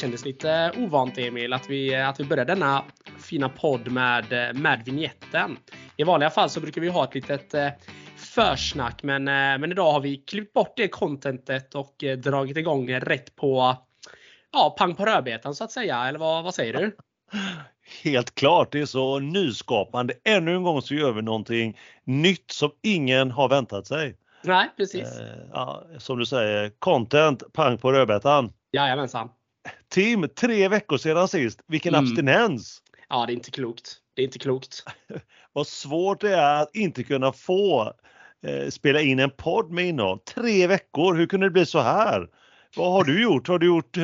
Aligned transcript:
kändes 0.00 0.24
lite 0.24 0.72
ovant 0.76 1.18
Emil 1.18 1.52
att 1.52 1.70
vi, 1.70 1.94
att 1.94 2.20
vi 2.20 2.24
började 2.24 2.54
denna 2.54 2.84
fina 3.18 3.48
podd 3.48 3.92
med, 3.92 4.56
med 4.56 4.82
vignetten. 4.84 5.56
I 5.96 6.04
vanliga 6.04 6.30
fall 6.30 6.50
så 6.50 6.60
brukar 6.60 6.80
vi 6.80 6.88
ha 6.88 7.04
ett 7.04 7.14
litet 7.14 7.54
eh, 7.54 7.68
försnack 8.16 9.02
men, 9.02 9.28
eh, 9.28 9.58
men 9.58 9.72
idag 9.72 9.92
har 9.92 10.00
vi 10.00 10.16
klippt 10.16 10.52
bort 10.52 10.72
det 10.76 10.88
contentet 10.88 11.74
och 11.74 12.04
eh, 12.04 12.18
dragit 12.18 12.56
igång 12.56 12.94
rätt 12.94 13.36
på 13.36 13.76
ja, 14.52 14.74
pang 14.78 14.94
på 14.94 15.06
rödbetan 15.06 15.54
så 15.54 15.64
att 15.64 15.72
säga. 15.72 16.04
Eller 16.04 16.18
vad, 16.18 16.44
vad 16.44 16.54
säger 16.54 16.72
du? 16.72 16.96
Helt 18.02 18.34
klart, 18.34 18.72
det 18.72 18.80
är 18.80 18.86
så 18.86 19.18
nyskapande. 19.18 20.14
Ännu 20.24 20.54
en 20.54 20.62
gång 20.62 20.82
så 20.82 20.94
gör 20.94 21.12
vi 21.12 21.22
någonting 21.22 21.78
nytt 22.04 22.50
som 22.50 22.70
ingen 22.82 23.30
har 23.30 23.48
väntat 23.48 23.86
sig. 23.86 24.16
Nej, 24.44 24.70
precis. 24.76 25.20
Eh, 25.20 25.26
ja, 25.52 25.84
som 25.98 26.18
du 26.18 26.26
säger, 26.26 26.72
content, 26.78 27.42
pang 27.52 27.78
på 27.78 27.92
rödbetan. 27.92 28.52
Jajamensan. 28.72 29.30
Tim, 29.88 30.28
tre 30.28 30.68
veckor 30.68 30.96
sedan 30.96 31.28
sist. 31.28 31.60
Vilken 31.66 31.94
mm. 31.94 32.04
abstinens! 32.04 32.82
Ja, 33.08 33.26
det 33.26 33.32
är 33.32 33.34
inte 33.34 33.50
klokt. 33.50 33.96
Det 34.14 34.22
är 34.22 34.26
inte 34.26 34.38
klokt. 34.38 34.84
Vad 35.52 35.66
svårt 35.66 36.20
det 36.20 36.34
är 36.34 36.62
att 36.62 36.76
inte 36.76 37.02
kunna 37.02 37.32
få 37.32 37.92
eh, 38.46 38.68
spela 38.70 39.00
in 39.00 39.18
en 39.18 39.30
podd 39.30 39.70
med 39.70 39.84
innehåll. 39.84 40.18
Tre 40.18 40.66
veckor, 40.66 41.14
hur 41.14 41.26
kunde 41.26 41.46
det 41.46 41.50
bli 41.50 41.66
så 41.66 41.80
här? 41.80 42.28
Vad 42.76 42.92
har 42.92 43.04
du 43.04 43.22
gjort? 43.22 43.48
Har 43.48 43.58
du 43.58 43.66
gjort 43.66 43.96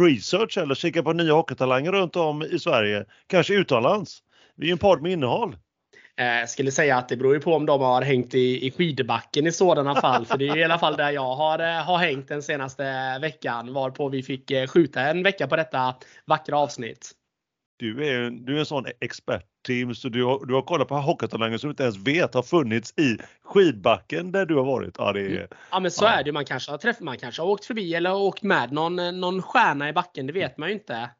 research 0.00 0.58
eller 0.58 0.74
kikat 0.74 1.04
på 1.04 1.12
nya 1.12 1.32
hockeytalanger 1.32 1.92
runt 1.92 2.16
om 2.16 2.42
i 2.42 2.58
Sverige? 2.58 3.04
Kanske 3.26 3.54
utomlands? 3.54 4.22
Vi 4.54 4.68
är 4.68 4.72
en 4.72 4.78
podd 4.78 5.02
med 5.02 5.12
innehåll. 5.12 5.56
Eh, 6.20 6.46
skulle 6.46 6.70
säga 6.70 6.96
att 6.96 7.08
det 7.08 7.16
beror 7.16 7.34
ju 7.34 7.40
på 7.40 7.54
om 7.54 7.66
de 7.66 7.80
har 7.80 8.02
hängt 8.02 8.34
i, 8.34 8.66
i 8.66 8.70
skidbacken 8.70 9.46
i 9.46 9.52
sådana 9.52 9.94
fall. 9.94 10.26
För 10.26 10.38
det 10.38 10.48
är 10.48 10.56
i 10.56 10.64
alla 10.64 10.78
fall 10.78 10.96
där 10.96 11.10
jag 11.10 11.34
har, 11.34 11.58
eh, 11.58 11.84
har 11.84 11.98
hängt 11.98 12.28
den 12.28 12.42
senaste 12.42 13.18
veckan. 13.18 13.72
Varpå 13.72 14.08
vi 14.08 14.22
fick 14.22 14.50
eh, 14.50 14.66
skjuta 14.66 15.00
en 15.00 15.22
vecka 15.22 15.46
på 15.46 15.56
detta 15.56 15.94
vackra 16.26 16.58
avsnitt. 16.58 17.12
Du 17.78 18.08
är, 18.08 18.30
du 18.30 18.54
är 18.56 18.58
en 18.58 18.66
sån 18.66 18.86
expert 19.00 19.44
Tim, 19.66 19.94
så 19.94 20.08
du 20.08 20.24
har, 20.24 20.46
du 20.46 20.54
har 20.54 20.62
kollat 20.62 20.88
på 20.88 20.94
hockeytalanger 20.94 21.58
som 21.58 21.68
du 21.68 21.72
inte 21.72 21.82
ens 21.82 21.96
vet 21.96 22.34
har 22.34 22.42
funnits 22.42 22.98
i 22.98 23.18
skidbacken 23.44 24.32
där 24.32 24.46
du 24.46 24.54
har 24.54 24.64
varit. 24.64 24.94
Ja, 24.98 25.12
det 25.12 25.20
är, 25.20 25.48
ja 25.70 25.80
men 25.80 25.90
så 25.90 26.04
ja. 26.04 26.08
är 26.08 26.24
det. 26.24 26.32
Man 26.32 26.44
kanske 26.44 26.70
har 26.70 26.78
träffat, 26.78 27.00
man 27.02 27.18
kanske 27.18 27.42
har 27.42 27.48
åkt 27.48 27.64
förbi 27.64 27.94
eller 27.94 28.14
åkt 28.14 28.42
med 28.42 28.72
någon, 28.72 29.20
någon 29.20 29.42
stjärna 29.42 29.88
i 29.88 29.92
backen. 29.92 30.26
Det 30.26 30.32
vet 30.32 30.58
man 30.58 30.68
ju 30.68 30.74
inte. 30.74 31.10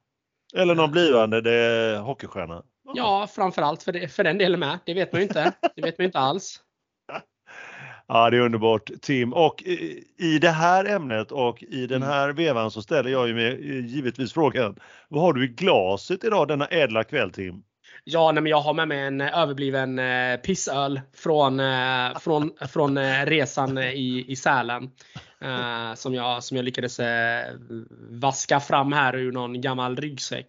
Eller 0.55 0.75
någon 0.75 0.91
blivande 0.91 1.41
det, 1.41 1.98
hockeystjärna. 1.98 2.62
Ja, 2.97 3.27
framförallt 3.27 3.83
för, 3.83 3.92
det, 3.92 4.08
för 4.08 4.25
den 4.25 4.39
delen 4.39 4.61
med. 4.61 4.78
Det 4.84 4.94
vet 4.94 5.12
man 5.12 5.20
ju 5.20 5.27
inte. 5.27 5.52
Det 5.77 5.83
vet 5.83 5.98
man 5.98 6.05
ju 6.05 6.06
inte 6.06 6.19
alls. 6.19 6.61
Ja, 8.09 8.31
det 8.31 8.37
är 8.37 8.41
underbart 8.41 8.91
Tim. 9.03 9.32
Och 9.32 9.62
i 10.19 10.38
det 10.41 10.50
här 10.50 10.84
ämnet 10.84 11.32
och 11.32 11.62
i 11.62 11.87
den 11.87 12.03
mm. 12.03 12.09
här 12.09 12.32
vevan 12.32 12.70
så 12.70 12.82
ställer 12.82 13.10
jag 13.10 13.28
ju 13.28 13.34
med, 13.34 13.60
givetvis 13.87 14.32
frågan. 14.32 14.76
Vad 15.09 15.22
har 15.22 15.32
du 15.32 15.44
i 15.44 15.48
glaset 15.48 16.25
idag 16.25 16.48
denna 16.48 16.66
ädla 16.66 17.04
kväll 17.04 17.31
Tim? 17.31 17.62
Ja, 18.04 18.32
nej, 18.32 18.43
men 18.43 18.50
jag 18.50 18.60
har 18.60 18.75
med 18.75 18.88
mig 18.88 19.00
en 19.00 19.20
överbliven 19.20 19.99
eh, 19.99 20.37
pissöl 20.37 21.00
från, 21.15 21.60
eh, 21.60 22.19
från, 22.19 22.53
från 22.69 22.99
eh, 22.99 23.26
resan 23.26 23.78
i, 23.78 24.25
i 24.28 24.37
Sälen. 24.37 24.91
Eh, 25.41 25.94
som, 25.94 26.14
jag, 26.14 26.44
som 26.44 26.56
jag 26.56 26.64
lyckades 26.64 27.00
eh, 27.00 27.54
vaska 28.10 28.60
fram 28.60 28.92
här 28.92 29.16
ur 29.16 29.32
någon 29.32 29.60
gammal 29.60 29.97
ryggsäck. 29.97 30.47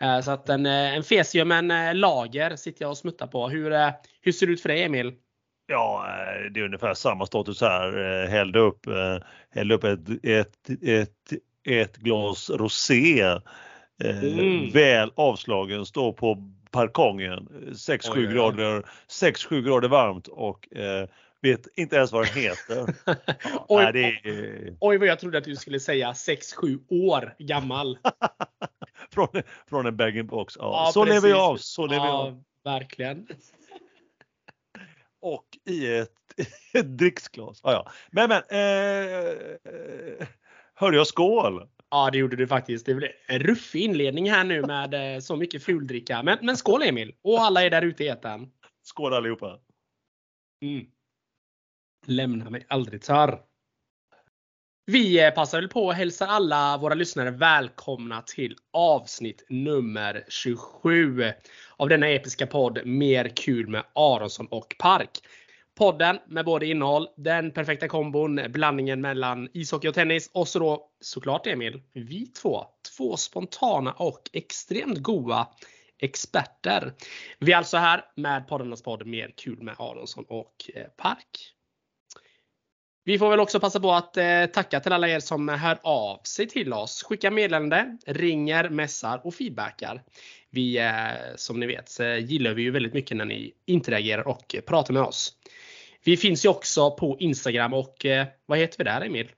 Eh, 0.00 0.20
så 0.20 0.30
att 0.30 0.48
en, 0.48 0.66
en 0.66 1.02
Fesium, 1.02 1.52
en 1.52 2.00
lager 2.00 2.56
sitter 2.56 2.82
jag 2.82 2.90
och 2.90 2.98
smuttar 2.98 3.26
på. 3.26 3.48
Hur, 3.48 3.92
hur 4.22 4.32
ser 4.32 4.46
det 4.46 4.52
ut 4.52 4.62
för 4.62 4.68
dig 4.68 4.82
Emil? 4.82 5.12
Ja, 5.66 6.06
det 6.54 6.60
är 6.60 6.64
ungefär 6.64 6.94
samma 6.94 7.26
status 7.26 7.60
här. 7.60 8.26
Hällde 8.26 8.58
upp, 8.58 8.86
hällde 9.54 9.74
upp 9.74 9.84
ett, 9.84 10.08
ett, 10.22 10.82
ett, 10.82 11.32
ett 11.68 11.96
glas 11.96 12.50
rosé. 12.50 13.24
Mm. 14.04 14.70
Väl 14.70 15.12
avslagen, 15.16 15.86
står 15.86 16.12
på 16.12 16.34
balkongen. 16.72 17.48
6-7 17.72 18.32
grader, 18.32 18.82
6-7 19.08 19.62
grader 19.62 19.88
varmt 19.88 20.28
och 20.28 20.76
eh, 20.76 21.08
vet 21.50 21.68
inte 21.74 21.96
ens 21.96 22.12
vad 22.12 22.26
den 22.26 22.34
heter. 22.34 22.94
oj, 23.68 23.90
Nej, 23.92 24.20
är... 24.24 24.76
oj 24.80 24.98
vad 24.98 25.08
jag 25.08 25.20
trodde 25.20 25.38
att 25.38 25.44
du 25.44 25.56
skulle 25.56 25.80
säga 25.80 26.12
6-7 26.12 26.84
år 26.88 27.34
gammal. 27.38 27.98
från, 29.10 29.28
från 29.68 29.86
en 29.86 29.96
bag-in-box. 29.96 30.56
Ja, 30.58 30.84
ja, 30.86 30.92
så 30.92 31.04
precis. 31.04 31.14
lever 31.14 31.36
jag 31.36 31.50
av. 31.50 31.56
Så 31.56 31.86
lever 31.86 32.06
ja, 32.06 32.26
jag. 32.26 32.42
Verkligen. 32.72 33.26
och 35.20 35.46
i 35.64 35.96
ett, 35.96 36.12
ett 36.74 36.98
dricksglas. 36.98 37.60
Ja, 37.62 37.72
ja. 37.72 37.92
Men 38.10 38.28
men. 38.28 38.42
Eh, 38.48 40.26
hörde 40.74 40.96
jag 40.96 41.06
skål? 41.06 41.68
Ja, 41.90 42.10
det 42.10 42.18
gjorde 42.18 42.36
du 42.36 42.46
faktiskt. 42.46 42.86
Det 42.86 42.94
blev 42.94 43.10
en 43.26 43.38
ruffig 43.38 43.80
inledning 43.80 44.30
här 44.30 44.44
nu 44.44 44.62
med 44.62 45.14
eh, 45.14 45.20
så 45.20 45.36
mycket 45.36 45.62
fuldricka. 45.62 46.22
Men, 46.22 46.38
men 46.42 46.56
skål 46.56 46.82
Emil! 46.82 47.14
Och 47.22 47.40
alla 47.40 47.62
är 47.62 47.70
där 47.70 47.82
ute 47.82 48.04
i 48.04 48.08
etern. 48.08 48.50
Skål 48.82 49.14
allihopa! 49.14 49.58
Mm. 50.62 50.86
Lämna 52.06 52.50
mig 52.50 52.66
aldrig 52.68 53.02
Tar. 53.02 53.40
Vi 54.86 55.24
eh, 55.24 55.30
passar 55.30 55.60
väl 55.60 55.68
på 55.68 55.90
att 55.90 55.96
hälsa 55.96 56.26
alla 56.26 56.78
våra 56.78 56.94
lyssnare 56.94 57.30
välkomna 57.30 58.22
till 58.22 58.56
avsnitt 58.72 59.46
nummer 59.48 60.24
27 60.28 61.24
av 61.76 61.88
denna 61.88 62.08
episka 62.08 62.46
podd 62.46 62.86
Mer 62.86 63.28
kul 63.36 63.68
med 63.68 63.84
Aronsson 63.94 64.46
och 64.46 64.76
Park. 64.78 65.10
Podden 65.74 66.18
med 66.26 66.44
både 66.44 66.66
innehåll, 66.66 67.08
den 67.16 67.50
perfekta 67.50 67.88
kombon, 67.88 68.40
blandningen 68.48 69.00
mellan 69.00 69.48
ishockey 69.52 69.88
och 69.88 69.94
tennis 69.94 70.30
och 70.34 70.48
så 70.48 70.58
då 70.58 70.90
såklart 71.00 71.46
Emil, 71.46 71.82
vi 71.92 72.26
två. 72.26 72.64
Två 72.96 73.16
spontana 73.16 73.92
och 73.92 74.30
extremt 74.32 74.98
goa 74.98 75.46
experter. 75.98 76.92
Vi 77.38 77.52
är 77.52 77.56
alltså 77.56 77.76
här 77.76 78.04
med 78.16 78.48
poddarnas 78.48 78.82
podd 78.82 79.06
Mer 79.06 79.34
kul 79.36 79.62
med 79.62 79.74
Aronsson 79.78 80.24
och 80.28 80.70
eh, 80.74 80.86
Park. 80.96 81.55
Vi 83.06 83.18
får 83.18 83.30
väl 83.30 83.40
också 83.40 83.60
passa 83.60 83.80
på 83.80 83.92
att 83.92 84.16
eh, 84.16 84.46
tacka 84.46 84.80
till 84.80 84.92
alla 84.92 85.08
er 85.08 85.20
som 85.20 85.48
hör 85.48 85.78
av 85.82 86.20
sig 86.22 86.48
till 86.48 86.72
oss. 86.72 87.02
Skickar 87.02 87.30
meddelande, 87.30 87.98
ringer, 88.06 88.68
messar 88.68 89.20
och 89.24 89.34
feedbackar. 89.34 90.02
Vi, 90.50 90.78
eh, 90.78 90.92
som 91.36 91.60
ni 91.60 91.66
vet, 91.66 91.90
gillar 92.20 92.54
vi 92.54 92.62
ju 92.62 92.70
väldigt 92.70 92.94
mycket 92.94 93.16
när 93.16 93.24
ni 93.24 93.52
interagerar 93.66 94.28
och 94.28 94.56
pratar 94.66 94.94
med 94.94 95.02
oss. 95.02 95.32
Vi 96.04 96.16
finns 96.16 96.44
ju 96.44 96.48
också 96.48 96.90
på 96.90 97.16
Instagram 97.18 97.74
och 97.74 98.06
eh, 98.06 98.26
vad 98.46 98.58
heter 98.58 98.78
vi 98.78 98.84
där 98.84 99.00
Emil? 99.00 99.28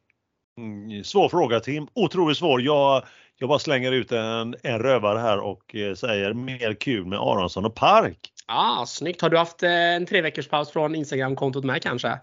Mm, 0.59 1.05
svår 1.05 1.29
fråga 1.29 1.61
Tim, 1.61 1.89
otroligt 1.95 2.39
svår. 2.39 2.63
Jag, 2.63 3.05
jag 3.39 3.49
bara 3.49 3.59
slänger 3.59 3.93
ut 3.93 4.13
en, 4.13 4.55
en 4.63 4.79
rövare 4.79 5.19
här 5.19 5.39
och 5.39 5.75
eh, 5.75 5.95
säger 5.95 6.33
mer 6.33 6.75
kul 6.75 7.07
med 7.07 7.19
Aronsson 7.19 7.65
och 7.65 7.75
Park. 7.75 8.33
Ah, 8.51 8.87
snyggt! 8.87 9.21
Har 9.21 9.31
du 9.31 9.39
haft 9.39 9.63
eh, 9.63 9.71
en 9.71 10.07
tre 10.07 10.21
veckors 10.21 10.49
paus 10.49 10.71
från 10.71 10.95
Instagram-kontot 10.95 11.65
med 11.65 11.83
kanske? 11.83 12.09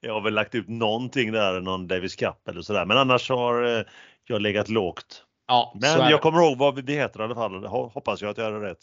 jag 0.00 0.14
har 0.14 0.20
väl 0.20 0.34
lagt 0.34 0.54
ut 0.54 0.68
någonting 0.68 1.32
där, 1.32 1.60
någon 1.60 1.88
Davis 1.88 2.16
Cup 2.16 2.48
eller 2.48 2.62
sådär, 2.62 2.86
men 2.86 2.96
annars 2.96 3.30
har 3.30 3.78
eh, 3.78 3.84
jag 4.24 4.42
legat 4.42 4.68
lågt. 4.68 5.24
Ja, 5.46 5.76
men 5.80 6.10
jag 6.10 6.20
kommer 6.20 6.42
ihåg 6.42 6.58
vad 6.58 6.84
vi 6.84 6.94
heter 6.94 7.20
i 7.20 7.22
alla 7.22 7.34
fall. 7.34 7.66
Hoppas 7.66 8.22
jag 8.22 8.30
att 8.30 8.38
jag 8.38 8.44
hade 8.44 8.70
rätt. 8.70 8.78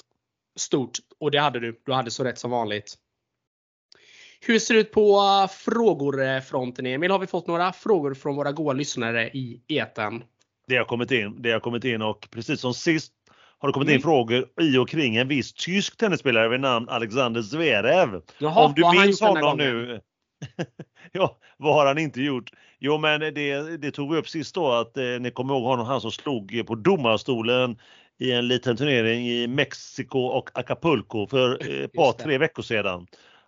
Stort! 0.60 0.92
Och 1.20 1.32
det 1.32 1.40
hade 1.40 1.60
du. 1.60 1.82
Du 1.86 1.94
hade 1.94 2.12
så 2.12 2.24
rätt 2.24 2.40
som 2.40 2.52
vanligt. 2.52 2.96
Hur 4.42 4.60
ser 4.60 4.74
det 4.74 4.80
ut 4.80 4.92
på 4.92 5.22
frågorfronten 5.52 6.86
Emil? 6.86 7.12
Har 7.12 7.20
vi 7.20 7.28
fått 7.28 7.48
några 7.48 7.74
frågor 7.74 8.14
från 8.14 8.36
våra 8.36 8.52
goda 8.52 8.74
lyssnare 8.74 9.30
i 9.30 9.62
eten? 9.68 10.24
Det 10.68 10.78
har 10.78 10.86
kommit 10.86 11.12
in, 11.12 11.42
det 11.42 11.52
har 11.52 11.60
kommit 11.60 11.84
in 11.84 12.02
och 12.02 12.28
precis 12.32 12.62
som 12.62 12.74
sist 12.74 13.14
har 13.60 13.68
det 13.68 13.74
kommit 13.74 13.90
in 13.90 13.94
mm. 13.94 14.02
frågor 14.02 14.46
i 14.62 14.78
och 14.78 14.90
kring 14.90 15.16
en 15.16 15.28
viss 15.28 15.54
tysk 15.54 15.98
tennisspelare 15.98 16.50
vid 16.50 16.60
namn 16.60 16.90
Alexander 16.90 17.42
Zverev. 17.42 18.22
Jaha, 18.38 18.66
Om 18.66 18.74
du 18.74 19.02
minns 19.02 19.22
honom 19.22 19.58
nu. 19.58 20.02
ja, 21.12 21.38
vad 21.58 21.74
har 21.74 21.86
han 21.86 21.98
inte 21.98 22.22
gjort? 22.22 22.52
Jo 22.80 22.98
men 22.98 23.20
det, 23.20 23.78
det 23.78 23.92
tog 23.92 24.14
vi 24.14 24.20
upp 24.20 24.30
sist 24.30 24.56
då 24.56 24.72
att 24.72 24.98
eh, 24.98 25.04
ni 25.04 25.32
kommer 25.32 25.54
ihåg 25.54 25.64
honom, 25.64 25.86
han 25.86 26.02
som 26.02 26.12
slog 26.12 26.64
på 26.68 26.76
domarstolen 26.76 27.78
i 28.20 28.32
en 28.32 28.48
liten 28.48 28.78
turnering 28.78 29.28
i 29.28 29.48
Mexiko 29.48 30.20
och 30.20 30.50
Acapulco 30.54 31.28
för 31.28 31.70
eh, 31.70 31.84
ett 31.84 31.94
par, 31.94 32.12
tre 32.12 32.38
veckor 32.38 32.64
sedan. 32.64 33.08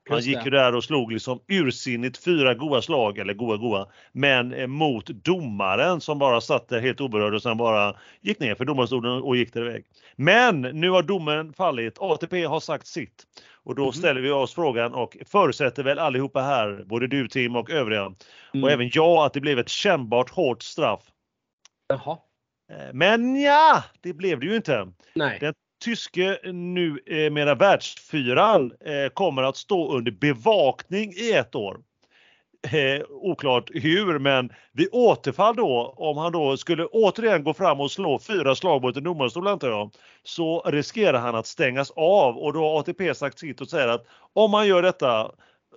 Han 0.10 0.20
gick 0.20 0.46
ju 0.46 0.52
där 0.52 0.76
och 0.76 0.84
slog 0.84 1.12
liksom 1.12 1.40
ursinnigt 1.48 2.24
fyra 2.24 2.54
goa 2.54 2.82
slag, 2.82 3.18
eller 3.18 3.34
goa 3.34 3.58
goa, 3.58 3.88
men 4.12 4.54
eh, 4.54 4.68
mot 4.68 5.06
domaren 5.06 6.02
som 6.02 6.20
bara 6.20 6.42
satt 6.42 6.68
där 6.68 6.80
helt 6.80 7.02
oberörd 7.02 7.34
och 7.34 7.42
sen 7.42 7.58
bara 7.58 7.96
gick 8.22 8.40
ner 8.40 8.56
för 8.56 8.66
domarstolen 8.66 9.22
och 9.22 9.38
gick 9.38 9.56
iväg. 9.56 9.86
Men 10.16 10.62
nu 10.62 10.90
har 10.90 11.04
domen 11.04 11.54
fallit. 11.54 11.98
ATP 12.00 12.46
har 12.46 12.60
sagt 12.60 12.88
sitt. 12.88 13.24
Och 13.64 13.76
då 13.76 13.82
mm. 13.82 13.94
ställer 13.94 14.22
vi 14.22 14.32
oss 14.32 14.54
frågan 14.54 14.94
och 14.94 15.18
förutsätter 15.26 15.84
väl 15.84 16.00
allihopa 16.00 16.42
här, 16.42 16.84
både 16.86 17.08
du 17.08 17.28
Tim 17.28 17.56
och 17.56 17.70
övriga, 17.70 18.02
mm. 18.02 18.64
och 18.64 18.72
även 18.72 18.90
jag, 18.94 19.26
att 19.26 19.34
det 19.34 19.42
blev 19.42 19.60
ett 19.60 19.70
kännbart 19.70 20.30
hårt 20.30 20.64
straff. 20.64 21.02
Jaha. 21.88 22.18
Eh, 22.72 22.94
men 22.94 23.42
ja, 23.42 23.84
det 24.02 24.14
blev 24.14 24.40
det 24.40 24.46
ju 24.46 24.56
inte. 24.56 24.88
Nej. 25.16 25.38
Den 25.40 25.54
tyske 25.80 26.40
nu 26.52 27.00
eh, 27.06 27.56
världsfyran 27.56 28.72
eh, 28.86 29.10
kommer 29.14 29.44
att 29.44 29.58
stå 29.58 29.94
under 29.96 30.12
bevakning 30.12 31.14
i 31.14 31.32
ett 31.32 31.56
år. 31.56 31.78
Eh, 32.68 33.06
oklart 33.10 33.70
hur, 33.74 34.20
men 34.20 34.50
vid 34.74 34.90
återfall 34.92 35.56
då, 35.56 35.94
om 35.98 36.18
han 36.18 36.32
då 36.32 36.58
skulle 36.58 36.86
återigen 36.86 37.44
gå 37.44 37.54
fram 37.54 37.80
och 37.80 37.92
slå 37.92 38.20
fyra 38.20 38.56
slag 38.56 38.82
mot 38.82 38.98
en 38.98 39.04
domarstol 39.04 39.48
antar 39.48 39.70
jag, 39.70 39.92
så 40.24 40.62
riskerar 40.62 41.20
han 41.20 41.36
att 41.36 41.48
stängas 41.48 41.92
av 41.92 42.38
och 42.38 42.54
då 42.54 42.60
har 42.60 42.80
ATP 42.80 43.16
sagt 43.16 43.40
sitt 43.40 43.62
och 43.62 43.70
säger 43.70 43.88
att 43.88 44.06
om 44.34 44.54
han 44.54 44.68
gör 44.68 44.82
detta 44.82 45.32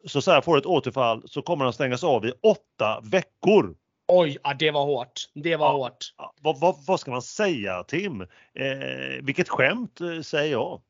så, 0.04 0.22
så 0.22 0.30
här, 0.30 0.40
får 0.40 0.58
ett 0.58 0.66
återfall 0.66 1.22
så 1.28 1.42
kommer 1.42 1.64
han 1.64 1.72
stängas 1.72 2.04
av 2.04 2.26
i 2.26 2.32
åtta 2.42 3.00
veckor. 3.02 3.74
Oj, 4.08 4.38
ja, 4.42 4.54
det 4.54 4.70
var 4.70 4.84
hårt. 4.84 5.30
Det 5.34 5.56
var 5.56 5.66
ja, 5.66 5.72
hårt. 5.72 6.14
Ja, 6.16 6.34
vad, 6.40 6.60
vad, 6.60 6.76
vad, 6.86 7.00
ska 7.00 7.10
man 7.10 7.22
säga 7.22 7.84
Tim? 7.84 8.20
Eh, 8.20 9.22
vilket 9.22 9.48
skämt 9.48 10.00
eh, 10.00 10.20
säger 10.20 10.52
jag. 10.52 10.82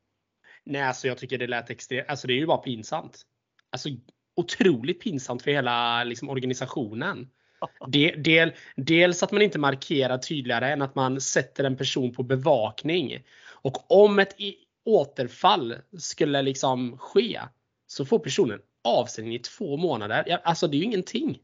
Nej, 0.64 0.82
alltså 0.82 1.08
jag 1.08 1.18
tycker 1.18 1.38
det 1.38 1.46
lät 1.46 1.70
extremt. 1.70 2.08
Alltså 2.08 2.26
det 2.26 2.32
är 2.32 2.38
ju 2.38 2.46
bara 2.46 2.58
pinsamt. 2.58 3.22
Alltså 3.70 3.88
otroligt 4.36 5.00
pinsamt 5.00 5.42
för 5.42 5.50
hela 5.50 6.04
liksom, 6.04 6.28
organisationen. 6.28 7.30
Del, 7.88 8.22
del, 8.22 8.52
dels 8.76 9.22
att 9.22 9.32
man 9.32 9.42
inte 9.42 9.58
markerar 9.58 10.18
tydligare 10.18 10.72
än 10.72 10.82
att 10.82 10.94
man 10.94 11.20
sätter 11.20 11.64
en 11.64 11.76
person 11.76 12.12
på 12.12 12.22
bevakning. 12.22 13.24
Och 13.48 13.92
om 13.92 14.18
ett 14.18 14.36
återfall 14.84 15.76
skulle 15.98 16.42
liksom 16.42 16.98
ske 16.98 17.40
så 17.86 18.04
får 18.04 18.18
personen 18.18 18.60
avstängning 18.84 19.34
i 19.34 19.38
två 19.38 19.76
månader. 19.76 20.40
Alltså 20.44 20.68
det 20.68 20.76
är 20.76 20.78
ju 20.78 20.84
ingenting. 20.84 21.38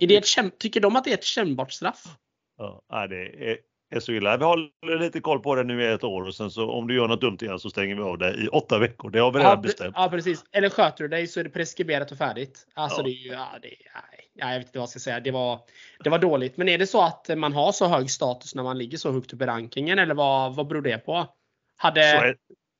Är 0.00 0.06
det 0.06 0.16
ett, 0.16 0.58
tycker 0.58 0.80
de 0.80 0.96
att 0.96 1.04
det 1.04 1.10
är 1.10 1.14
ett 1.14 1.24
kännbart 1.24 1.72
straff? 1.72 2.04
Ja, 2.88 3.06
det 3.06 3.50
är, 3.50 3.58
är 3.90 4.00
så 4.00 4.12
illa. 4.12 4.36
Vi 4.36 4.44
håller 4.44 4.98
lite 4.98 5.20
koll 5.20 5.40
på 5.40 5.54
det 5.54 5.64
nu 5.64 5.82
i 5.82 5.92
ett 5.92 6.04
år 6.04 6.22
och 6.22 6.34
sen 6.34 6.50
så 6.50 6.70
om 6.70 6.88
du 6.88 6.94
gör 6.94 7.08
något 7.08 7.20
dumt 7.20 7.38
igen 7.40 7.58
så 7.58 7.70
stänger 7.70 7.94
vi 7.94 8.02
av 8.02 8.18
dig 8.18 8.44
i 8.44 8.48
åtta 8.48 8.78
veckor. 8.78 9.10
Det 9.10 9.18
har 9.18 9.32
vi 9.32 9.38
redan 9.38 9.50
ja, 9.50 9.56
bestämt. 9.56 9.94
Ja 9.98 10.08
precis. 10.08 10.44
Eller 10.52 10.68
sköter 10.68 11.04
du 11.04 11.08
dig 11.08 11.26
så 11.26 11.40
är 11.40 11.44
det 11.44 11.50
preskriberat 11.50 12.12
och 12.12 12.18
färdigt. 12.18 12.66
Alltså 12.74 13.00
ja. 13.00 13.04
det 13.04 13.10
är 13.10 13.24
ju, 13.24 13.32
ja, 13.32 13.48
det, 13.62 13.68
nej, 13.68 14.52
jag 14.52 14.58
vet 14.58 14.66
inte 14.66 14.78
vad 14.78 14.82
jag 14.82 14.88
ska 14.88 14.98
säga. 14.98 15.20
Det 15.20 15.30
var, 15.30 15.60
det 16.04 16.10
var 16.10 16.18
dåligt. 16.18 16.56
Men 16.56 16.68
är 16.68 16.78
det 16.78 16.86
så 16.86 17.02
att 17.02 17.30
man 17.36 17.52
har 17.52 17.72
så 17.72 17.86
hög 17.86 18.10
status 18.10 18.54
när 18.54 18.62
man 18.62 18.78
ligger 18.78 18.98
så 18.98 19.12
högt 19.12 19.32
upp 19.32 19.42
i 19.42 19.46
rankingen 19.46 19.98
eller 19.98 20.14
vad, 20.14 20.54
vad 20.54 20.66
beror 20.66 20.82
det 20.82 20.98
på? 20.98 21.26
Hade, 21.76 22.34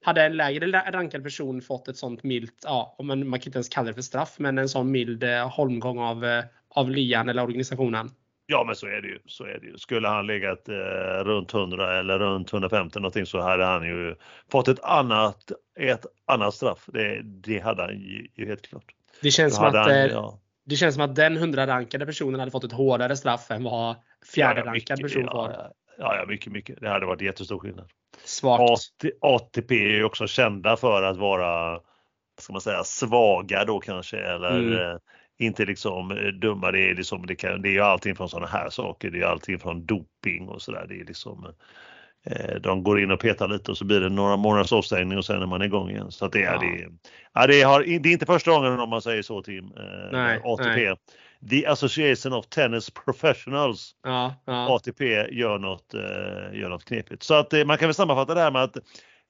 hade 0.04 0.22
en 0.22 0.36
lägre 0.36 0.66
rankad 0.66 1.22
person 1.22 1.62
fått 1.62 1.88
ett 1.88 1.96
sånt 1.96 2.22
milt, 2.22 2.54
ja, 2.64 2.96
man, 3.02 3.28
man 3.28 3.40
kan 3.40 3.48
inte 3.48 3.56
ens 3.56 3.68
kalla 3.68 3.88
det 3.88 3.94
för 3.94 4.02
straff, 4.02 4.34
men 4.38 4.58
en 4.58 4.68
sån 4.68 4.90
mild 4.90 5.24
eh, 5.24 5.48
holmgång 5.48 5.98
av, 5.98 6.24
eh, 6.24 6.44
av 6.74 6.90
ligan 6.90 7.28
eller 7.28 7.42
organisationen? 7.42 8.10
Ja 8.46 8.64
men 8.64 8.76
så 8.76 8.86
är 8.86 9.02
det 9.02 9.08
ju. 9.08 9.18
Så 9.26 9.44
är 9.44 9.58
det 9.60 9.66
ju. 9.66 9.78
Skulle 9.78 10.08
han 10.08 10.26
legat 10.26 10.68
eh, 10.68 11.24
runt 11.24 11.54
100 11.54 11.98
eller 11.98 12.18
runt 12.18 12.52
150 12.52 12.98
någonting 12.98 13.26
så 13.26 13.40
hade 13.40 13.64
han 13.64 13.82
ju 13.82 14.14
fått 14.50 14.68
ett 14.68 14.80
annat, 14.84 15.52
ett 15.80 16.06
annat 16.26 16.54
straff. 16.54 16.84
Det, 16.92 17.22
det 17.22 17.58
hade 17.58 17.82
han 17.82 17.98
ju, 17.98 18.28
ju 18.34 18.46
helt 18.46 18.68
klart. 18.68 18.84
Det 19.22 19.30
känns, 19.30 19.56
som 19.56 19.64
att, 19.64 19.74
han, 19.74 19.90
eh, 19.90 20.06
ja. 20.06 20.40
det 20.64 20.76
känns 20.76 20.94
som 20.94 21.04
att 21.04 21.16
den 21.16 21.38
100-rankade 21.38 22.06
personen 22.06 22.40
hade 22.40 22.52
fått 22.52 22.64
ett 22.64 22.72
hårdare 22.72 23.16
straff 23.16 23.50
än 23.50 23.64
vad 23.64 23.96
fjärde-rankad 24.34 25.00
ja, 25.00 25.02
person 25.02 25.28
får. 25.32 25.50
Ja, 25.50 25.72
ja, 25.98 26.16
ja, 26.16 26.26
mycket, 26.26 26.52
mycket. 26.52 26.80
Det 26.80 26.88
hade 26.88 27.06
varit 27.06 27.20
jättestor 27.20 27.58
skillnad. 27.58 27.90
Svagt. 28.24 28.92
ATP 29.20 29.74
är 29.74 29.96
ju 29.96 30.04
också 30.04 30.26
kända 30.26 30.76
för 30.76 31.02
att 31.02 31.16
vara, 31.16 31.80
ska 32.40 32.52
man 32.52 32.60
säga, 32.60 32.84
svaga 32.84 33.64
då 33.64 33.80
kanske 33.80 34.18
eller 34.18 34.58
mm. 34.58 34.98
Eh, 35.42 35.46
inte 35.46 35.64
liksom 35.64 36.10
eh, 36.10 36.16
dumma. 36.16 36.70
Det 36.70 36.90
är, 36.90 36.94
liksom, 36.94 37.26
det, 37.26 37.34
kan, 37.34 37.62
det 37.62 37.68
är 37.68 37.72
ju 37.72 37.80
allting 37.80 38.16
från 38.16 38.28
sådana 38.28 38.46
här 38.46 38.70
saker. 38.70 39.10
Det 39.10 39.20
är 39.20 39.26
allting 39.26 39.58
från 39.58 39.86
doping 39.86 40.48
och 40.48 40.62
sådär. 40.62 40.86
Det 40.88 41.00
är 41.00 41.04
liksom 41.04 41.46
eh, 42.26 42.54
de 42.54 42.82
går 42.82 43.00
in 43.00 43.10
och 43.10 43.20
petar 43.20 43.48
lite 43.48 43.70
och 43.70 43.78
så 43.78 43.84
blir 43.84 44.00
det 44.00 44.08
några 44.08 44.36
månaders 44.36 44.72
avstängning 44.72 45.18
och 45.18 45.24
sen 45.24 45.42
är 45.42 45.46
man 45.46 45.62
igång 45.62 45.90
igen. 45.90 46.10
Så 46.10 46.24
att 46.24 46.32
det, 46.32 46.42
är, 46.42 46.52
ja. 46.52 46.58
det, 46.58 46.88
ja, 47.32 47.46
det, 47.46 47.62
har, 47.62 47.80
det 47.80 48.08
är 48.08 48.12
inte 48.12 48.26
första 48.26 48.50
gången 48.50 48.80
om 48.80 48.90
man 48.90 49.02
säger 49.02 49.22
så 49.22 49.42
Tim. 49.42 49.72
Nej, 50.12 50.40
ATP. 50.44 50.84
Nej. 50.84 50.96
The 51.50 51.66
Association 51.66 52.32
of 52.32 52.46
Tennis 52.46 52.90
Professionals. 52.90 53.94
Ja, 54.02 54.34
ja. 54.44 54.76
ATP 54.76 55.04
gör 55.30 55.58
något, 55.58 55.94
gör 56.52 56.68
något 56.68 56.84
knepigt. 56.84 57.22
Så 57.22 57.34
att 57.34 57.52
man 57.66 57.78
kan 57.78 57.88
väl 57.88 57.94
sammanfatta 57.94 58.34
det 58.34 58.40
här 58.40 58.50
med 58.50 58.62
att 58.62 58.76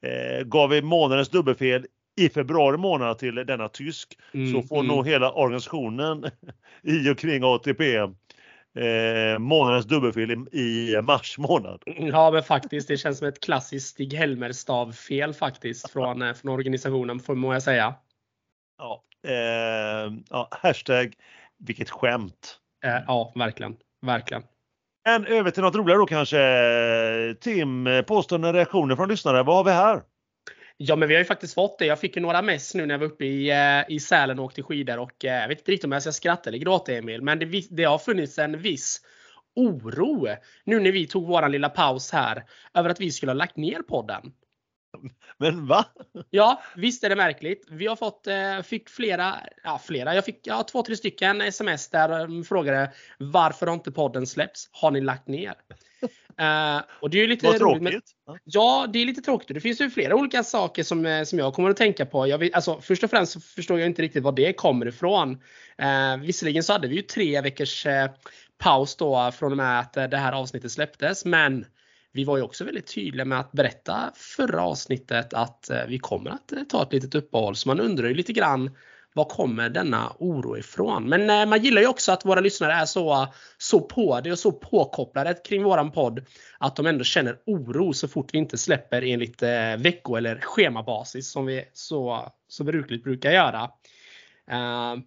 eh, 0.03 0.45
gav 0.45 0.71
vi 0.71 0.83
månadens 0.83 1.29
dubbelfel 1.29 1.87
i 2.17 2.29
februari 2.29 2.77
månad 2.77 3.19
till 3.19 3.35
denna 3.35 3.69
tysk 3.69 4.19
mm, 4.35 4.53
så 4.53 4.69
får 4.69 4.77
mm. 4.81 4.87
nog 4.87 5.07
hela 5.07 5.33
organisationen 5.33 6.25
i 6.83 7.11
och 7.11 7.19
kring 7.19 7.45
ATP 7.45 7.97
eh, 7.97 9.39
månadens 9.39 9.87
dubbelfel 9.87 10.31
i, 10.31 10.61
i, 10.61 11.03
mars 11.03 11.39
månad. 11.39 11.83
Ja 11.87 12.31
men 12.31 12.43
faktiskt, 12.43 12.89
det 12.89 12.97
känns 12.97 13.19
som 13.19 13.29
ett 13.29 13.41
klassiskt 13.41 13.89
Stig 13.89 14.15
Helmer-stavfel 14.15 15.33
faktiskt 15.33 15.91
från, 15.91 16.23
eh, 16.23 16.35
från 16.35 16.51
organisationen 16.51 17.21
får 17.21 17.35
man 17.35 17.61
säga. 17.61 17.95
Ja, 18.79 19.03
eh, 19.27 20.13
ja, 20.31 20.49
hashtag 20.51 21.15
vilket 21.59 21.91
skämt. 21.91 22.59
Eh, 22.85 23.03
ja, 23.07 23.33
verkligen. 23.35 23.77
Verkligen. 24.07 24.43
Men 25.05 25.27
över 25.27 25.51
till 25.51 25.63
något 25.63 25.75
roligare 25.75 25.99
då 25.99 26.07
kanske. 26.07 27.37
Tim, 27.41 27.89
påstående 28.07 28.53
reaktioner 28.53 28.97
från 28.97 29.09
lyssnare. 29.09 29.43
Vad 29.43 29.57
har 29.57 29.65
vi 29.65 29.71
här? 29.71 30.03
Ja 30.85 30.97
men 30.97 31.09
vi 31.09 31.15
har 31.15 31.19
ju 31.19 31.25
faktiskt 31.25 31.55
fått 31.55 31.79
det. 31.79 31.87
Jag 31.87 32.01
fick 32.01 32.17
ju 32.17 32.23
några 32.23 32.43
mess 32.43 32.75
nu 32.75 32.87
när 32.87 32.95
jag 32.95 32.99
var 32.99 33.07
uppe 33.07 33.25
i, 33.25 33.51
eh, 33.51 33.95
i 33.95 34.01
Sälen 34.01 34.39
och 34.39 34.45
åkte 34.45 34.63
skidor 34.63 34.99
och 34.99 35.25
eh, 35.25 35.41
jag 35.41 35.49
vet 35.49 35.59
inte 35.59 35.73
riktigt 35.73 35.85
om 35.85 35.93
jag 35.93 36.03
ska 36.03 36.13
skratta 36.13 36.51
eller 36.51 36.59
gråta 36.59 36.93
Emil. 36.93 37.23
Men 37.23 37.39
det, 37.39 37.67
det 37.71 37.85
har 37.85 37.99
funnits 37.99 38.39
en 38.39 38.59
viss 38.59 39.01
oro 39.57 40.29
nu 40.65 40.81
när 40.81 40.93
vi 40.93 41.07
tog 41.07 41.27
våran 41.27 41.53
lilla 41.53 41.69
paus 41.69 42.13
här 42.13 42.45
över 42.75 42.91
att 42.91 43.01
vi 43.01 43.11
skulle 43.11 43.33
ha 43.33 43.35
lagt 43.35 43.57
ner 43.57 43.83
podden. 43.83 44.33
Men 45.39 45.67
va? 45.67 45.85
Ja, 46.31 46.63
visst 46.77 47.05
är 47.05 47.09
det 47.09 47.17
märkligt. 47.17 47.67
Vi 47.71 47.87
har 47.87 47.97
fått, 47.97 48.27
eh, 48.27 48.63
fick 48.63 48.89
flera, 48.89 49.35
ja 49.65 49.81
flera, 49.85 50.15
jag 50.15 50.25
fick 50.25 50.47
ja, 50.47 50.63
två, 50.63 50.83
tre 50.83 50.97
stycken 50.97 51.41
sms 51.41 51.89
där 51.89 52.09
de 52.09 52.45
frågade 52.45 52.93
varför 53.19 53.67
har 53.67 53.75
inte 53.75 53.93
podden 53.93 54.27
släppts? 54.27 54.69
Har 54.73 54.91
ni 54.91 55.01
lagt 55.01 55.29
ner? 55.29 55.55
Uh, 56.41 56.83
och 57.01 57.11
det 57.11 57.19
är 57.19 57.23
ju 57.23 57.27
lite 57.27 57.47
Vad 57.47 57.61
roligt. 57.61 57.83
Med, 57.83 58.39
ja, 58.45 58.87
det 58.93 58.99
är 58.99 59.07
lite 59.07 59.21
tråkigt. 59.21 59.55
Det 59.55 59.61
finns 59.61 59.81
ju 59.81 59.91
flera 59.91 60.15
olika 60.15 60.43
saker 60.43 60.83
som, 60.83 61.07
eh, 61.07 61.25
som 61.25 61.39
jag 61.39 61.55
kommer 61.55 61.71
att 61.71 61.77
tänka 61.77 62.07
på. 62.07 62.27
Jag 62.27 62.39
vill, 62.39 62.55
alltså, 62.55 62.81
först 62.81 63.05
och 63.05 63.11
främst 63.11 63.33
så 63.33 63.41
förstår 63.41 63.79
jag 63.79 63.89
inte 63.89 64.03
riktigt 64.03 64.23
var 64.23 64.33
det 64.33 64.53
kommer 64.53 64.87
ifrån. 64.87 65.31
Uh, 65.83 66.17
visserligen 66.23 66.63
så 66.63 66.73
hade 66.73 66.89
vi 66.89 66.97
ju 66.97 67.03
tre 67.03 67.41
veckors 67.41 67.87
uh, 67.87 67.93
paus 68.59 68.97
då 68.97 69.33
från 69.33 69.53
och 69.53 69.57
med 69.57 69.81
att 69.81 69.93
det 69.93 70.17
här 70.17 70.33
avsnittet 70.33 70.73
släpptes. 70.73 71.25
Men 71.25 71.67
vi 72.13 72.25
var 72.25 72.37
ju 72.37 72.43
också 72.43 72.65
väldigt 72.65 72.95
tydliga 72.95 73.25
med 73.25 73.41
att 73.41 73.53
berätta 73.53 74.13
förra 74.15 74.63
avsnittet 74.63 75.35
att 75.35 75.71
eh, 75.71 75.87
vi 75.89 75.99
kommer 75.99 76.31
att 76.31 76.53
eh, 76.53 76.63
ta 76.63 76.83
ett 76.83 76.93
litet 76.93 77.15
uppehåll. 77.15 77.57
Så 77.57 77.69
man 77.69 77.81
undrar 77.81 78.09
ju 78.09 78.15
lite 78.15 78.33
grann 78.33 78.71
var 79.15 79.25
kommer 79.25 79.69
denna 79.69 80.17
oro 80.19 80.59
ifrån? 80.59 81.09
Men 81.09 81.31
eh, 81.31 81.47
man 81.47 81.63
gillar 81.63 81.83
ju 81.83 81.89
också 81.89 82.13
att 82.13 82.25
våra 82.25 82.41
lyssnare 82.41 82.73
är 82.73 82.85
så, 82.85 83.27
så 83.59 83.81
på 83.81 84.21
det 84.21 84.33
och 84.33 84.39
så 84.39 84.53
påkopplade 84.53 85.35
kring 85.35 85.63
våran 85.63 85.93
podd 85.93 86.25
att 86.59 86.77
de 86.77 86.87
ändå 86.87 87.05
känner 87.05 87.39
oro 87.47 87.93
så 87.93 88.09
fort 88.09 88.35
vi 88.35 88.39
inte 88.39 88.59
släpper 88.59 89.03
enligt 89.03 89.43
vecko 89.79 90.17
eller 90.17 90.41
schemabasis 90.41 91.31
som 91.31 91.47
vi 91.47 91.65
så, 91.73 92.33
så 92.49 92.65
brukligt 92.65 93.05
brukar 93.05 93.31
göra. 93.31 93.71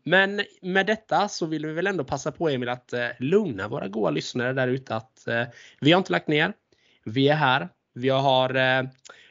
Men 0.04 0.42
med 0.62 0.86
detta 0.86 1.28
så 1.28 1.46
vill 1.46 1.66
vi 1.66 1.74
väl 1.74 1.88
ändå 1.88 2.04
passa 2.04 2.32
på 2.32 2.50
Emil 2.50 2.70
att 2.70 2.94
lugna 3.20 3.68
våra 3.68 3.88
goa 3.88 4.10
lyssnare 4.10 4.54
där 4.54 4.68
ute 4.68 4.96
att 4.96 5.28
vi 5.82 5.92
har 5.92 5.98
inte 5.98 6.12
lagt 6.12 6.28
ner. 6.28 6.54
Vi 7.06 7.30
är 7.30 7.36
här. 7.36 7.70
Vi 7.94 8.10
har 8.10 8.56
eh, 8.56 8.84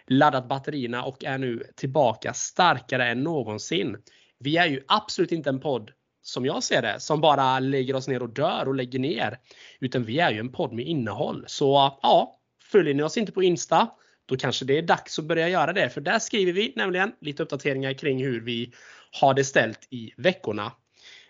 laddat 0.07 0.49
batterierna 0.49 1.05
och 1.05 1.25
är 1.25 1.39
nu 1.39 1.63
tillbaka 1.77 2.35
starkare 2.35 3.09
än 3.09 3.23
någonsin. 3.23 3.97
Vi 4.39 4.57
är 4.57 4.67
ju 4.67 4.83
absolut 4.89 5.33
inte 5.33 5.51
en 5.51 5.61
podd 5.61 5.91
som 6.23 6.47
jag 6.47 6.63
ser 6.63 6.83
det, 6.83 7.01
som 7.01 7.21
bara 7.21 7.61
lägger 7.61 7.97
oss 7.97 8.09
ner 8.09 8.23
och 8.23 8.31
dör 8.31 8.69
och 8.69 8.75
lägger 8.75 8.99
ner. 8.99 9.39
Utan 9.81 10.05
vi 10.05 10.19
är 10.19 10.31
ju 10.31 10.41
en 10.41 10.53
podd 10.53 10.73
med 10.73 10.87
innehåll. 10.87 11.45
Så 11.47 11.99
ja, 12.03 12.41
följer 12.73 12.95
ni 12.95 13.03
oss 13.03 13.17
inte 13.17 13.33
på 13.33 13.43
Insta, 13.43 13.91
då 14.27 14.37
kanske 14.37 14.65
det 14.65 14.79
är 14.79 14.83
dags 14.83 15.19
att 15.19 15.25
börja 15.25 15.49
göra 15.49 15.73
det. 15.73 15.91
För 15.91 16.01
där 16.01 16.19
skriver 16.19 16.53
vi 16.53 16.73
nämligen 16.77 17.13
lite 17.21 17.43
uppdateringar 17.43 17.93
kring 17.93 18.25
hur 18.25 18.41
vi 18.41 18.73
har 19.21 19.35
det 19.35 19.45
ställt 19.45 19.89
i 19.91 20.13
veckorna. 20.17 20.73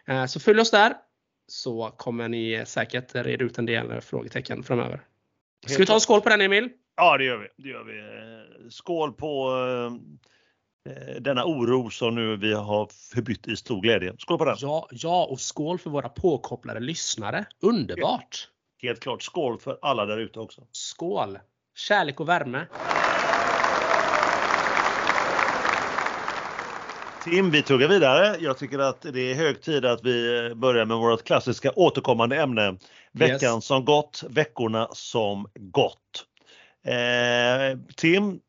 Eh, 0.06 0.26
så 0.26 0.40
följ 0.40 0.60
oss 0.60 0.70
där 0.70 0.94
så 1.48 1.94
kommer 1.96 2.28
ni 2.28 2.62
säkert 2.66 3.14
reda 3.14 3.44
ut 3.44 3.58
en 3.58 3.66
del 3.66 4.00
frågetecken 4.00 4.62
framöver. 4.62 5.00
Ska 5.66 5.78
vi 5.78 5.86
ta 5.86 5.94
en 5.94 6.00
skål 6.00 6.20
på 6.20 6.28
den 6.28 6.40
Emil? 6.40 6.68
Ja 6.96 7.18
det 7.18 7.24
gör 7.24 7.38
vi. 7.38 7.62
Det 7.62 7.68
gör 7.68 7.84
vi. 7.84 8.70
Skål 8.70 9.12
på 9.12 9.50
Eh, 10.88 11.20
denna 11.20 11.44
oro 11.44 11.90
som 11.90 12.14
nu 12.14 12.36
vi 12.36 12.52
har 12.52 12.88
förbytt 13.14 13.48
i 13.48 13.56
stor 13.56 13.80
glädje. 13.80 14.14
Skål 14.18 14.38
på 14.38 14.44
den! 14.44 14.56
Ja, 14.58 14.88
ja 14.90 15.24
och 15.24 15.40
skål 15.40 15.78
för 15.78 15.90
våra 15.90 16.08
påkopplade 16.08 16.80
lyssnare. 16.80 17.44
Underbart! 17.60 18.48
Helt, 18.82 18.82
helt 18.82 19.00
klart. 19.00 19.22
Skål 19.22 19.58
för 19.58 19.78
alla 19.82 20.06
där 20.06 20.18
ute 20.18 20.40
också. 20.40 20.66
Skål! 20.72 21.38
Kärlek 21.74 22.20
och 22.20 22.28
värme. 22.28 22.66
Tim, 27.24 27.50
vi 27.50 27.62
tuggar 27.62 27.88
vidare. 27.88 28.36
Jag 28.40 28.58
tycker 28.58 28.78
att 28.78 29.02
det 29.02 29.20
är 29.30 29.34
hög 29.34 29.62
tid 29.62 29.84
att 29.84 30.04
vi 30.04 30.52
börjar 30.54 30.84
med 30.84 30.96
vårt 30.96 31.24
klassiska 31.24 31.72
återkommande 31.76 32.36
ämne. 32.36 32.76
Veckan 33.12 33.54
yes. 33.54 33.64
som 33.64 33.84
gått, 33.84 34.24
veckorna 34.28 34.88
som 34.92 35.48
gått. 35.54 36.26
Eh, 36.86 37.78
Tim, 37.96 38.40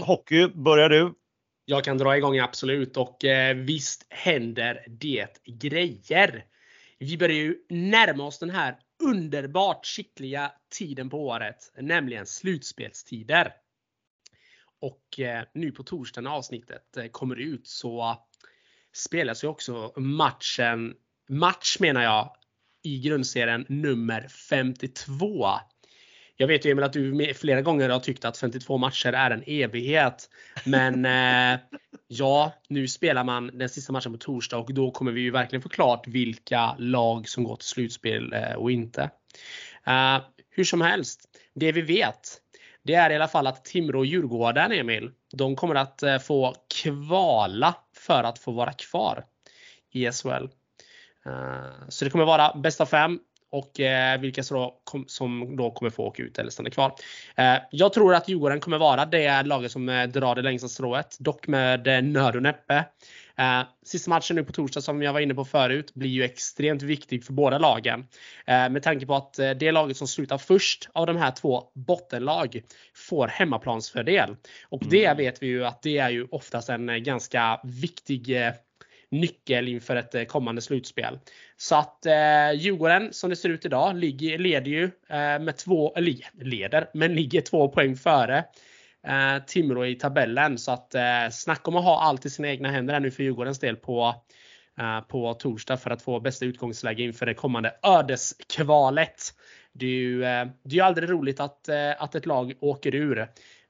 hockey, 0.00 0.46
börjar 0.46 0.88
du. 0.88 1.14
Jag 1.64 1.84
kan 1.84 1.98
dra 1.98 2.16
igång 2.16 2.38
absolut 2.38 2.96
och 2.96 3.24
eh, 3.24 3.56
visst 3.56 4.06
händer 4.08 4.84
det 4.88 5.28
grejer. 5.46 6.44
Vi 6.98 7.18
börjar 7.18 7.36
ju 7.36 7.56
närma 7.68 8.24
oss 8.24 8.38
den 8.38 8.50
här 8.50 8.76
underbart 9.02 9.86
skickliga 9.86 10.52
tiden 10.72 11.10
på 11.10 11.26
året, 11.26 11.72
nämligen 11.78 12.26
slutspelstider. 12.26 13.52
Och 14.80 15.20
eh, 15.20 15.44
nu 15.54 15.72
på 15.72 15.82
torsdag 15.82 16.20
när 16.20 16.30
avsnittet 16.30 16.96
eh, 16.96 17.06
kommer 17.06 17.36
ut 17.36 17.66
så 17.66 18.16
spelas 18.92 19.44
ju 19.44 19.48
också 19.48 19.92
matchen, 19.96 20.94
match 21.28 21.76
menar 21.80 22.02
jag, 22.02 22.34
i 22.82 23.00
grundserien 23.00 23.66
nummer 23.68 24.28
52. 24.28 25.48
Jag 26.36 26.46
vet 26.46 26.64
ju 26.64 26.70
Emil 26.70 26.84
att 26.84 26.92
du 26.92 27.34
flera 27.34 27.62
gånger 27.62 27.88
har 27.88 28.00
tyckt 28.00 28.24
att 28.24 28.38
52 28.38 28.78
matcher 28.78 29.12
är 29.12 29.30
en 29.30 29.42
evighet. 29.46 30.30
Men 30.64 31.04
eh, 31.54 31.60
ja, 32.08 32.52
nu 32.68 32.88
spelar 32.88 33.24
man 33.24 33.58
den 33.58 33.68
sista 33.68 33.92
matchen 33.92 34.12
på 34.12 34.18
torsdag 34.18 34.58
och 34.58 34.74
då 34.74 34.90
kommer 34.90 35.12
vi 35.12 35.20
ju 35.20 35.30
verkligen 35.30 35.62
få 35.62 35.68
klart 35.68 36.06
vilka 36.06 36.74
lag 36.78 37.28
som 37.28 37.44
går 37.44 37.56
till 37.56 37.68
slutspel 37.68 38.34
och 38.56 38.70
inte. 38.70 39.10
Hur 40.50 40.64
som 40.64 40.80
helst, 40.80 41.20
det 41.54 41.72
vi 41.72 41.80
vet 41.80 42.40
det 42.88 42.94
är 42.94 43.10
i 43.10 43.14
alla 43.14 43.28
fall 43.28 43.46
att 43.46 43.64
Timrå 43.64 43.98
och 43.98 44.06
Djurgården, 44.06 44.72
Emil, 44.72 45.10
de 45.32 45.56
kommer 45.56 45.74
att 45.74 46.02
eh, 46.02 46.18
få 46.18 46.54
kvala 46.82 47.74
för 47.96 48.24
att 48.24 48.38
få 48.38 48.52
vara 48.52 48.72
kvar 48.72 49.24
i 49.92 50.12
SHL. 50.12 50.48
Eh, 51.26 51.88
så 51.88 52.04
det 52.04 52.10
kommer 52.10 52.24
vara 52.24 52.54
bästa 52.54 52.86
fem 52.86 53.18
och 53.50 53.80
eh, 53.80 54.20
vilka 54.20 54.42
som 55.06 55.56
då, 55.56 55.70
kommer 55.70 55.90
få 55.90 56.04
åka 56.04 56.22
ut 56.22 56.38
eller 56.38 56.50
stanna 56.50 56.70
kvar. 56.70 56.94
Jag 57.70 57.92
tror 57.92 58.14
att 58.14 58.28
Djurgården 58.28 58.60
kommer 58.60 58.78
vara 58.78 59.06
det 59.06 59.42
laget 59.42 59.72
som 59.72 59.86
drar 59.86 60.34
det 60.34 60.42
längsta 60.42 60.68
strået, 60.68 61.16
dock 61.18 61.46
med 61.46 62.04
nöd 62.04 62.36
och 62.36 62.42
näppe. 62.42 62.84
Eh, 63.38 63.62
sista 63.82 64.10
matchen 64.10 64.36
nu 64.36 64.44
på 64.44 64.52
torsdag 64.52 64.80
som 64.80 65.02
jag 65.02 65.12
var 65.12 65.20
inne 65.20 65.34
på 65.34 65.44
förut 65.44 65.94
blir 65.94 66.10
ju 66.10 66.24
extremt 66.24 66.82
viktig 66.82 67.24
för 67.24 67.32
båda 67.32 67.58
lagen. 67.58 68.06
Eh, 68.46 68.68
med 68.68 68.82
tanke 68.82 69.06
på 69.06 69.14
att 69.14 69.38
eh, 69.38 69.50
det 69.50 69.72
laget 69.72 69.96
som 69.96 70.08
slutar 70.08 70.38
först 70.38 70.88
av 70.92 71.06
de 71.06 71.16
här 71.16 71.30
två 71.30 71.70
bottenlag 71.74 72.62
får 72.94 73.28
hemmaplansfördel. 73.28 74.36
Och 74.68 74.82
det 74.90 75.04
mm. 75.04 75.16
vet 75.16 75.42
vi 75.42 75.46
ju 75.46 75.64
att 75.64 75.82
det 75.82 75.98
är 75.98 76.10
ju 76.10 76.26
oftast 76.30 76.68
en 76.68 76.88
eh, 76.88 76.96
ganska 76.96 77.60
viktig 77.64 78.36
nyckel 79.10 79.68
inför 79.68 79.96
ett 79.96 80.14
eh, 80.14 80.24
kommande 80.24 80.62
slutspel. 80.62 81.18
Så 81.56 81.76
att 81.76 82.06
eh, 82.06 82.52
Djurgården 82.54 83.12
som 83.12 83.30
det 83.30 83.36
ser 83.36 83.48
ut 83.48 83.64
idag 83.64 83.96
ligger, 83.96 84.38
leder 84.38 84.70
ju 84.70 84.84
eh, 84.84 85.38
med 85.38 85.56
två, 85.56 85.94
eller 85.96 86.44
leder, 86.44 86.90
men 86.94 87.14
ligger 87.14 87.40
två 87.40 87.68
poäng 87.68 87.96
före 87.96 88.44
eh, 89.06 89.44
Timrå 89.46 89.86
i 89.86 89.94
tabellen. 89.94 90.58
Så 90.58 90.72
att 90.72 90.94
eh, 90.94 91.30
snacka 91.30 91.70
om 91.70 91.76
att 91.76 91.84
ha 91.84 92.02
allt 92.02 92.26
i 92.26 92.30
sina 92.30 92.48
egna 92.48 92.70
händer 92.70 92.94
här 92.94 93.00
nu 93.00 93.10
för 93.10 93.22
Djurgårdens 93.22 93.58
del 93.58 93.76
på 93.76 94.14
eh, 94.78 95.00
på 95.00 95.34
torsdag 95.34 95.76
för 95.76 95.90
att 95.90 96.02
få 96.02 96.20
bästa 96.20 96.44
utgångsläge 96.44 97.02
inför 97.02 97.26
det 97.26 97.34
kommande 97.34 97.74
ödeskvalet. 97.82 99.34
Det 99.72 99.86
är 99.86 99.90
ju, 99.90 100.24
eh, 100.24 100.46
det 100.62 100.70
är 100.70 100.74
ju 100.74 100.80
aldrig 100.80 101.10
roligt 101.10 101.40
att, 101.40 101.68
eh, 101.68 102.02
att 102.02 102.14
ett 102.14 102.26
lag 102.26 102.54
åker 102.60 102.94
ur. 102.94 103.18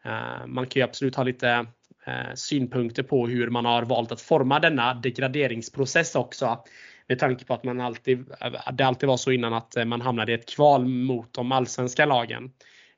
Eh, 0.04 0.46
man 0.46 0.66
kan 0.66 0.80
ju 0.80 0.84
absolut 0.84 1.16
ha 1.16 1.24
lite 1.24 1.66
Eh, 2.08 2.34
synpunkter 2.34 3.02
på 3.02 3.26
hur 3.26 3.50
man 3.50 3.64
har 3.64 3.82
valt 3.82 4.12
att 4.12 4.20
forma 4.20 4.60
denna 4.60 4.94
degraderingsprocess 4.94 6.14
också. 6.14 6.64
Med 7.08 7.18
tanke 7.18 7.44
på 7.44 7.54
att 7.54 7.64
man 7.64 7.80
alltid, 7.80 8.18
eh, 8.40 8.72
det 8.72 8.84
alltid 8.86 9.08
var 9.08 9.16
så 9.16 9.30
innan 9.30 9.54
att 9.54 9.76
man 9.86 10.00
hamnade 10.00 10.32
i 10.32 10.34
ett 10.34 10.48
kval 10.48 10.84
mot 10.86 11.34
de 11.34 11.52
allsvenska 11.52 12.06
lagen. 12.06 12.52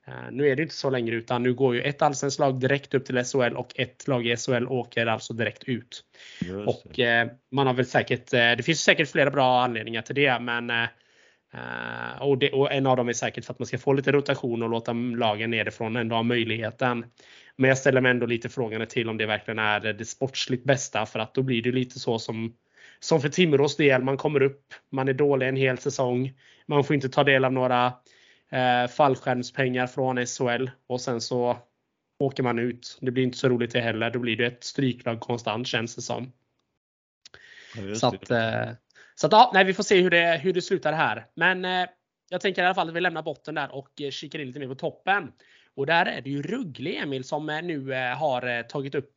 Eh, 0.07 0.30
nu 0.30 0.49
är 0.49 0.57
det 0.57 0.62
inte 0.62 0.75
så 0.75 0.90
längre 0.90 1.16
utan 1.16 1.42
nu 1.42 1.54
går 1.54 1.75
ju 1.75 1.83
ett 1.83 2.02
allsvenskt 2.02 2.40
lag 2.40 2.61
direkt 2.61 2.95
upp 2.95 3.04
till 3.04 3.25
SHL 3.25 3.57
och 3.57 3.73
ett 3.75 4.09
lag 4.09 4.26
i 4.26 4.37
SHL 4.37 4.66
åker 4.69 5.07
alltså 5.07 5.33
direkt 5.33 5.64
ut. 5.64 6.04
Och 6.66 7.00
man 7.50 7.66
har 7.66 7.75
väl 7.75 7.87
säkert, 7.87 8.30
det 8.30 8.64
finns 8.64 8.80
säkert 8.80 9.09
flera 9.11 9.30
bra 9.30 9.62
anledningar 9.62 10.02
till 10.02 10.14
det 10.14 10.40
men 10.40 10.73
och, 12.21 12.38
det, 12.38 12.52
och 12.52 12.73
en 12.73 12.87
av 12.87 12.97
dem 12.97 13.09
är 13.09 13.12
säkert 13.12 13.45
för 13.45 13.52
att 13.52 13.59
man 13.59 13.66
ska 13.66 13.78
få 13.78 13.92
lite 13.92 14.12
rotation 14.12 14.62
och 14.62 14.71
låta 14.71 14.92
lagen 14.92 15.50
nerifrån 15.50 15.97
ändå 15.97 16.16
ha 16.16 16.23
möjligheten. 16.23 17.04
Men 17.57 17.69
jag 17.69 17.78
ställer 17.78 18.00
mig 18.00 18.11
ändå 18.11 18.26
lite 18.26 18.49
frågande 18.49 18.87
till 18.87 19.09
om 19.09 19.16
det 19.16 19.26
verkligen 19.26 19.59
är 19.59 19.80
det 19.80 20.04
sportsligt 20.04 20.64
bästa 20.64 21.07
för 21.07 21.19
att 21.19 21.35
då 21.35 21.42
blir 21.42 21.62
det 21.62 21.73
lite 21.73 21.99
så 21.99 22.19
som 22.19 22.54
som 23.00 23.21
för 23.21 23.28
Timrås 23.28 23.76
del, 23.76 24.02
man 24.02 24.16
kommer 24.16 24.42
upp, 24.42 24.75
man 24.92 25.09
är 25.09 25.12
dålig 25.12 25.49
en 25.49 25.57
hel 25.57 25.78
säsong. 25.78 26.33
Man 26.66 26.85
får 26.85 26.95
inte 26.95 27.09
ta 27.09 27.25
del 27.25 27.45
av 27.45 27.52
några 27.52 27.92
eh, 28.50 28.87
fallskärmspengar 28.87 29.87
från 29.87 30.26
SHL 30.26 30.71
och 30.87 31.00
sen 31.00 31.21
så 31.21 31.59
åker 32.19 32.42
man 32.42 32.59
ut. 32.59 32.99
Det 33.00 33.11
blir 33.11 33.25
inte 33.25 33.38
så 33.38 33.49
roligt 33.49 33.73
det 33.73 33.80
heller. 33.80 34.11
Då 34.11 34.19
blir 34.19 34.37
det 34.37 34.47
ett 34.47 34.64
stryklag 34.64 35.21
konstant 35.21 35.66
känns 35.66 35.97
det 35.97 36.02
som. 36.02 36.33
Ja, 37.76 37.95
så 37.95 38.07
att, 38.07 38.30
eh, 38.30 38.71
så 39.14 39.26
att 39.26 39.33
ja, 39.33 39.50
nej, 39.54 39.64
vi 39.64 39.75
får 39.75 39.83
se 39.83 40.00
hur 40.00 40.11
det, 40.11 40.40
hur 40.42 40.52
det 40.52 40.62
slutar 40.62 40.92
här. 40.92 41.26
Men 41.35 41.64
eh, 41.64 41.88
jag 42.30 42.40
tänker 42.40 42.62
i 42.62 42.64
alla 42.64 42.75
fall 42.75 42.88
att 42.88 42.95
vi 42.95 43.00
lämnar 43.00 43.23
botten 43.23 43.54
där 43.54 43.75
och 43.75 44.00
eh, 44.00 44.11
kikar 44.11 44.38
in 44.38 44.47
lite 44.47 44.61
mer 44.61 44.69
på 44.69 44.75
toppen. 44.75 45.33
Och 45.75 45.87
där 45.87 46.07
är 46.07 46.21
det 46.21 46.30
ju 46.30 46.42
Rögle 46.42 46.90
Emil 46.90 47.25
som 47.25 47.47
nu 47.47 47.92
har 47.92 48.62
tagit 48.62 48.95
upp 48.95 49.16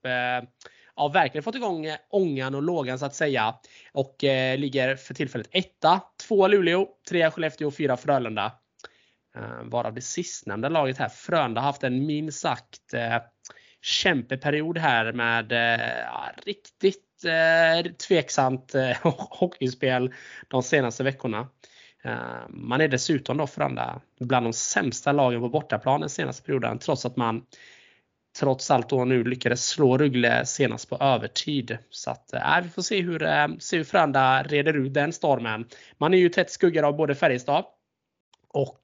ja, 0.95 1.07
verkligen 1.07 1.43
fått 1.43 1.55
igång 1.55 1.87
ångan 2.09 2.55
och 2.55 2.63
lågan 2.63 2.99
så 2.99 3.05
att 3.05 3.15
säga. 3.15 3.55
Och 3.91 4.23
eh, 4.23 4.57
ligger 4.57 4.95
för 4.95 5.13
tillfället 5.13 5.49
etta. 5.51 6.01
Två 6.27 6.47
Luleå, 6.47 6.87
tre 7.09 7.31
Skellefteå 7.31 7.67
och 7.67 7.75
fyra 7.75 7.97
Frölunda. 7.97 8.51
Eh, 9.35 9.63
varav 9.63 9.93
det 9.93 10.01
sistnämnda 10.01 10.69
laget 10.69 10.97
här, 10.97 11.09
Frölunda, 11.09 11.61
har 11.61 11.65
haft 11.65 11.83
en 11.83 12.05
minst 12.05 12.39
sagt 12.39 12.93
eh, 12.93 13.17
kämpeperiod 13.81 14.77
här 14.77 15.13
med 15.13 15.51
eh, 15.51 16.45
riktigt 16.45 17.25
eh, 17.25 17.91
tveksamt 17.91 18.75
eh, 18.75 18.97
hockeyspel 19.29 20.13
de 20.47 20.63
senaste 20.63 21.03
veckorna. 21.03 21.47
Eh, 22.03 22.49
man 22.49 22.81
är 22.81 22.87
dessutom 22.87 23.37
då 23.37 23.47
Frölunda 23.47 24.01
bland 24.19 24.45
de 24.45 24.53
sämsta 24.53 25.11
lagen 25.11 25.41
på 25.41 25.49
bortaplan 25.49 25.99
den 25.99 26.09
senaste 26.09 26.43
perioden 26.43 26.79
trots 26.79 27.05
att 27.05 27.15
man 27.15 27.45
trots 28.39 28.71
allt 28.71 28.89
då 28.89 29.05
nu 29.05 29.23
lyckades 29.23 29.67
slå 29.67 29.97
Rögle 29.97 30.45
senast 30.45 30.89
på 30.89 30.97
övertid. 30.97 31.77
Så 31.89 32.11
att 32.11 32.33
äh, 32.33 32.61
vi 32.63 32.69
får 32.69 32.81
se 32.81 33.01
hur, 33.01 33.23
äh, 33.23 33.47
se 33.59 33.77
hur 33.77 33.83
Frölunda 33.83 34.43
reder 34.43 34.73
ut 34.73 34.93
den 34.93 35.13
stormen. 35.13 35.65
Man 35.97 36.13
är 36.13 36.17
ju 36.17 36.29
tätt 36.29 36.51
skuggad 36.51 36.85
av 36.85 36.95
både 36.95 37.15
Färjestad 37.15 37.65
och 38.49 38.79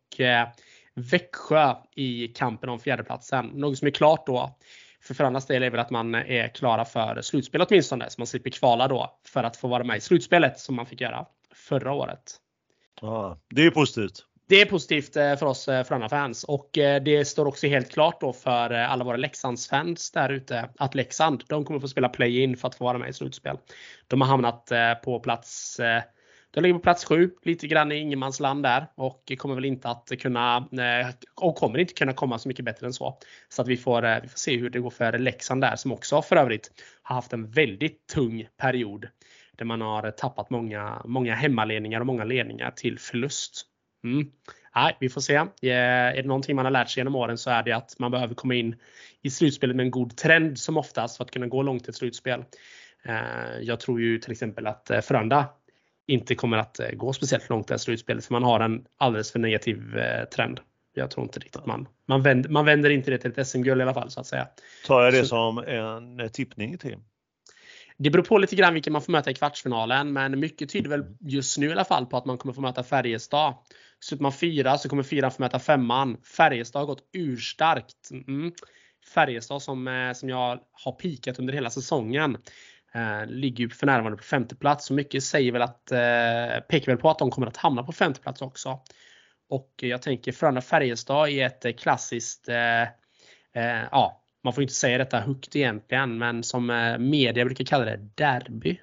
Växjö 0.96 1.76
i 1.96 2.28
kampen 2.28 2.70
om 2.70 2.80
fjärdeplatsen. 2.80 3.46
Något 3.46 3.78
som 3.78 3.88
är 3.88 3.92
klart 3.92 4.28
då 4.28 4.56
för 5.02 5.14
Frölundas 5.14 5.48
del 5.48 5.64
är 5.64 5.70
väl 5.70 5.80
att 5.80 5.90
man 5.90 6.16
är 6.16 6.48
klara 6.48 6.86
för 6.86 7.22
slutspel 7.22 7.62
åtminstone. 7.62 8.10
Så 8.10 8.22
man 8.22 8.28
slipper 8.28 8.50
kvala 8.50 8.88
då 8.88 9.20
för 9.26 9.44
att 9.44 9.58
få 9.58 9.68
vara 9.68 9.84
med 9.84 9.98
i 9.98 10.02
slutspelet 10.02 10.60
som 10.60 10.76
man 10.76 10.86
fick 10.86 11.02
göra 11.02 11.26
förra 11.54 11.94
året. 11.94 12.36
Ja, 13.02 13.38
det 13.50 13.66
är 13.66 13.72
positivt. 13.72 14.26
Det 14.50 14.62
är 14.62 14.66
positivt 14.66 15.16
eh, 15.16 15.36
för 15.36 15.46
oss 15.46 15.68
eh, 15.68 15.84
Frölunda-fans 15.84 16.44
och 16.44 16.78
eh, 16.78 17.04
det 17.04 17.26
står 17.26 17.46
också 17.46 17.68
helt 17.68 17.92
klart 17.92 18.22
då 18.22 18.34
för 18.34 18.72
alla 18.72 19.04
våra 19.04 19.18
Leksands-fans 19.18 20.12
där 20.12 20.30
ute 20.30 20.70
att 20.78 20.96
Leksand, 20.96 21.44
de 21.48 21.66
kommer 21.66 21.80
få 21.80 21.88
spela 21.88 22.10
play-in 22.10 22.58
för 22.58 22.68
att 22.68 22.76
få 22.76 22.84
vara 22.84 22.98
med 22.98 23.10
i 23.10 23.14
slutspel. 23.14 23.58
De 24.08 24.22
har 24.22 24.28
hamnat 24.28 24.72
på 25.04 25.20
plats 25.20 25.80
de 26.52 26.62
ligger 26.62 26.74
på 26.74 26.80
plats 26.80 27.06
7, 27.06 27.32
lite 27.44 27.68
grann 27.68 27.92
i 27.92 27.96
ingenmansland 27.96 28.64
där 28.64 28.88
och 28.96 29.32
kommer 29.38 29.56
väl 29.56 29.66
inte 29.66 29.90
att 29.90 30.12
kunna 30.20 30.58
eh, 30.58 31.08
och 31.36 31.56
kommer 31.56 31.80
inte 31.80 31.94
kunna 31.94 32.14
komma 32.14 32.40
så 32.40 32.48
mycket 32.48 32.66
bättre 32.66 32.86
än 32.86 32.94
så. 32.94 33.18
Så 33.50 33.62
att 33.62 33.68
vi 33.68 33.78
får, 33.78 34.06
eh, 34.06 34.22
vi 34.22 34.28
får 34.28 34.38
se 34.38 34.58
hur 34.58 34.70
det 34.70 34.80
går 34.80 34.90
för 34.90 35.18
Leksand 35.18 35.62
där 35.62 35.76
som 35.76 35.92
också 35.92 36.22
för 36.22 36.36
övrigt 36.36 36.72
har 37.02 37.16
haft 37.16 37.34
en 37.34 37.52
väldigt 37.52 38.08
tung 38.08 38.48
period 38.58 39.08
där 39.58 39.66
man 39.66 39.82
har 39.82 40.12
tappat 40.12 40.50
många, 40.50 41.02
många 41.06 41.36
hemmaledningar 41.36 42.00
och 42.00 42.06
många 42.06 42.24
ledningar 42.24 42.72
till 42.72 43.00
förlust. 43.00 43.66
Mm. 44.04 44.32
Nej, 44.76 44.98
vi 45.00 45.10
får 45.10 45.22
se. 45.22 45.36
Eh, 45.36 45.46
är 45.62 46.16
det 46.16 46.28
någonting 46.28 46.56
man 46.56 46.66
har 46.66 46.72
lärt 46.72 46.90
sig 46.90 47.00
genom 47.00 47.16
åren 47.16 47.38
så 47.38 47.50
är 47.50 47.64
det 47.64 47.72
att 47.72 48.00
man 48.00 48.12
behöver 48.12 48.36
komma 48.36 48.56
in 48.56 48.76
i 49.22 49.30
slutspelet 49.30 49.76
med 49.76 49.84
en 49.84 49.92
god 49.92 50.18
trend 50.18 50.60
som 50.60 50.78
oftast 50.78 51.18
för 51.18 51.24
att 51.24 51.32
kunna 51.32 51.48
gå 51.48 51.64
långt 51.64 51.88
i 51.88 51.90
ett 51.90 51.96
slutspel. 51.96 52.44
Jag 53.62 53.80
tror 53.80 54.02
ju 54.02 54.20
till 54.20 54.32
exempel 54.32 54.68
att 54.68 54.92
Frölunda 55.04 55.46
inte 56.10 56.36
kommer 56.36 56.58
att 56.58 56.80
eh, 56.80 56.92
gå 56.92 57.14
speciellt 57.14 57.50
långt 57.50 57.72
i 57.72 57.80
slutspelet 57.80 58.26
för 58.26 58.34
man 58.34 58.44
har 58.44 58.60
en 58.60 58.86
alldeles 58.98 59.32
för 59.32 59.40
negativ 59.40 59.82
trend. 60.36 60.60
Jag 60.94 61.12
tror 61.12 61.24
inte 61.24 61.40
riktigt 61.40 61.66
man, 61.66 61.88
man, 62.08 62.22
vänder, 62.22 62.50
man 62.50 62.66
vänder 62.66 62.90
inte 62.90 63.12
det 63.12 63.18
till 63.18 63.32
ett 63.38 63.48
SM-guld 63.48 63.82
i 63.82 63.84
alla 63.84 63.94
fall 63.94 64.12
så 64.12 64.20
att 64.20 64.28
säga. 64.28 64.48
Tar 64.88 65.04
jag 65.04 65.14
det 65.14 65.22
så, 65.22 65.26
som 65.26 65.58
en 65.58 66.30
tippning 66.30 66.78
Tim? 66.78 67.00
Det 67.98 68.10
beror 68.10 68.24
på 68.24 68.38
lite 68.38 68.56
grann 68.56 68.74
vilka 68.74 68.92
man 68.92 69.02
får 69.02 69.12
möta 69.12 69.32
i 69.32 69.34
kvartsfinalen, 69.34 70.14
men 70.14 70.40
mycket 70.40 70.70
tyder 70.70 70.90
väl 70.90 71.06
just 71.20 71.58
nu 71.58 71.68
i 71.68 71.72
alla 71.72 71.86
fall 71.86 72.06
på 72.06 72.18
att 72.18 72.26
man 72.26 72.38
kommer 72.38 72.54
få 72.54 72.62
möta 72.62 72.84
Färjestad. 72.84 73.54
Slutar 74.00 74.24
man 74.24 74.34
fyra 74.34 74.78
så 74.78 74.90
kommer 74.90 75.04
fyran 75.04 75.32
få 75.32 75.42
möta 75.42 75.60
femman. 75.60 76.18
Färjestad 76.38 76.82
har 76.82 76.88
gått 76.88 77.10
urstarkt. 77.14 78.12
Mm. 78.12 78.52
Färjestad 79.14 79.62
som, 79.62 79.88
eh, 79.88 80.14
som 80.14 80.30
jag 80.30 80.60
har 80.72 80.92
pikat 80.92 81.40
under 81.40 81.54
hela 81.54 81.70
säsongen. 81.70 82.38
Eh, 82.94 83.26
ligger 83.28 83.64
ju 83.64 83.70
för 83.70 83.86
närvarande 83.86 84.18
på 84.18 84.24
femte 84.24 84.56
plats. 84.56 84.86
Så 84.86 84.94
mycket 84.94 85.24
säger 85.24 85.52
väl 85.52 85.62
att, 85.62 85.92
eh, 85.92 86.60
pekar 86.70 86.92
väl 86.92 86.98
på 86.98 87.10
att 87.10 87.20
de 87.20 87.32
kommer 87.32 87.48
att 87.48 87.58
hamna 87.58 87.84
på 87.84 87.92
femte 87.92 88.22
plats 88.22 88.42
också. 88.42 88.80
Och 89.50 89.74
jag 89.78 90.02
tänker 90.02 90.32
Frölunda-Färjestad 90.32 91.30
är 91.30 91.46
ett 91.46 91.80
klassiskt 91.80 92.50
eh, 92.50 92.82
eh, 93.54 93.88
ja, 93.92 94.24
man 94.44 94.54
får 94.54 94.62
inte 94.62 94.74
säga 94.74 94.98
detta 94.98 95.20
högt 95.20 95.56
egentligen, 95.56 96.18
men 96.18 96.44
som 96.44 96.70
eh, 96.70 96.98
media 96.98 97.46
brukar 97.46 97.66
kalla 97.66 97.86
det, 97.86 97.98
derby. 98.16 98.80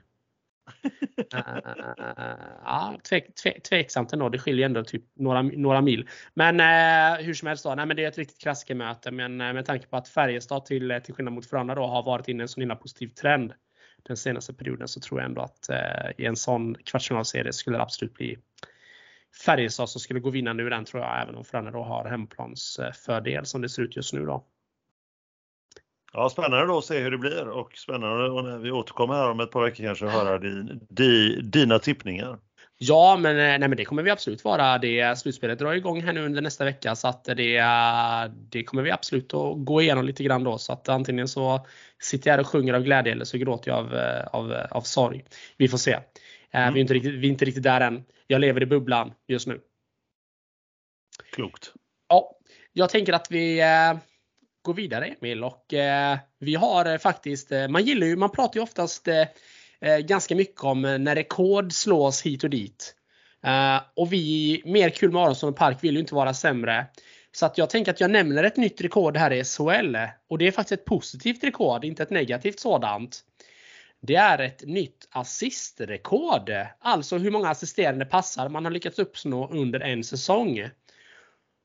ja, 2.65 2.99
tvek, 3.09 3.35
tvek, 3.35 3.63
tveksamt 3.63 4.13
ändå. 4.13 4.29
Det 4.29 4.39
skiljer 4.39 4.67
ändå 4.67 4.85
typ 4.85 5.03
några, 5.15 5.43
några 5.43 5.81
mil. 5.81 6.09
Men 6.35 6.61
uh, 6.61 7.25
hur 7.27 7.35
som 7.35 7.49
helst 7.49 7.65
då, 7.65 7.75
nej, 7.75 7.87
men 7.87 7.97
det 7.97 8.05
är 8.05 8.09
ett 8.09 8.19
riktigt 8.19 8.41
klassikermöte. 8.41 9.11
Men 9.11 9.41
uh, 9.41 9.53
med 9.53 9.67
tanke 9.67 9.87
på 9.87 9.97
att 9.97 10.09
Färjestad 10.09 10.65
till, 10.65 11.01
till 11.05 11.15
skillnad 11.15 11.35
mot 11.35 11.47
Frölunda 11.47 11.75
då 11.75 11.87
har 11.87 12.03
varit 12.03 12.29
inne 12.29 12.43
i 12.43 12.43
en 12.43 12.49
så 12.49 12.61
himla 12.61 12.77
positiv 12.77 13.09
trend 13.09 13.53
den 14.07 14.17
senaste 14.17 14.55
perioden 14.55 14.89
så 14.89 15.01
tror 15.01 15.21
jag 15.21 15.29
ändå 15.29 15.43
att 15.43 15.69
eh, 15.69 16.11
i 16.19 16.27
en 16.27 16.37
sån 16.37 16.75
kvartsfinalserie 16.75 17.53
skulle 17.53 17.79
det 17.79 17.83
absolut 17.83 18.15
bli 18.15 18.39
Färjestad 19.45 19.89
som 19.89 20.01
skulle 20.01 20.21
gå 20.21 20.31
vinnande 20.31 20.63
ur 20.63 20.71
den 20.71 20.85
tror 20.85 21.03
jag, 21.03 21.23
även 21.23 21.35
om 21.35 21.45
Frölunda 21.45 21.71
då 21.71 21.85
har 21.85 22.05
hemplansfördel 22.05 23.47
som 23.47 23.63
det 23.63 23.69
ser 23.69 23.83
ut 23.83 23.97
just 23.97 24.13
nu 24.13 24.27
då. 24.27 24.45
Ja, 26.13 26.29
spännande 26.29 26.67
då 26.67 26.79
att 26.79 26.85
se 26.85 26.99
hur 26.99 27.11
det 27.11 27.19
blir 27.19 27.49
och 27.49 27.77
spännande 27.77 28.31
och 28.31 28.45
när 28.45 28.59
vi 28.59 28.71
återkommer 28.71 29.15
här 29.15 29.31
om 29.31 29.41
ett 29.41 29.51
par 29.51 29.63
veckor 29.63 29.85
kanske 29.85 30.07
höra 30.07 30.39
din, 30.39 30.87
di, 30.89 31.41
dina 31.41 31.79
tippningar. 31.79 32.39
Ja, 32.79 33.17
men, 33.17 33.37
nej, 33.37 33.59
men 33.59 33.77
det 33.77 33.85
kommer 33.85 34.03
vi 34.03 34.11
absolut 34.11 34.45
vara. 34.45 34.79
Det 34.79 35.19
slutspelet 35.19 35.59
drar 35.59 35.75
igång 35.75 36.03
här 36.03 36.13
nu 36.13 36.25
under 36.25 36.43
nästa 36.43 36.65
vecka 36.65 36.95
så 36.95 37.09
att 37.09 37.25
det, 37.25 37.63
det 38.33 38.65
kommer 38.65 38.83
vi 38.83 38.91
absolut 38.91 39.35
att 39.35 39.65
gå 39.65 39.83
igenom 39.83 40.05
lite 40.05 40.25
grann 40.25 40.45
då. 40.45 40.59
Så 40.59 40.73
att 40.73 40.89
antingen 40.89 41.29
så 41.29 41.67
sitter 42.03 42.31
jag 42.31 42.33
här 42.33 42.41
och 42.41 42.47
sjunger 42.47 42.75
av 42.75 42.83
glädje 42.83 43.13
eller 43.13 43.25
så 43.25 43.39
gråter 43.39 43.71
jag 43.71 43.79
av, 43.79 43.95
av, 44.33 44.53
av 44.71 44.81
sorg. 44.83 45.25
Vi 45.57 45.69
får 45.69 45.79
se. 45.79 45.99
Mm. 46.51 46.75
Vi, 46.75 46.81
är 46.81 46.83
inte 46.83 46.95
riktigt, 46.95 47.15
vi 47.15 47.27
är 47.27 47.31
inte 47.31 47.45
riktigt 47.45 47.63
där 47.63 47.81
än. 47.81 48.05
Jag 48.27 48.41
lever 48.41 48.63
i 48.63 48.67
bubblan 48.67 49.13
just 49.27 49.47
nu. 49.47 49.61
Klokt. 51.33 51.73
Ja, 52.09 52.37
jag 52.73 52.91
tänker 52.91 53.13
att 53.13 53.31
vi 53.31 53.61
eh, 53.61 53.99
går 54.63 54.75
vidare 54.75 55.07
Emil 55.07 55.45
och 55.45 55.75
eh, 55.75 56.19
vi 56.39 56.55
har 56.55 56.93
eh, 56.93 56.99
faktiskt, 56.99 57.53
eh, 57.53 57.69
man 57.69 57.85
gillar 57.85 58.07
ju, 58.07 58.17
man 58.17 58.31
pratar 58.31 58.61
ju 58.61 58.63
oftast 58.63 59.09
eh, 59.09 59.21
eh, 59.21 59.27
Eh, 59.81 59.99
ganska 59.99 60.35
mycket 60.35 60.65
om 60.65 60.85
eh, 60.85 60.99
när 60.99 61.15
rekord 61.15 61.73
slås 61.73 62.23
hit 62.23 62.45
och 62.45 62.51
dit. 62.51 62.95
Eh, 63.45 63.81
och 63.97 64.13
vi, 64.13 64.63
mer 64.65 64.91
kul 64.91 65.13
med 65.13 65.23
Aronsson 65.23 65.51
och 65.51 65.57
Park 65.57 65.85
vill 65.85 65.95
ju 65.95 66.01
inte 66.01 66.15
vara 66.15 66.35
sämre. 66.35 66.87
Så 67.33 67.47
att 67.47 67.59
jag 67.59 67.71
tänker 67.71 67.93
att 67.93 68.01
jag 68.01 68.11
nämner 68.11 68.45
ett 68.45 68.57
nytt 68.57 68.81
rekord 68.81 69.17
här 69.17 69.33
i 69.33 69.45
SHL. 69.45 69.97
Och 70.29 70.39
det 70.39 70.47
är 70.47 70.53
faktiskt 70.53 70.81
ett 70.81 70.87
positivt 70.87 71.45
rekord, 71.45 71.85
inte 71.85 72.03
ett 72.03 72.11
negativt 72.11 72.61
sådant. 72.61 73.21
Det 74.01 74.15
är 74.15 74.39
ett 74.39 74.63
nytt 74.67 75.09
assistrekord. 75.11 76.51
Alltså 76.81 77.19
hur 77.19 77.31
många 77.31 77.49
assisterande 77.49 78.05
passar 78.05 78.49
man 78.49 78.65
har 78.65 78.73
lyckats 78.73 78.99
uppnå 78.99 79.49
under 79.51 79.81
en 79.81 80.05
säsong. 80.05 80.71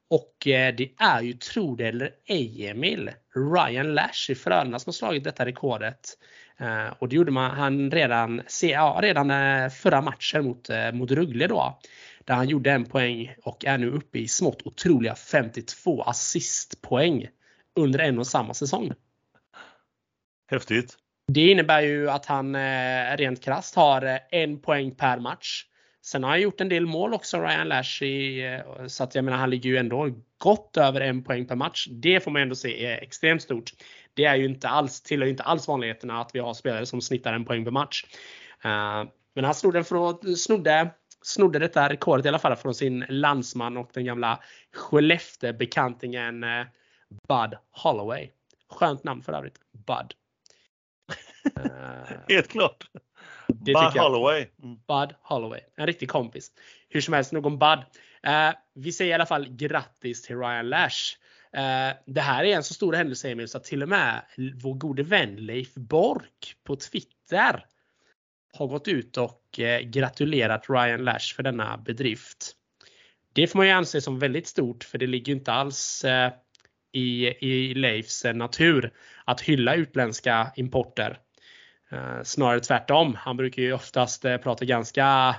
Och 0.09 0.33
det 0.43 0.91
är 0.97 1.21
ju, 1.21 1.33
tro 1.33 1.75
det 1.75 1.87
eller 1.87 2.11
ej 2.25 2.67
Emil, 2.67 3.11
Ryan 3.35 3.93
Lash 3.93 4.31
i 4.31 4.35
Frölunda 4.35 4.79
som 4.79 4.89
har 4.89 4.93
slagit 4.93 5.23
detta 5.23 5.45
rekordet. 5.45 6.17
Eh, 6.61 6.93
och 6.99 7.09
det 7.09 7.15
gjorde 7.15 7.31
man, 7.31 7.51
han 7.51 7.91
redan, 7.91 8.41
ja, 8.61 8.99
redan 9.01 9.31
eh, 9.31 9.69
förra 9.69 10.01
matchen 10.01 10.45
mot, 10.45 10.69
mot 10.93 11.11
Rögle 11.11 11.47
då. 11.47 11.79
Där 12.25 12.33
han 12.33 12.49
gjorde 12.49 12.71
en 12.71 12.85
poäng 12.85 13.35
och 13.43 13.65
är 13.65 13.77
nu 13.77 13.89
uppe 13.89 14.19
i 14.19 14.27
smått 14.27 14.61
otroliga 14.67 15.15
52 15.15 16.01
assistpoäng 16.01 17.27
under 17.75 17.99
en 17.99 18.19
och 18.19 18.27
samma 18.27 18.53
säsong. 18.53 18.93
Häftigt. 20.51 20.97
Det 21.27 21.51
innebär 21.51 21.81
ju 21.81 22.09
att 22.09 22.25
han 22.25 22.55
rent 23.17 23.43
krast 23.43 23.75
har 23.75 24.19
en 24.31 24.61
poäng 24.61 24.95
per 24.95 25.19
match. 25.19 25.65
Sen 26.01 26.23
har 26.23 26.29
han 26.29 26.41
gjort 26.41 26.61
en 26.61 26.69
del 26.69 26.85
mål 26.85 27.13
också, 27.13 27.41
Ryan 27.41 27.67
Lash. 27.67 28.03
så 28.87 29.03
att 29.03 29.15
jag 29.15 29.25
menar, 29.25 29.37
han 29.37 29.49
ligger 29.49 29.69
ju 29.69 29.77
ändå 29.77 30.09
gott 30.37 30.77
över 30.77 31.01
en 31.01 31.23
poäng 31.23 31.45
per 31.47 31.55
match. 31.55 31.87
Det 31.91 32.23
får 32.23 32.31
man 32.31 32.41
ändå 32.41 32.55
se 32.55 32.85
är 32.85 33.03
extremt 33.03 33.41
stort. 33.41 33.71
Det 34.13 34.25
är 34.25 34.35
ju 34.35 34.45
inte 34.45 34.69
alls, 34.69 35.01
tillhör 35.01 35.27
inte 35.27 35.43
alls 35.43 35.67
vanligheterna 35.67 36.21
att 36.21 36.35
vi 36.35 36.39
har 36.39 36.53
spelare 36.53 36.85
som 36.85 37.01
snittar 37.01 37.33
en 37.33 37.45
poäng 37.45 37.63
per 37.63 37.71
match. 37.71 38.05
Uh, 38.65 39.11
men 39.33 39.45
han 39.45 39.55
snodde, 39.55 39.83
från, 39.83 40.35
snodde, 40.35 40.89
snodde 41.21 41.59
detta 41.59 41.89
rekordet 41.89 42.25
i 42.25 42.29
alla 42.29 42.39
fall 42.39 42.55
från 42.55 42.75
sin 42.75 43.05
landsman 43.09 43.77
och 43.77 43.89
den 43.93 44.05
gamla 44.05 44.39
Skellefteå-bekantingen 44.75 46.43
uh, 46.43 46.65
Bud 47.27 47.57
Holloway. 47.71 48.29
Skönt 48.69 49.03
namn 49.03 49.23
för 49.23 49.33
övrigt. 49.33 49.59
Bud. 49.71 50.13
Helt 52.29 52.47
klart. 52.47 52.89
Bud 53.47 53.75
Holloway. 53.75 54.47
Mm. 54.63 54.75
Bud 54.75 55.15
Holloway. 55.21 55.61
En 55.75 55.87
riktig 55.87 56.09
kompis. 56.09 56.51
Hur 56.89 57.01
som 57.01 57.13
helst, 57.13 57.31
nog 57.31 57.45
om 57.45 57.59
Bud. 57.59 57.79
Uh, 58.27 58.53
vi 58.73 58.91
säger 58.91 59.11
i 59.11 59.13
alla 59.13 59.25
fall 59.25 59.47
grattis 59.49 60.21
till 60.21 60.37
Ryan 60.37 60.69
Lash. 60.69 61.17
Uh, 61.57 61.93
det 62.05 62.21
här 62.21 62.43
är 62.43 62.55
en 62.55 62.63
så 62.63 62.73
stor 62.73 62.93
händelse 62.93 63.29
Emil 63.29 63.47
så 63.47 63.57
att 63.57 63.63
till 63.63 63.83
och 63.83 63.89
med 63.89 64.21
vår 64.63 64.73
gode 64.73 65.03
vän 65.03 65.35
Leif 65.35 65.73
Bork 65.73 66.55
på 66.63 66.75
Twitter 66.75 67.65
har 68.53 68.67
gått 68.67 68.87
ut 68.87 69.17
och 69.17 69.59
uh, 69.59 69.77
gratulerat 69.89 70.69
Ryan 70.69 71.03
Lash 71.03 71.35
för 71.35 71.43
denna 71.43 71.77
bedrift. 71.77 72.55
Det 73.33 73.47
får 73.47 73.59
man 73.59 73.67
ju 73.67 73.73
anse 73.73 74.01
som 74.01 74.19
väldigt 74.19 74.47
stort 74.47 74.83
för 74.83 74.97
det 74.97 75.07
ligger 75.07 75.33
inte 75.33 75.51
alls 75.51 76.05
i, 76.91 77.27
i 77.27 77.73
Leifs 77.73 78.23
natur 78.23 78.93
att 79.25 79.41
hylla 79.41 79.75
utländska 79.75 80.51
importer. 80.55 81.19
Eh, 81.91 82.23
snarare 82.23 82.59
tvärtom. 82.59 83.15
Han 83.15 83.37
brukar 83.37 83.61
ju 83.61 83.73
oftast 83.73 84.25
eh, 84.25 84.37
prata 84.37 84.65
ganska 84.65 85.35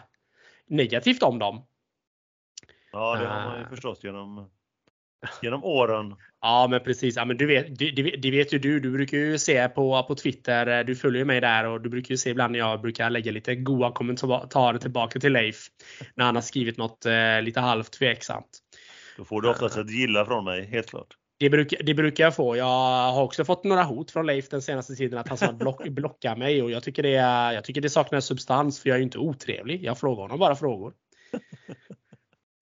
negativt 0.66 1.22
om 1.22 1.38
dem. 1.38 1.66
Ja, 2.92 3.16
det 3.16 3.26
har 3.26 3.48
man 3.48 3.60
ju 3.60 3.66
förstått 3.66 4.04
genom, 4.04 4.50
genom 5.42 5.64
åren. 5.64 6.14
Ja, 6.40 6.66
men 6.70 6.80
precis. 6.80 7.16
Ja, 7.16 7.24
men 7.24 7.36
du 7.36 7.46
vet, 7.46 7.78
det, 7.78 7.90
det 8.22 8.30
vet 8.30 8.52
ju 8.52 8.58
du. 8.58 8.80
Du 8.80 8.90
brukar 8.90 9.18
ju 9.18 9.38
se 9.38 9.68
på, 9.68 10.02
på 10.08 10.14
Twitter. 10.14 10.84
Du 10.84 10.96
följer 10.96 11.24
mig 11.24 11.40
där 11.40 11.66
och 11.66 11.80
du 11.80 11.88
brukar 11.88 12.10
ju 12.10 12.16
se 12.16 12.30
ibland 12.30 12.52
när 12.52 12.58
jag 12.58 12.80
brukar 12.80 13.10
lägga 13.10 13.32
lite 13.32 13.54
goa 13.54 13.92
kommentarer 13.92 14.78
tillbaka 14.78 15.20
till 15.20 15.32
Leif. 15.32 15.66
När 16.14 16.24
han 16.24 16.34
har 16.34 16.42
skrivit 16.42 16.76
något 16.76 17.06
eh, 17.06 17.42
lite 17.42 17.60
halvt 17.60 17.92
tveksamt. 17.92 18.58
Då 19.16 19.24
får 19.24 19.42
du 19.42 19.48
oftast 19.48 19.76
ett 19.76 19.90
gilla 19.90 20.24
från 20.24 20.44
mig, 20.44 20.66
helt 20.66 20.90
klart. 20.90 21.16
Det 21.38 21.50
brukar, 21.50 21.82
det 21.82 21.94
brukar 21.94 22.24
jag 22.24 22.36
få. 22.36 22.56
Jag 22.56 23.12
har 23.12 23.22
också 23.22 23.44
fått 23.44 23.64
några 23.64 23.82
hot 23.82 24.10
från 24.10 24.26
Leif 24.26 24.48
den 24.48 24.62
senaste 24.62 24.94
tiden 24.94 25.18
att 25.18 25.28
han 25.28 25.38
ska 25.38 25.52
block, 25.52 25.84
blocka 25.88 26.36
mig 26.36 26.62
och 26.62 26.70
jag 26.70 26.82
tycker, 26.82 27.02
det, 27.02 27.10
jag 27.54 27.64
tycker 27.64 27.80
det 27.80 27.90
saknar 27.90 28.20
substans 28.20 28.80
för 28.80 28.88
jag 28.88 28.94
är 28.94 28.98
ju 28.98 29.04
inte 29.04 29.18
otrevlig. 29.18 29.84
Jag 29.84 29.98
frågar 29.98 30.22
honom 30.22 30.38
bara 30.38 30.56
frågor. 30.56 30.92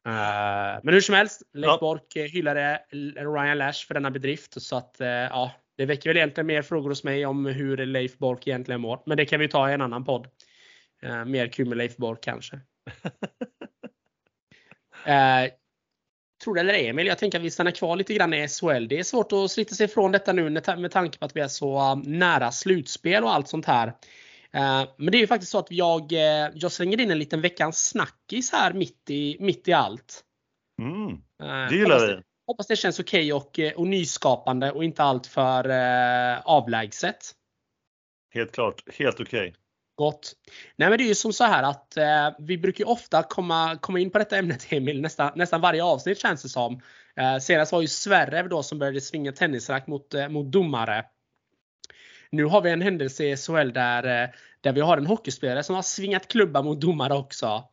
Uh, 0.08 0.80
men 0.82 0.94
hur 0.94 1.00
som 1.00 1.14
helst, 1.14 1.42
Leif 1.54 1.66
ja. 1.66 1.78
Bork 1.80 2.16
hyllade 2.16 2.82
Ryan 3.16 3.58
Lash 3.58 3.86
för 3.86 3.94
denna 3.94 4.10
bedrift 4.10 4.62
så 4.62 4.76
att 4.76 4.96
uh, 5.00 5.06
ja, 5.06 5.52
det 5.76 5.86
väcker 5.86 6.10
väl 6.10 6.16
egentligen 6.16 6.46
mer 6.46 6.62
frågor 6.62 6.88
hos 6.88 7.04
mig 7.04 7.26
om 7.26 7.46
hur 7.46 7.76
Leif 7.76 8.18
Bork 8.18 8.46
egentligen 8.46 8.80
mår. 8.80 9.02
Men 9.06 9.16
det 9.16 9.26
kan 9.26 9.40
vi 9.40 9.48
ta 9.48 9.70
i 9.70 9.74
en 9.74 9.82
annan 9.82 10.04
podd. 10.04 10.28
Mer 11.26 11.46
kul 11.46 11.68
med 11.68 11.78
Leif 11.78 11.96
Bork 11.96 12.20
kanske. 12.20 12.60
Tror 16.44 16.54
det 16.54 16.60
eller 16.60 16.74
Emil, 16.74 17.06
jag 17.06 17.18
tänker 17.18 17.38
att 17.38 17.44
vi 17.44 17.50
stannar 17.50 17.70
kvar 17.70 17.96
lite 17.96 18.14
grann 18.14 18.34
i 18.34 18.48
SHL. 18.48 18.88
Det 18.88 18.98
är 18.98 19.02
svårt 19.02 19.32
att 19.32 19.50
slita 19.50 19.74
sig 19.74 19.84
ifrån 19.84 20.12
detta 20.12 20.32
nu 20.32 20.50
med 20.50 20.90
tanke 20.90 21.18
på 21.18 21.24
att 21.24 21.36
vi 21.36 21.40
är 21.40 21.48
så 21.48 21.92
um, 21.92 22.02
nära 22.06 22.52
slutspel 22.52 23.24
och 23.24 23.34
allt 23.34 23.48
sånt 23.48 23.66
här. 23.66 23.92
Uh, 24.56 24.90
men 24.96 25.12
det 25.12 25.16
är 25.18 25.20
ju 25.20 25.26
faktiskt 25.26 25.52
så 25.52 25.58
att 25.58 25.70
jag, 25.70 26.12
uh, 26.12 26.18
jag 26.54 26.72
slänger 26.72 27.00
in 27.00 27.10
en 27.10 27.18
liten 27.18 27.40
veckans 27.40 27.88
snackis 27.88 28.52
här 28.52 28.72
mitt 28.72 29.10
i, 29.10 29.36
mitt 29.40 29.68
i 29.68 29.72
allt. 29.72 30.24
Mm, 30.82 31.12
uh, 31.12 31.68
det 31.68 31.76
gillar 31.76 32.06
vi. 32.06 32.22
Hoppas 32.46 32.66
det 32.66 32.76
känns 32.76 33.00
okej 33.00 33.32
okay 33.32 33.72
och, 33.72 33.78
och 33.78 33.86
nyskapande 33.86 34.72
och 34.72 34.84
inte 34.84 35.02
allt 35.02 35.26
för 35.26 35.70
avlägset. 36.44 37.32
Helt 38.34 38.52
klart, 38.52 38.82
helt 38.98 39.20
okej. 39.20 39.48
Okay. 39.48 39.52
Gott. 40.00 40.32
Nej 40.76 40.88
men 40.88 40.98
det 40.98 41.04
är 41.04 41.08
ju 41.08 41.14
som 41.14 41.32
så 41.32 41.44
här 41.44 41.62
att 41.62 41.96
eh, 41.96 42.30
vi 42.38 42.58
brukar 42.58 42.84
ju 42.84 42.90
ofta 42.90 43.22
komma, 43.22 43.78
komma 43.80 43.98
in 43.98 44.10
på 44.10 44.18
detta 44.18 44.36
ämnet 44.36 44.66
Emil 44.72 45.00
nästan, 45.00 45.32
nästan 45.34 45.60
varje 45.60 45.84
avsnitt 45.84 46.18
känns 46.18 46.42
det 46.42 46.48
som. 46.48 46.80
Eh, 47.16 47.38
senast 47.38 47.72
var 47.72 47.80
ju 47.80 47.88
Sverre 47.88 48.42
då 48.42 48.62
som 48.62 48.78
började 48.78 49.00
svinga 49.00 49.32
tennisrack 49.32 49.86
mot, 49.86 50.14
eh, 50.14 50.28
mot 50.28 50.52
domare. 50.52 51.04
Nu 52.32 52.44
har 52.44 52.62
vi 52.62 52.70
en 52.70 52.82
händelse 52.82 53.24
i 53.24 53.36
SHL 53.36 53.72
där, 53.72 54.22
eh, 54.22 54.30
där 54.60 54.72
vi 54.72 54.80
har 54.80 54.98
en 54.98 55.06
hockeyspelare 55.06 55.62
som 55.62 55.74
har 55.74 55.82
svingat 55.82 56.28
klubba 56.28 56.62
mot 56.62 56.80
domare 56.80 57.14
också. 57.14 57.64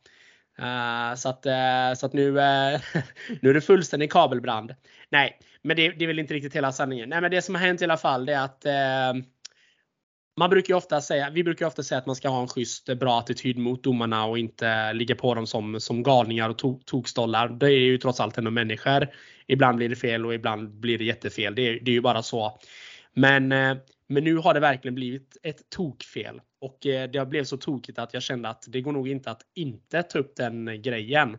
Uh, 0.60 1.14
så 1.16 1.28
att, 1.28 1.46
uh, 1.46 1.94
så 1.96 2.06
att 2.06 2.12
nu, 2.12 2.28
uh, 2.28 2.34
nu 3.40 3.50
är 3.50 3.54
det 3.54 3.60
fullständig 3.60 4.12
kabelbrand. 4.12 4.74
Nej, 5.10 5.38
men 5.62 5.76
det, 5.76 5.88
det, 5.88 6.04
är 6.04 6.06
väl 6.06 6.18
inte 6.18 6.34
riktigt 6.34 6.56
hela 6.56 6.72
sanningen. 6.72 7.08
Nej, 7.08 7.20
men 7.20 7.30
det 7.30 7.42
som 7.42 7.54
har 7.54 7.62
hänt 7.62 7.80
i 7.82 7.84
alla 7.84 7.96
fall 7.96 8.26
det 8.26 8.34
är 8.34 8.44
att 8.44 8.66
man 10.36 10.50
brukar 10.50 10.74
ofta 10.74 11.00
säga, 11.00 11.30
vi 11.30 11.44
brukar 11.44 11.66
ofta 11.66 11.82
säga 11.82 11.98
att 11.98 12.06
man 12.06 12.16
ska 12.16 12.28
ha 12.28 12.40
en 12.40 12.48
schysst, 12.48 12.98
bra 12.98 13.18
attityd 13.18 13.58
mot 13.58 13.82
domarna 13.82 14.24
och 14.24 14.38
inte 14.38 14.92
ligga 14.92 15.14
på 15.14 15.34
dem 15.34 15.46
som, 15.46 15.80
som 15.80 16.02
galningar 16.02 16.48
och 16.48 16.58
to, 16.58 16.80
tokstollar. 16.84 17.48
Det 17.48 17.66
är 17.66 17.78
ju 17.78 17.98
trots 17.98 18.20
allt 18.20 18.38
ändå 18.38 18.50
människor. 18.50 19.08
Ibland 19.46 19.76
blir 19.76 19.88
det 19.88 19.96
fel 19.96 20.26
och 20.26 20.34
ibland 20.34 20.70
blir 20.70 20.98
det 20.98 21.04
jättefel. 21.04 21.54
Det, 21.54 21.78
det 21.78 21.90
är 21.90 21.94
ju 21.94 22.00
bara 22.00 22.22
så. 22.22 22.58
Men, 23.14 23.54
men 24.08 24.24
nu 24.24 24.36
har 24.36 24.54
det 24.54 24.60
verkligen 24.60 24.94
blivit 24.94 25.36
ett 25.42 25.70
tokfel. 25.70 26.40
Och 26.60 26.86
eh, 26.86 27.10
det 27.10 27.18
har 27.18 27.26
blivit 27.26 27.48
så 27.48 27.56
tokigt 27.56 27.98
att 27.98 28.14
jag 28.14 28.22
kände 28.22 28.48
att 28.48 28.64
det 28.68 28.80
går 28.80 28.92
nog 28.92 29.08
inte 29.08 29.30
att 29.30 29.42
inte 29.54 30.02
ta 30.02 30.18
upp 30.18 30.36
den 30.36 30.82
grejen. 30.82 31.38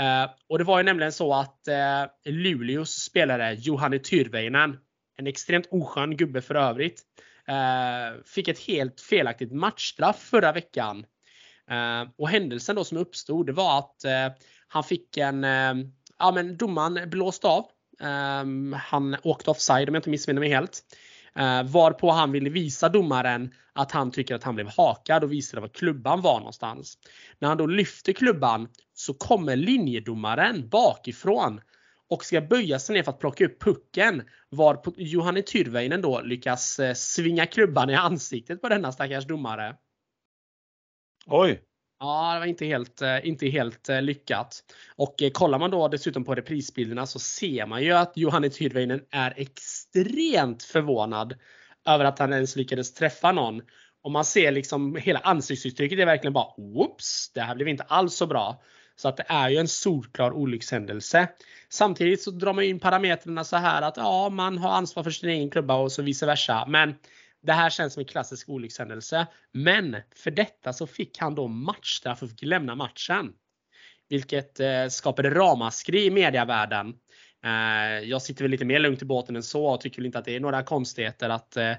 Eh, 0.00 0.30
och 0.48 0.58
det 0.58 0.64
var 0.64 0.78
ju 0.78 0.84
nämligen 0.84 1.12
så 1.12 1.34
att 1.34 1.68
eh, 1.68 2.04
Luleås 2.24 2.90
spelare 2.90 3.54
Johanne 3.54 3.98
Tyrväinen, 3.98 4.78
en 5.16 5.26
extremt 5.26 5.68
oskön 5.70 6.16
gubbe 6.16 6.40
för 6.40 6.54
övrigt, 6.54 7.02
fick 8.24 8.48
ett 8.48 8.58
helt 8.58 9.00
felaktigt 9.00 9.52
matchstraff 9.52 10.18
förra 10.18 10.52
veckan. 10.52 11.06
Och 12.16 12.28
händelsen 12.28 12.76
då 12.76 12.84
som 12.84 12.98
uppstod 12.98 13.46
det 13.46 13.52
var 13.52 13.78
att 13.78 13.96
han 14.68 14.84
fick 14.84 15.16
en, 15.16 15.42
ja 16.18 16.32
men 16.34 16.56
domaren 16.56 17.10
blåst 17.10 17.44
av. 17.44 17.66
han 18.74 19.16
åkte 19.22 19.50
offside 19.50 19.88
om 19.88 19.94
jag 19.94 19.98
inte 19.98 20.10
missminner 20.10 20.40
mig 20.40 20.48
helt 20.48 20.82
varpå 21.64 22.10
han 22.10 22.32
ville 22.32 22.50
visa 22.50 22.88
domaren 22.88 23.54
att 23.72 23.92
han 23.92 24.10
tycker 24.10 24.34
att 24.34 24.44
han 24.44 24.54
blev 24.54 24.68
hakad 24.76 25.24
och 25.24 25.32
visade 25.32 25.60
var 25.60 25.68
klubban 25.68 26.20
var 26.20 26.38
någonstans. 26.38 26.98
När 27.38 27.48
han 27.48 27.58
då 27.58 27.66
lyfter 27.66 28.12
klubban 28.12 28.68
så 28.92 29.14
kommer 29.14 29.56
linjedomaren 29.56 30.68
bakifrån 30.68 31.60
och 32.08 32.24
ska 32.24 32.40
böja 32.40 32.78
sig 32.78 32.94
ner 32.94 33.02
för 33.02 33.10
att 33.10 33.18
plocka 33.18 33.44
upp 33.44 33.62
pucken. 33.62 34.22
Var 34.48 34.82
Johanne 34.96 35.42
Tyrväinen 35.42 36.02
då 36.02 36.20
lyckas 36.20 36.80
svinga 36.94 37.46
klubban 37.46 37.90
i 37.90 37.94
ansiktet 37.94 38.60
på 38.60 38.68
denna 38.68 38.92
stackars 38.92 39.26
domare. 39.26 39.76
Oj! 41.26 41.62
Ja, 42.02 42.34
det 42.34 42.40
var 42.40 42.46
inte 42.46 42.66
helt, 42.66 43.02
eh, 43.02 43.26
inte 43.26 43.46
helt 43.46 43.88
eh, 43.88 44.02
lyckat. 44.02 44.64
Och 44.96 45.22
eh, 45.22 45.30
kollar 45.30 45.58
man 45.58 45.70
då 45.70 45.88
dessutom 45.88 46.24
på 46.24 46.34
reprisbilderna 46.34 47.06
så 47.06 47.18
ser 47.18 47.66
man 47.66 47.82
ju 47.82 47.92
att 47.92 48.12
Johanne 48.16 48.50
Tyrväinen 48.50 49.00
är 49.10 49.40
extremt 49.94 50.62
förvånad 50.62 51.34
över 51.86 52.04
att 52.04 52.18
han 52.18 52.32
ens 52.32 52.56
lyckades 52.56 52.94
träffa 52.94 53.32
någon. 53.32 53.62
Och 54.02 54.10
man 54.10 54.24
ser 54.24 54.52
liksom 54.52 54.96
hela 54.96 55.18
ansiktsuttrycket 55.18 55.98
är 55.98 56.06
verkligen 56.06 56.32
bara 56.32 56.54
Whoops! 56.56 57.32
Det 57.34 57.40
här 57.40 57.54
blev 57.54 57.68
inte 57.68 57.82
alls 57.82 58.14
så 58.14 58.26
bra. 58.26 58.62
Så 58.96 59.08
att 59.08 59.16
det 59.16 59.24
är 59.28 59.48
ju 59.48 59.56
en 59.56 59.68
solklar 59.68 60.32
olyckshändelse. 60.32 61.28
Samtidigt 61.68 62.22
så 62.22 62.30
drar 62.30 62.52
man 62.52 62.64
in 62.64 62.80
parametrarna 62.80 63.44
så 63.44 63.56
här 63.56 63.82
att 63.82 63.96
ja, 63.96 64.28
man 64.28 64.58
har 64.58 64.70
ansvar 64.70 65.02
för 65.02 65.10
sin 65.10 65.30
egen 65.30 65.50
klubba 65.50 65.74
och 65.74 65.92
så 65.92 66.02
vice 66.02 66.26
versa. 66.26 66.64
Men 66.68 66.94
det 67.42 67.52
här 67.52 67.70
känns 67.70 67.94
som 67.94 68.00
en 68.00 68.06
klassisk 68.06 68.48
olyckshändelse. 68.48 69.26
Men 69.52 69.96
för 70.16 70.30
detta 70.30 70.72
så 70.72 70.86
fick 70.86 71.18
han 71.18 71.34
då 71.34 71.48
matchstraff 71.48 72.22
och 72.22 72.30
fick 72.30 72.42
lämna 72.42 72.74
matchen. 72.74 73.32
Vilket 74.08 74.60
eh, 74.60 74.86
skapade 74.88 75.30
ramaskri 75.30 76.04
i 76.04 76.10
mediavärlden. 76.10 76.94
Eh, 77.44 78.08
jag 78.08 78.22
sitter 78.22 78.44
väl 78.44 78.50
lite 78.50 78.64
mer 78.64 78.78
lugnt 78.78 79.02
i 79.02 79.04
båten 79.04 79.36
än 79.36 79.42
så 79.42 79.66
och 79.66 79.80
tycker 79.80 79.98
väl 79.98 80.06
inte 80.06 80.18
att 80.18 80.24
det 80.24 80.36
är 80.36 80.40
några 80.40 80.62
konstigheter 80.62 81.28
att 81.28 81.56
eh, 81.56 81.72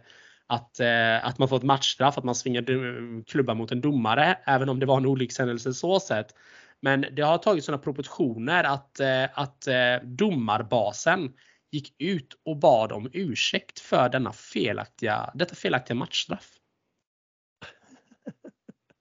att, 0.47 0.79
eh, 0.79 1.25
att 1.25 1.37
man 1.37 1.47
får 1.47 1.57
ett 1.57 1.63
matchstraff, 1.63 2.17
att 2.17 2.23
man 2.23 2.35
svingar 2.35 3.23
klubban 3.25 3.57
mot 3.57 3.71
en 3.71 3.81
domare, 3.81 4.37
även 4.45 4.69
om 4.69 4.79
det 4.79 4.85
var 4.85 4.97
en 4.97 5.05
olyckshändelse 5.05 5.73
så 5.73 5.99
sett. 5.99 6.35
Men 6.81 7.05
det 7.11 7.21
har 7.21 7.37
tagit 7.37 7.63
sådana 7.63 7.83
proportioner 7.83 8.63
att, 8.63 8.99
att 9.33 9.67
domarbasen 10.03 11.33
gick 11.71 11.95
ut 11.97 12.33
och 12.45 12.57
bad 12.57 12.91
om 12.91 13.09
ursäkt 13.13 13.79
för 13.79 14.09
denna 14.09 14.33
felaktiga, 14.33 15.31
detta 15.33 15.55
felaktiga 15.55 15.95
matchstraff. 15.95 16.49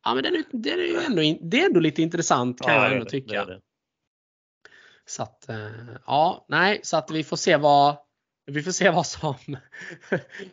Ja 0.04 0.14
men 0.14 0.22
det 0.22 0.28
är, 0.28 0.44
det 0.52 0.70
är, 0.70 1.06
ändå, 1.06 1.38
det 1.42 1.62
är 1.62 1.66
ändå 1.66 1.80
lite 1.80 2.02
intressant 2.02 2.60
kan 2.60 2.74
ja, 2.74 2.84
jag 2.84 2.92
ändå 2.92 3.04
tycka. 3.04 3.44
Det 3.44 3.54
det. 3.54 3.60
Så 5.10 5.22
att, 5.22 5.48
eh, 5.48 5.56
ja, 6.06 6.44
nej, 6.48 6.80
så 6.82 6.96
att 6.96 7.10
vi 7.10 7.24
får 7.24 7.36
se 7.36 7.56
vad, 7.56 7.96
vi 8.46 8.62
får 8.62 8.70
se 8.70 8.90
vad 8.90 9.06
som 9.06 9.34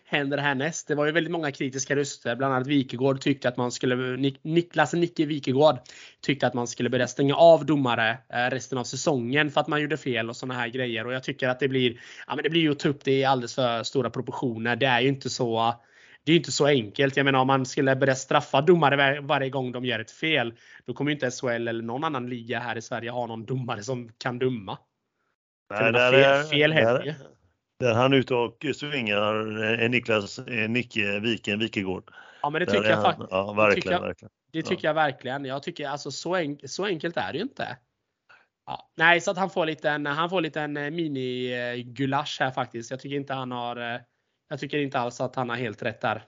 händer 0.06 0.38
härnäst. 0.38 0.88
Det 0.88 0.96
var 0.96 1.06
ju 1.06 1.12
väldigt 1.12 1.32
många 1.32 1.52
kritiska 1.52 1.96
röster. 1.96 2.36
Bland 2.36 2.54
annat 2.54 2.68
Wikegård 2.68 3.22
tyckte 3.22 3.48
att 3.50 3.58
man 3.58 3.72
skulle, 3.72 4.18
Niklas 4.42 4.94
Nicke 4.94 5.26
Wikegård 5.26 5.80
tyckte 6.22 6.48
att 6.48 6.54
man 6.54 6.68
skulle 6.68 6.90
börja 6.90 7.08
stänga 7.08 7.36
av 7.36 7.66
domare 7.66 8.18
eh, 8.34 8.50
resten 8.50 8.78
av 8.78 8.84
säsongen 8.84 9.52
för 9.52 9.62
att 9.62 9.68
man 9.68 9.82
gjorde 9.82 9.98
fel 9.98 10.30
och 10.30 10.36
sådana 10.36 10.60
här 10.60 10.68
grejer. 10.68 11.08
Och 11.08 11.14
jag 11.14 11.24
tycker 11.24 11.50
att 11.50 11.60
det 11.60 11.68
blir, 11.68 12.00
ja 12.28 12.36
men 12.36 12.44
det 12.44 12.50
blir 12.50 12.62
ju 12.62 12.72
att 12.72 12.80
ta 12.80 12.90
upp 12.90 13.04
det 13.04 13.20
i 13.20 13.26
alldeles 13.26 13.56
för 13.56 13.84
stora 13.84 14.10
proportioner. 14.10 14.76
Det 14.76 14.86
är 14.86 15.02
ju 15.02 15.08
inte 15.08 15.30
så 15.30 15.74
det 16.28 16.34
är 16.34 16.38
inte 16.38 16.52
så 16.52 16.66
enkelt. 16.66 17.18
Jag 17.18 17.24
menar 17.24 17.40
om 17.40 17.48
man 17.48 17.66
skulle 17.66 17.96
börja 17.96 18.16
straffa 18.16 18.62
domare 18.62 19.22
varje 19.22 19.50
gång 19.50 19.72
de 19.72 19.86
gör 19.86 20.00
ett 20.00 20.12
fel. 20.12 20.54
Då 20.86 20.94
kommer 20.94 21.12
inte 21.12 21.32
SHL 21.32 21.48
eller 21.68 21.82
någon 21.82 22.04
annan 22.04 22.30
liga 22.30 22.60
här 22.60 22.76
i 22.76 22.82
Sverige 22.82 23.10
ha 23.10 23.28
någon 23.28 23.46
domare 23.46 23.84
som 23.84 24.10
kan 24.18 24.40
döma. 24.40 24.78
Nej, 25.70 25.92
det 25.92 26.00
är, 26.00 26.44
fel, 26.44 26.74
fel 26.74 27.14
där 27.80 27.94
han 27.94 28.14
ute 28.14 28.36
och 28.36 28.66
svingar 28.76 29.34
är 29.62 29.90
Niklas 29.90 30.40
Nicke 30.70 31.20
Viken 31.20 31.60
Wikegård. 31.60 32.12
Ja 32.42 32.50
men 32.50 32.60
det 32.60 32.66
tycker 32.66 32.90
jag 32.90 33.04
faktiskt. 33.04 33.28
Ja 33.32 33.54
verkligen. 33.54 34.02
Det 34.02 34.14
tycker 34.14 34.24
jag, 34.24 34.32
det 34.52 34.62
tycker 34.62 34.88
jag 34.88 34.94
verkligen. 34.94 35.46
Jag 35.46 35.64
tycker 35.64 35.88
alltså 35.88 36.12
så, 36.12 36.36
enk 36.36 36.62
så 36.66 36.86
enkelt 36.86 37.18
är 37.18 37.32
det 37.32 37.38
ju 37.38 37.44
inte. 37.44 37.78
Ja, 38.66 38.92
nej, 38.96 39.22
så 39.22 39.32
att 39.32 39.38
han 39.38 39.50
får 39.50 39.66
lite 39.66 39.90
en, 39.90 40.06
han 40.06 40.30
får 40.30 40.42
lite 40.42 40.62
en 40.62 40.78
eh, 40.78 40.92
mini-gulasch 40.92 42.38
här 42.40 42.52
faktiskt. 42.52 42.92
Jag 42.92 43.00
tycker 43.00 43.16
inte 43.16 43.34
han 43.34 43.52
har, 43.52 43.94
eh, 43.94 44.00
jag 44.50 44.60
tycker 44.60 44.78
inte 44.78 45.00
alls 45.00 45.22
att 45.22 45.36
han 45.36 45.50
har 45.50 45.56
helt 45.56 45.84
rätt 45.84 46.02
där. 46.02 46.24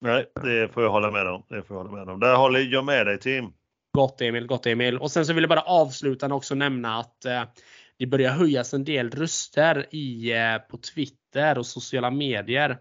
Nej, 0.00 0.26
det 0.42 0.68
får 0.72 0.82
jag 0.82 0.90
hålla 0.90 1.10
med 1.10 1.26
om. 1.26 1.42
Det 1.48 1.62
får 1.62 1.76
jag 1.76 1.84
hålla 1.84 2.04
med 2.04 2.14
om. 2.14 2.20
Där 2.20 2.36
håller 2.36 2.60
jag 2.60 2.84
med 2.84 3.06
dig 3.06 3.18
Tim. 3.18 3.52
Gott 3.92 4.20
Emil, 4.20 4.46
gott 4.46 4.66
Emil. 4.66 4.98
Och 4.98 5.10
sen 5.10 5.26
så 5.26 5.32
vill 5.32 5.42
jag 5.42 5.48
bara 5.48 5.60
avsluta 5.60 6.26
och 6.26 6.32
också 6.32 6.54
nämna 6.54 6.98
att 6.98 7.24
eh, 7.24 7.42
det 7.98 8.06
börjar 8.06 8.32
höjas 8.32 8.74
en 8.74 8.84
del 8.84 9.10
röster 9.10 9.86
i, 9.90 10.32
eh, 10.32 10.58
på 10.58 10.76
Twitter 10.76 11.58
och 11.58 11.66
sociala 11.66 12.10
medier. 12.10 12.78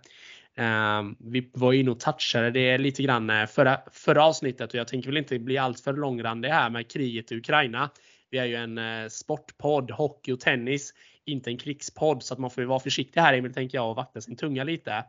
Ehm, 0.56 1.16
vi 1.20 1.52
var 1.54 1.74
inne 1.74 1.92
och 1.92 2.00
touchade 2.00 2.52
det 2.52 2.78
lite 2.78 3.04
grann 3.04 3.30
eh, 3.30 3.46
förra, 3.46 3.80
förra 3.92 4.26
avsnittet 4.26 4.74
och 4.74 4.80
jag 4.80 4.88
tänker 4.88 5.10
väl 5.10 5.18
inte 5.18 5.40
bli 5.40 5.58
alltför 5.58 5.94
långrandig 5.94 6.50
här 6.50 6.70
med 6.70 6.92
kriget 6.92 7.32
i 7.32 7.38
Ukraina. 7.38 7.90
Vi 8.34 8.40
är 8.40 8.46
ju 8.46 8.56
en 8.56 8.78
eh, 8.78 9.08
sportpodd, 9.10 9.92
hockey 9.92 10.32
och 10.32 10.40
tennis, 10.40 10.94
inte 11.26 11.50
en 11.50 11.58
krigspodd 11.58 12.24
så 12.24 12.34
att 12.34 12.40
man 12.40 12.50
får 12.50 12.64
ju 12.64 12.68
vara 12.68 12.80
försiktig 12.80 13.22
här 13.22 13.34
Emil 13.34 13.54
tänker 13.54 13.78
jag 13.78 13.90
och 13.90 13.96
vakta 13.96 14.22
sin 14.22 14.36
tunga 14.36 14.64
lite. 14.64 15.06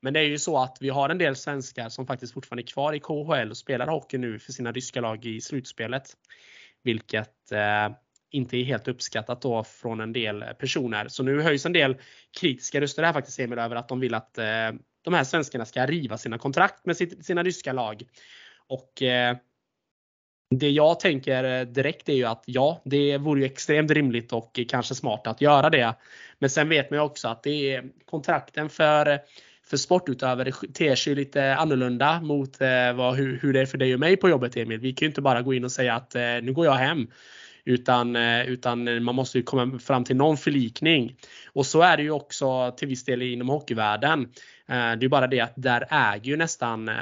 Men 0.00 0.14
det 0.14 0.20
är 0.20 0.24
ju 0.24 0.38
så 0.38 0.58
att 0.58 0.76
vi 0.80 0.88
har 0.88 1.08
en 1.08 1.18
del 1.18 1.36
svenskar 1.36 1.88
som 1.88 2.06
faktiskt 2.06 2.34
fortfarande 2.34 2.62
är 2.62 2.66
kvar 2.66 2.92
i 2.92 3.00
KHL 3.00 3.50
och 3.50 3.56
spelar 3.56 3.86
hockey 3.86 4.18
nu 4.18 4.38
för 4.38 4.52
sina 4.52 4.72
ryska 4.72 5.00
lag 5.00 5.26
i 5.26 5.40
slutspelet. 5.40 6.16
Vilket 6.82 7.52
eh, 7.52 7.96
inte 8.30 8.56
är 8.56 8.64
helt 8.64 8.88
uppskattat 8.88 9.42
då 9.42 9.64
från 9.64 10.00
en 10.00 10.12
del 10.12 10.44
personer. 10.58 11.08
Så 11.08 11.22
nu 11.22 11.42
höjs 11.42 11.66
en 11.66 11.72
del 11.72 11.96
kritiska 12.40 12.80
röster 12.80 13.02
här 13.02 13.12
faktiskt 13.12 13.38
Emil 13.38 13.58
över 13.58 13.76
att 13.76 13.88
de 13.88 14.00
vill 14.00 14.14
att 14.14 14.38
eh, 14.38 14.72
de 15.02 15.14
här 15.14 15.24
svenskarna 15.24 15.64
ska 15.64 15.86
riva 15.86 16.18
sina 16.18 16.38
kontrakt 16.38 16.86
med 16.86 16.96
sitt, 16.96 17.26
sina 17.26 17.42
ryska 17.42 17.72
lag. 17.72 18.02
Och 18.66 19.02
eh, 19.02 19.36
det 20.50 20.70
jag 20.70 21.00
tänker 21.00 21.64
direkt 21.64 22.08
är 22.08 22.14
ju 22.14 22.24
att 22.24 22.42
ja, 22.46 22.80
det 22.84 23.18
vore 23.18 23.40
ju 23.40 23.46
extremt 23.46 23.90
rimligt 23.90 24.32
och 24.32 24.60
kanske 24.68 24.94
smart 24.94 25.26
att 25.26 25.40
göra 25.40 25.70
det. 25.70 25.94
Men 26.38 26.50
sen 26.50 26.68
vet 26.68 26.90
man 26.90 26.98
ju 26.98 27.04
också 27.04 27.28
att 27.28 27.42
det 27.42 27.74
är 27.74 27.84
kontrakten 28.04 28.68
för 28.68 29.20
för 29.70 29.76
sportutövare 29.76 30.52
ter 30.74 30.94
sig 30.94 31.14
lite 31.14 31.54
annorlunda 31.54 32.20
mot 32.20 32.60
eh, 32.60 32.92
vad, 32.94 33.16
hur, 33.16 33.38
hur 33.42 33.52
det 33.52 33.60
är 33.60 33.66
för 33.66 33.78
dig 33.78 33.94
och 33.94 34.00
mig 34.00 34.16
på 34.16 34.28
jobbet 34.28 34.56
Emil. 34.56 34.80
Vi 34.80 34.92
kan 34.92 35.06
ju 35.06 35.08
inte 35.08 35.20
bara 35.20 35.42
gå 35.42 35.54
in 35.54 35.64
och 35.64 35.72
säga 35.72 35.94
att 35.94 36.14
eh, 36.14 36.22
nu 36.42 36.52
går 36.52 36.66
jag 36.66 36.74
hem. 36.74 37.06
Utan, 37.64 38.16
eh, 38.16 38.48
utan 38.48 39.04
man 39.04 39.14
måste 39.14 39.38
ju 39.38 39.44
komma 39.44 39.78
fram 39.78 40.04
till 40.04 40.16
någon 40.16 40.36
förlikning. 40.36 41.16
Och 41.52 41.66
så 41.66 41.82
är 41.82 41.96
det 41.96 42.02
ju 42.02 42.10
också 42.10 42.74
till 42.76 42.88
viss 42.88 43.04
del 43.04 43.22
inom 43.22 43.48
hockeyvärlden. 43.48 44.20
Eh, 44.68 44.92
det 44.92 45.06
är 45.06 45.08
bara 45.08 45.26
det 45.26 45.40
att 45.40 45.52
där 45.56 45.86
äger 45.90 46.30
ju 46.30 46.36
nästan 46.36 46.88
eh, 46.88 46.94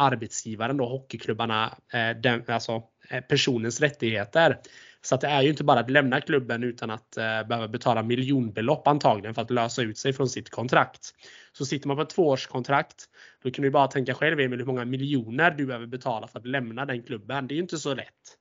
arbetsgivaren 0.00 0.76
då 0.76 0.86
hockeyklubbarna 0.86 1.74
den, 2.22 2.44
alltså 2.48 2.82
Eh, 3.10 3.20
personens 3.20 3.80
rättigheter. 3.80 4.58
Så 5.02 5.14
att 5.14 5.20
det 5.20 5.26
är 5.26 5.42
ju 5.42 5.48
inte 5.48 5.64
bara 5.64 5.80
att 5.80 5.90
lämna 5.90 6.20
klubben 6.20 6.64
utan 6.64 6.90
att 6.90 7.16
eh, 7.16 7.42
behöva 7.48 7.68
betala 7.68 8.02
miljonbelopp 8.02 8.88
antagligen 8.88 9.34
för 9.34 9.42
att 9.42 9.50
lösa 9.50 9.82
ut 9.82 9.98
sig 9.98 10.12
från 10.12 10.28
sitt 10.28 10.50
kontrakt. 10.50 11.14
Så 11.52 11.66
sitter 11.66 11.88
man 11.88 11.96
på 11.96 12.02
ett 12.02 12.10
tvåårskontrakt, 12.10 13.04
då 13.42 13.50
kan 13.50 13.62
du 13.62 13.70
bara 13.70 13.86
tänka 13.86 14.14
själv 14.14 14.40
Emil 14.40 14.58
hur 14.58 14.66
många 14.66 14.84
miljoner 14.84 15.50
du 15.50 15.66
behöver 15.66 15.86
betala 15.86 16.26
för 16.26 16.38
att 16.38 16.46
lämna 16.46 16.86
den 16.86 17.02
klubben. 17.02 17.46
Det 17.46 17.54
är 17.54 17.56
ju 17.56 17.62
inte 17.62 17.78
så 17.78 17.94
lätt. 17.94 18.39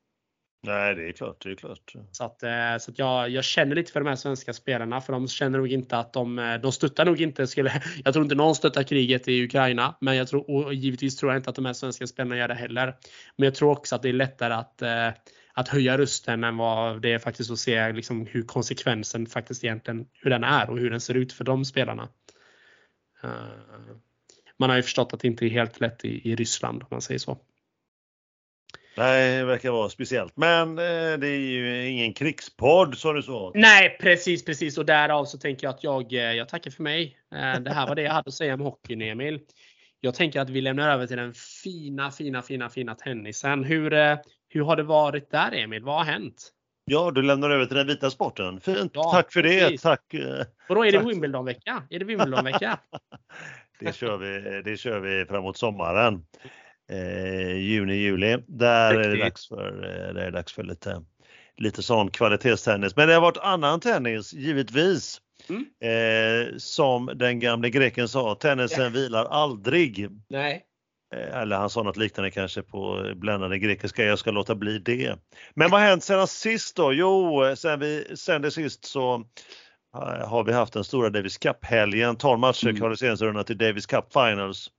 Nej, 0.62 0.95
det 0.95 1.10
är 1.10 1.12
klart. 1.12 1.43
Det 1.43 1.52
är 1.52 1.56
klart. 1.56 1.93
Så, 2.12 2.24
att, 2.24 2.43
eh, 2.43 2.78
så 2.80 2.91
att 2.91 3.00
jag, 3.00 3.30
jag 3.30 3.43
känner 3.43 3.76
lite 3.76 3.91
för 3.91 4.00
de 4.00 4.10
här 4.10 4.15
svenska 4.15 4.54
spelarna 4.54 5.02
för 5.02 5.13
de 5.13 5.28
känner 5.28 5.58
nog 5.58 5.72
inte 5.72 5.98
att 5.98 6.13
de, 6.13 6.39
eh, 6.39 6.56
de 6.56 6.72
stöttar 6.72 7.06
nog 7.06 7.22
inte, 7.22 7.48
skulle, 7.48 7.84
jag 8.04 8.13
tror 8.13 8.24
inte 8.26 8.36
någon 8.36 8.56
stöttar 8.56 8.84
kriget 8.84 9.28
i 9.28 9.43
Ukraina. 9.43 9.95
Men 10.02 10.15
jag 10.15 10.28
tror, 10.28 10.52
och 10.52 10.74
givetvis 10.74 11.17
tror 11.17 11.32
jag 11.32 11.39
inte 11.39 11.50
att 11.50 11.56
de 11.56 11.65
här 11.65 11.74
svenska 11.74 12.08
spelarna 12.08 12.38
gör 12.38 12.48
det 12.48 12.54
heller. 12.54 12.95
Men 13.38 13.45
jag 13.45 13.56
tror 13.56 13.72
också 13.72 13.95
att 13.95 14.02
det 14.02 14.10
är 14.10 14.13
lättare 14.13 14.54
att, 14.54 14.82
eh, 14.82 15.10
att 15.54 15.67
höja 15.67 15.98
rösten 15.98 16.43
än 16.43 16.58
vad 16.58 17.02
det 17.02 17.13
är 17.13 17.19
faktiskt 17.19 17.52
att 17.52 17.60
se 17.60 17.91
liksom 17.91 18.26
hur 18.26 18.41
konsekvensen 18.41 19.26
faktiskt 19.26 19.63
egentligen, 19.63 20.06
hur 20.13 20.30
den 20.30 20.43
är 20.43 20.69
och 20.69 20.80
hur 20.80 20.89
den 20.89 21.02
ser 21.02 21.13
ut 21.13 21.34
för 21.34 21.43
de 21.43 21.65
spelarna. 21.65 22.10
Man 24.58 24.69
har 24.69 24.78
ju 24.78 24.84
förstått 24.84 25.13
att 25.13 25.19
det 25.19 25.28
inte 25.28 25.45
är 25.45 25.50
helt 25.50 25.80
lätt 25.80 26.06
i, 26.06 26.32
i 26.32 26.36
Ryssland 26.36 26.82
om 26.82 26.88
man 26.91 27.02
säger 27.02 27.19
så. 27.19 27.38
Nej, 29.00 29.38
det 29.38 29.46
verkar 29.46 29.72
vara 29.72 29.90
speciellt. 29.90 30.38
Men 30.38 30.70
eh, 30.70 31.20
det 31.20 31.28
är 31.28 31.40
ju 31.40 31.88
ingen 31.88 32.14
krigspodd 32.14 32.98
som 32.98 33.16
du 33.16 33.22
sa. 33.22 33.52
Nej, 33.56 33.98
precis, 34.00 34.46
precis. 34.46 34.78
Och 34.78 34.86
därav 34.86 35.26
så 35.26 35.38
tänker 35.38 35.68
jag 35.68 35.74
att 35.74 35.84
jag, 35.84 36.14
eh, 36.14 36.20
jag 36.20 36.50
tackar 36.50 36.72
för 36.72 36.84
mig. 36.84 37.18
Eh, 37.36 37.60
det 37.60 37.74
här 37.74 37.88
var 37.88 37.96
det 37.96 38.02
jag 38.02 38.12
hade 38.12 38.28
att 38.28 38.34
säga 38.34 38.54
om 38.54 38.60
hockeyn, 38.60 39.02
Emil. 39.02 39.40
Jag 40.00 40.16
tänker 40.16 40.40
att 40.40 40.50
vi 40.50 40.62
lämnar 40.62 40.90
över 40.90 41.08
till 41.08 41.18
den 41.18 41.34
fina, 41.64 42.12
fina, 42.12 42.42
fina, 42.42 42.70
fina 42.70 42.96
tennisen. 42.96 43.64
Hur, 43.64 43.94
eh, 43.94 44.18
hur 44.50 44.64
har 44.64 44.76
det 44.76 44.84
varit 44.84 45.32
där, 45.32 45.52
Emil? 45.52 45.84
Vad 45.84 45.96
har 45.96 46.06
hänt? 46.06 46.50
Ja, 46.86 47.12
du 47.12 47.22
lämnar 47.22 47.50
över 47.50 47.66
till 47.66 47.78
den 47.78 47.88
vita 47.88 48.12
sporten. 48.12 48.62
Fint, 48.62 48.92
ja, 48.94 49.12
tack 49.12 49.34
för 49.34 49.44
det. 49.44 49.82
Tack. 49.82 50.16
Och 50.70 50.76
då 50.76 50.86
är 50.86 50.92
det 50.92 51.00
Wimbledon-vecka? 51.00 51.84
Är 51.90 52.00
det 52.00 52.06
Wimbledon-vecka? 52.06 52.80
det, 53.80 53.96
kör 53.96 54.18
vi, 54.18 54.62
det 54.62 54.78
kör 54.78 55.00
vi 55.00 55.26
framåt 55.26 55.58
sommaren. 55.58 56.26
Eh, 56.89 57.58
juni, 57.58 57.93
juli. 57.93 58.38
Där 58.47 58.95
är 58.95 59.10
det 59.10 59.23
dags 59.23 59.47
för, 59.47 59.84
eh, 59.84 60.13
där 60.13 60.21
är 60.21 60.25
det 60.25 60.32
dags 60.32 60.54
för 60.54 60.63
lite, 60.63 61.02
lite 61.58 61.84
sån 61.84 62.12
kvalitetstennis. 62.12 62.95
Men 62.95 63.08
det 63.08 63.13
har 63.13 63.21
varit 63.21 63.38
annan 63.38 63.80
tennis, 63.80 64.34
givetvis. 64.34 65.21
Mm. 65.49 65.65
Eh, 65.82 66.58
som 66.58 67.12
den 67.15 67.39
gamle 67.39 67.69
greken 67.69 68.08
sa, 68.08 68.36
tennisen 68.36 68.84
ja. 68.84 68.89
vilar 68.89 69.25
aldrig. 69.25 70.10
Nej. 70.30 70.65
Eh, 71.15 71.38
eller 71.38 71.56
han 71.56 71.69
sa 71.69 71.84
något 71.84 71.97
liknande 71.97 72.32
kanske 72.32 72.62
på 72.62 73.13
bländande 73.15 73.60
grekiska, 73.60 74.04
jag 74.04 74.19
ska 74.19 74.32
låta 74.32 74.56
bli 74.56 74.80
det. 74.80 75.15
Men 75.54 75.71
vad 75.71 75.82
har 75.82 75.88
hänt 75.88 76.04
sedan 76.04 76.28
sist 76.28 76.75
då? 76.75 76.93
Jo, 76.93 77.43
sen, 77.56 77.80
vi, 77.80 78.06
sen 78.15 78.41
det 78.41 78.52
sist 78.52 78.86
så 78.86 79.15
eh, 79.95 80.28
har 80.28 80.43
vi 80.43 80.54
haft 80.54 80.73
den 80.73 80.84
stora 80.84 81.10
Davis 81.10 81.38
Cup-helgen, 81.38 82.15
12 82.15 82.39
matcher 82.39 82.67
mm. 82.67 82.78
kvalificeringsrunda 82.78 83.43
till 83.43 83.58
Davis 83.58 83.86
Cup 83.86 84.13
Finals. 84.13 84.71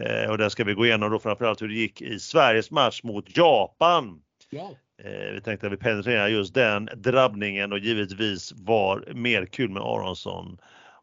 Eh, 0.00 0.30
och 0.30 0.38
där 0.38 0.48
ska 0.48 0.64
vi 0.64 0.74
gå 0.74 0.86
igenom 0.86 1.10
då 1.10 1.18
framförallt 1.18 1.62
hur 1.62 1.68
det 1.68 1.74
gick 1.74 2.02
i 2.02 2.18
Sveriges 2.18 2.70
match 2.70 3.02
mot 3.02 3.36
Japan. 3.36 4.22
Ja. 4.50 4.70
Eh, 5.02 5.32
vi 5.34 5.40
tänkte 5.40 5.66
att 5.66 5.72
vi 5.72 5.76
penetrerar 5.76 6.28
just 6.28 6.54
den 6.54 6.88
drabbningen 6.96 7.72
och 7.72 7.78
givetvis 7.78 8.52
var 8.56 9.04
mer 9.14 9.46
kul 9.46 9.70
med 9.70 9.82
Aronsson 9.82 10.58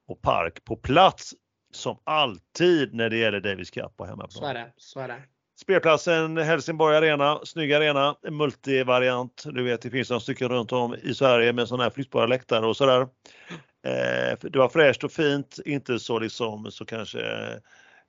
och 0.08 0.21
Park 0.21 0.65
på 0.65 0.75
plats 0.75 1.34
som 1.73 1.99
alltid 2.04 2.93
när 2.93 3.10
det 3.10 3.17
gäller 3.17 3.39
Davis 3.39 3.71
Cup 3.71 3.97
på 3.97 4.06
hemmaplan. 4.06 4.32
Så 4.32 4.45
är 4.45 4.54
det. 4.54 4.73
Så 4.78 4.99
är 4.99 5.08
det. 5.08 5.21
Spelplatsen 5.62 6.38
Helsingborg 6.38 6.97
Arena, 6.97 7.39
snygg 7.43 7.73
arena, 7.73 8.15
multivariant. 8.30 9.43
Du 9.45 9.63
vet 9.63 9.82
det 9.82 9.89
finns 9.89 10.10
några 10.10 10.19
stycken 10.19 10.49
runt 10.49 10.71
om 10.71 10.95
i 11.04 11.13
Sverige 11.13 11.54
med 11.54 11.67
sådana 11.67 11.84
här 11.84 11.89
flyttbara 11.89 12.25
läktare 12.25 12.65
och 12.65 12.78
sådär. 12.78 13.02
Eh, 13.86 14.38
det 14.41 14.56
var 14.56 14.69
fräscht 14.69 15.04
och 15.04 15.12
fint, 15.12 15.60
inte 15.65 15.99
så 15.99 16.19
liksom 16.19 16.71
så 16.71 16.86
kanske 16.86 17.19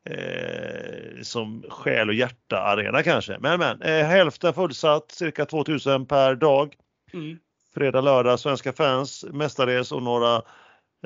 eh, 0.04 1.22
som 1.22 1.64
själ 1.68 2.08
och 2.08 2.14
hjärta 2.14 2.60
arena 2.60 3.02
kanske. 3.02 3.38
Men 3.38 3.58
men 3.58 3.82
eh, 3.82 4.06
hälften 4.06 4.54
fullsatt, 4.54 5.10
cirka 5.10 5.46
2000 5.46 6.06
per 6.06 6.34
dag. 6.34 6.74
Mm. 7.12 7.38
Fredag, 7.74 8.00
lördag, 8.00 8.40
svenska 8.40 8.72
fans 8.72 9.24
mestadels 9.32 9.92
och 9.92 10.02
några 10.02 10.36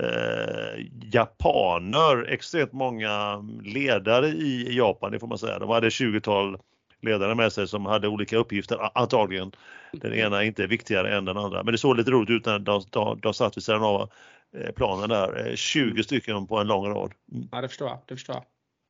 eh, 0.00 0.86
japaner, 1.12 2.28
extremt 2.28 2.72
många 2.72 3.44
ledare 3.64 4.28
i 4.28 4.76
Japan, 4.76 5.12
det 5.12 5.18
får 5.18 5.26
man 5.26 5.38
säga. 5.38 5.58
De 5.58 5.70
hade 5.70 5.88
20-tal 5.88 6.58
ledare 7.04 7.34
med 7.34 7.52
sig 7.52 7.68
som 7.68 7.86
hade 7.86 8.08
olika 8.08 8.36
uppgifter 8.36 8.98
antagligen. 8.98 9.52
Den 9.92 10.12
mm. 10.12 10.26
ena 10.26 10.42
är 10.42 10.46
inte 10.46 10.66
viktigare 10.66 11.16
än 11.16 11.24
den 11.24 11.36
andra. 11.36 11.62
Men 11.62 11.72
det 11.72 11.78
såg 11.78 11.96
lite 11.96 12.10
roligt 12.10 12.30
ut 12.30 12.46
när 12.46 12.58
de, 12.58 12.82
de, 12.90 13.20
de 13.20 13.34
satt 13.34 13.56
vid 13.56 13.64
sidan 13.64 13.82
av 13.82 14.10
eh, 14.56 14.72
planen 14.72 15.08
där. 15.08 15.56
20 15.56 16.00
eh, 16.00 16.02
stycken 16.02 16.46
på 16.46 16.58
en 16.58 16.66
lång 16.66 16.86
rad. 16.86 17.12
Mm. 17.32 17.48
Ja, 17.52 17.60
det 17.60 17.68
förstår 17.68 17.88
jag. 17.88 17.98
Det 18.06 18.14
förstår 18.14 18.36
jag. 18.36 18.44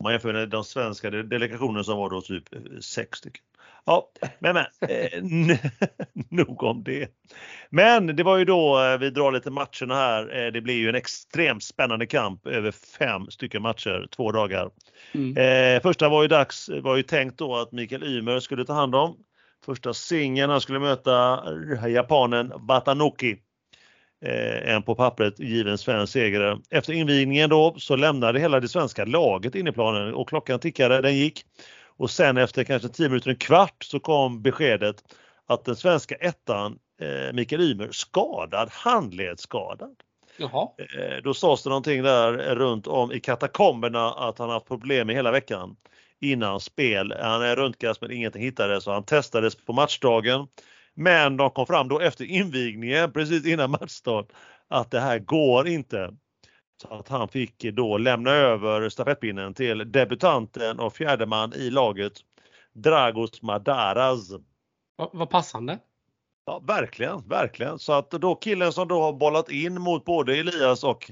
Man 0.05 0.13
jämför 0.13 0.33
med 0.33 0.49
den 0.51 0.65
svenska 0.65 1.11
delegationen 1.11 1.85
som 1.85 1.99
var 1.99 2.11
då 2.11 2.21
typ 2.21 2.45
sex 2.81 3.19
stycken. 3.19 3.43
Ja, 3.87 4.11
men, 4.39 4.55
men 4.55 4.65
eh, 5.51 5.59
nog 6.29 6.63
om 6.63 6.85
det. 6.85 7.11
Men 7.71 8.07
det 8.07 8.23
var 8.23 8.37
ju 8.37 8.45
då 8.45 8.83
eh, 8.83 8.99
vi 8.99 9.11
drar 9.11 9.33
lite 9.33 9.51
matcherna 9.51 9.95
här. 9.95 10.45
Eh, 10.45 10.53
det 10.53 10.61
blir 10.61 10.75
ju 10.75 10.89
en 10.89 10.95
extremt 10.95 11.63
spännande 11.63 12.07
kamp 12.07 12.47
över 12.47 12.71
fem 12.71 13.31
stycken 13.31 13.63
matcher, 13.63 14.09
två 14.17 14.33
dagar. 14.33 14.71
Mm. 15.13 15.37
Eh, 15.37 15.83
första 15.83 16.09
var 16.09 16.23
ju 16.23 16.29
dags, 16.29 16.71
var 16.83 16.97
ju 16.97 17.03
tänkt 17.03 17.39
då 17.39 17.57
att 17.57 17.73
Mikael 17.73 18.05
Ymer 18.05 18.41
skulle 18.41 18.65
ta 18.65 18.73
hand 18.73 18.95
om. 18.95 19.17
Första 19.65 19.95
singeln, 19.95 20.51
han 20.51 20.61
skulle 20.61 20.79
möta 20.79 21.45
japanen 21.89 22.53
Watanoki. 22.57 23.37
Eh, 24.25 24.75
en 24.75 24.83
på 24.83 24.95
pappret 24.95 25.39
given 25.39 25.79
svensk 25.79 26.13
seger. 26.13 26.59
Efter 26.71 26.93
invigningen 26.93 27.51
då 27.51 27.75
så 27.79 27.97
lämnade 27.97 28.41
hela 28.41 28.61
det 28.61 28.69
svenska 28.69 29.05
laget 29.05 29.55
in 29.55 29.67
i 29.67 29.73
planen 29.73 30.15
och 30.15 30.29
klockan 30.29 30.59
tickade, 30.59 31.01
den 31.01 31.17
gick. 31.17 31.45
Och 31.97 32.11
sen 32.11 32.37
efter 32.37 32.65
kanske 32.65 32.89
10 32.89 33.09
minuter, 33.09 33.31
en 33.31 33.37
kvart 33.37 33.85
så 33.85 34.01
kom 34.01 34.43
beskedet 34.43 34.97
att 35.47 35.65
den 35.65 35.77
svenska 35.77 36.15
ettan 36.15 36.79
eh, 37.01 37.33
Mikael 37.33 37.63
Ymer 37.63 37.89
skadad, 37.93 38.69
handledsskadad. 38.73 39.97
Jaha. 40.37 40.69
Eh, 40.79 41.23
då 41.25 41.35
sades 41.35 41.63
det 41.63 41.69
någonting 41.69 42.03
där 42.03 42.33
runt 42.55 42.87
om 42.87 43.13
i 43.13 43.21
katakomberna 43.21 44.11
att 44.11 44.39
han 44.39 44.51
haft 44.51 44.69
problem 44.69 45.07
med 45.07 45.17
hela 45.17 45.31
veckan 45.31 45.77
innan 46.21 46.61
spel. 46.61 47.15
Han 47.21 47.43
är 47.43 47.57
röntgades 47.57 48.01
men 48.01 48.11
ingenting 48.11 48.43
hittades 48.43 48.85
så 48.85 48.93
han 48.93 49.05
testades 49.05 49.55
på 49.55 49.73
matchdagen. 49.73 50.47
Men 50.95 51.37
de 51.37 51.51
kom 51.51 51.67
fram 51.67 51.89
då 51.89 52.01
efter 52.01 52.25
invigningen, 52.25 53.13
precis 53.13 53.47
innan 53.47 53.71
matchstart, 53.71 54.27
att 54.69 54.91
det 54.91 55.01
här 55.01 55.19
går 55.19 55.69
inte. 55.69 56.15
Så 56.83 56.95
att 56.95 57.09
han 57.09 57.29
fick 57.29 57.63
då 57.73 57.99
lämna 57.99 58.31
över 58.31 58.89
stafettpinnen 58.89 59.55
till 59.55 59.93
debutanten 59.93 60.81
och 60.81 60.97
fjärdeman 60.97 61.53
i 61.55 61.71
laget, 61.71 62.13
Dragos 62.73 63.43
Madaras. 63.43 64.31
Vad 65.13 65.31
passande. 65.31 65.79
Ja, 66.47 66.63
verkligen, 66.67 67.29
verkligen. 67.29 67.79
Så 67.79 67.93
att 67.93 68.11
då 68.11 68.35
killen 68.35 68.73
som 68.73 68.89
då 68.89 69.03
har 69.03 69.13
bollat 69.13 69.51
in 69.51 69.81
mot 69.81 70.05
både 70.05 70.37
Elias 70.37 70.85
och 70.85 71.11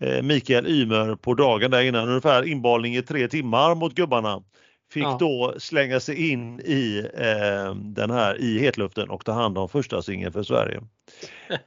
eh, 0.00 0.22
Mikael 0.22 0.66
Ymer 0.66 1.14
på 1.14 1.34
dagen 1.34 1.70
där 1.70 1.82
innan, 1.82 2.08
ungefär 2.08 2.42
inbollning 2.42 2.96
i 2.96 3.02
tre 3.02 3.28
timmar 3.28 3.74
mot 3.74 3.94
gubbarna 3.94 4.42
fick 4.92 5.02
ja. 5.02 5.16
då 5.20 5.54
slänga 5.58 6.00
sig 6.00 6.30
in 6.30 6.60
i 6.60 7.10
eh, 7.14 7.74
den 7.74 8.10
här 8.10 8.40
i 8.40 8.58
hetluften 8.58 9.10
och 9.10 9.24
ta 9.24 9.32
hand 9.32 9.58
om 9.58 9.68
första 9.68 10.02
singeln 10.02 10.32
för 10.32 10.42
Sverige. 10.42 10.80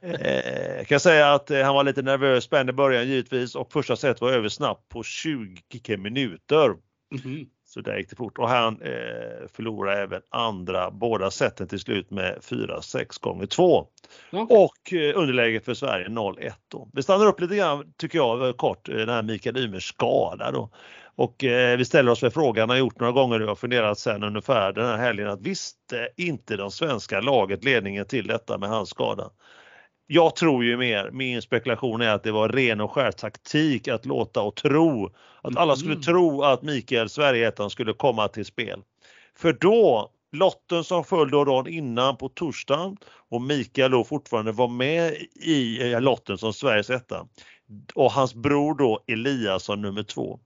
eh, 0.00 0.84
kan 0.84 1.00
säga 1.00 1.32
att 1.32 1.50
eh, 1.50 1.62
han 1.62 1.74
var 1.74 1.84
lite 1.84 2.02
nervös, 2.02 2.44
spänd 2.44 2.70
i 2.70 2.72
början 2.72 3.08
givetvis 3.08 3.54
och 3.54 3.72
första 3.72 3.96
set 3.96 4.20
var 4.20 4.32
över 4.32 4.48
snabbt 4.48 4.88
på 4.88 5.02
20 5.02 5.96
minuter. 5.96 6.66
Mm 6.66 6.78
-hmm. 7.10 7.46
Så 7.74 7.80
där 7.80 7.98
gick 7.98 8.10
det 8.10 8.16
fort 8.16 8.38
och 8.38 8.48
han 8.48 8.82
eh, 8.82 9.48
förlorade 9.52 10.02
även 10.02 10.22
andra 10.30 10.90
båda 10.90 11.30
seten 11.30 11.68
till 11.68 11.78
slut 11.78 12.10
med 12.10 12.38
4-6 12.42 13.20
gånger 13.20 13.46
2. 13.46 13.86
Okay. 14.32 14.56
Och 14.56 14.92
eh, 14.92 15.18
underläget 15.18 15.64
för 15.64 15.74
Sverige 15.74 16.08
0-1. 16.08 16.52
Vi 16.92 17.02
stannar 17.02 17.26
upp 17.26 17.40
lite 17.40 17.56
grann 17.56 17.92
tycker 17.96 18.18
jag 18.18 18.56
kort, 18.56 18.88
eh, 18.88 18.96
den 18.96 19.08
här 19.08 19.22
Mikael 19.22 19.56
Ymers 19.56 19.88
skada 19.88 20.50
då. 20.50 20.70
Och 21.20 21.44
eh, 21.44 21.76
vi 21.76 21.84
ställer 21.84 22.12
oss 22.12 22.22
med 22.22 22.32
frågan, 22.32 22.70
har 22.70 22.76
gjort 22.76 23.00
några 23.00 23.12
gånger 23.12 23.38
nu 23.38 23.48
och 23.48 23.58
funderat 23.58 23.98
sen 23.98 24.24
ungefär 24.24 24.72
den 24.72 24.86
här 24.86 24.96
helgen 24.96 25.28
att 25.28 25.40
visste 25.40 26.08
inte 26.16 26.56
de 26.56 26.70
svenska 26.70 27.20
laget 27.20 27.64
ledningen 27.64 28.04
till 28.04 28.26
detta 28.26 28.58
med 28.58 28.68
hans 28.68 28.88
skada? 28.88 29.30
Jag 30.06 30.36
tror 30.36 30.64
ju 30.64 30.76
mer, 30.76 31.10
min 31.10 31.42
spekulation 31.42 32.00
är 32.00 32.08
att 32.08 32.22
det 32.22 32.32
var 32.32 32.48
ren 32.48 32.80
och 32.80 32.92
skär 32.92 33.12
taktik 33.12 33.88
att 33.88 34.06
låta 34.06 34.42
och 34.42 34.56
tro 34.56 35.14
att 35.42 35.56
alla 35.56 35.76
skulle 35.76 35.92
mm. 35.92 36.02
tro 36.02 36.42
att 36.42 36.62
Mikael 36.62 37.08
Sverigeettan 37.08 37.70
skulle 37.70 37.92
komma 37.92 38.28
till 38.28 38.44
spel. 38.44 38.82
För 39.36 39.52
då, 39.52 40.10
lotten 40.32 40.84
som 40.84 41.04
föll 41.04 41.30
då 41.30 41.44
dagen 41.44 41.66
innan 41.72 42.16
på 42.16 42.28
torsdagen 42.28 42.96
och 43.30 43.42
Mikael 43.42 43.90
då 43.90 44.04
fortfarande 44.04 44.52
var 44.52 44.68
med 44.68 45.12
i 45.44 45.78
lotten 46.00 46.38
som 46.38 46.52
Sveriges 46.52 46.90
etta 46.90 47.26
och 47.94 48.12
hans 48.12 48.34
bror 48.34 48.74
då 48.74 49.04
Eliasson 49.06 49.82
nummer 49.82 50.02
två. 50.02 50.40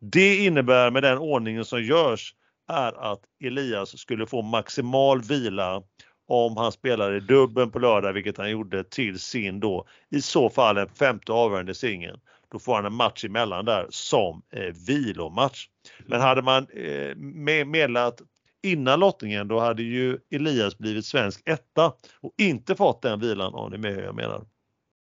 Det 0.00 0.36
innebär 0.36 0.90
med 0.90 1.02
den 1.02 1.18
ordningen 1.18 1.64
som 1.64 1.82
görs 1.82 2.34
är 2.68 3.12
att 3.12 3.20
Elias 3.44 3.98
skulle 3.98 4.26
få 4.26 4.42
maximal 4.42 5.22
vila 5.22 5.82
om 6.28 6.56
han 6.56 6.72
spelade 6.72 7.20
dubben 7.20 7.70
på 7.70 7.78
lördag, 7.78 8.12
vilket 8.12 8.38
han 8.38 8.50
gjorde 8.50 8.84
till 8.84 9.18
sin 9.18 9.60
då 9.60 9.86
i 10.10 10.22
så 10.22 10.50
fall 10.50 10.78
en 10.78 10.88
femte 10.88 11.32
avgörande 11.32 11.74
singel. 11.74 12.20
Då 12.52 12.58
får 12.58 12.74
han 12.74 12.84
en 12.84 12.94
match 12.94 13.24
emellan 13.24 13.64
där 13.64 13.86
som 13.90 14.42
eh, 14.52 14.74
vilomatch. 14.86 15.68
Men 16.06 16.20
hade 16.20 16.42
man 16.42 16.66
eh, 16.70 17.16
meddelat 17.64 18.20
innan 18.62 19.00
lottningen 19.00 19.48
då 19.48 19.60
hade 19.60 19.82
ju 19.82 20.18
Elias 20.30 20.78
blivit 20.78 21.06
svensk 21.06 21.42
etta 21.44 21.92
och 22.20 22.34
inte 22.38 22.74
fått 22.74 23.02
den 23.02 23.20
vilan 23.20 23.54
om 23.54 23.70
ni 23.70 23.76
är 23.76 23.80
med 23.80 23.94
hur 23.94 24.02
jag 24.02 24.14
menar. 24.14 24.44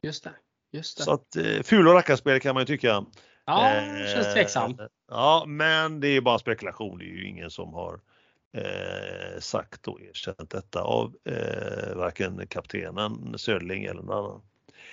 Just 0.02 0.24
det. 0.24 0.32
Just 0.72 0.98
det. 0.98 1.04
Så 1.04 1.12
att 1.12 1.36
eh, 1.36 1.62
ful 1.62 1.88
och 1.88 1.94
rackarspel 1.94 2.40
kan 2.40 2.54
man 2.54 2.62
ju 2.62 2.66
tycka. 2.66 3.04
Ja, 3.46 3.80
det 3.98 4.12
känns 4.14 4.34
tveksam. 4.34 4.70
Eh, 4.70 4.86
ja, 5.10 5.44
men 5.46 6.00
det 6.00 6.08
är 6.08 6.20
bara 6.20 6.38
spekulation. 6.38 6.98
Det 6.98 7.04
är 7.04 7.16
ju 7.16 7.28
ingen 7.28 7.50
som 7.50 7.74
har 7.74 8.00
eh, 8.56 9.40
sagt 9.40 9.88
och 9.88 10.00
erkänt 10.00 10.50
detta 10.50 10.82
av 10.82 11.14
eh, 11.28 11.96
varken 11.96 12.46
kaptenen 12.46 13.38
Söderling 13.38 13.84
eller 13.84 14.02
någon 14.02 14.24
annan. 14.24 14.42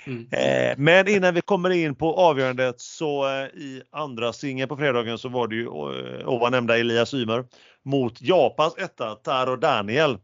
Mm. 0.05 0.27
Eh, 0.31 0.73
men 0.77 1.07
innan 1.07 1.33
vi 1.33 1.41
kommer 1.41 1.69
in 1.69 1.95
på 1.95 2.15
avgörandet 2.15 2.79
så 2.79 3.27
eh, 3.27 3.45
i 3.45 3.83
andra 3.91 4.33
singeln 4.33 4.69
på 4.69 4.77
fredagen 4.77 5.17
så 5.17 5.29
var 5.29 5.47
det 5.47 5.55
ju 5.55 5.65
eh, 5.65 6.27
ovan 6.27 6.51
nämnda 6.51 6.77
Elias 6.77 7.13
Ymer 7.13 7.45
mot 7.83 8.21
Japans 8.21 8.75
etta 8.77 9.15
Taro 9.15 9.55
Daniel. 9.55 10.17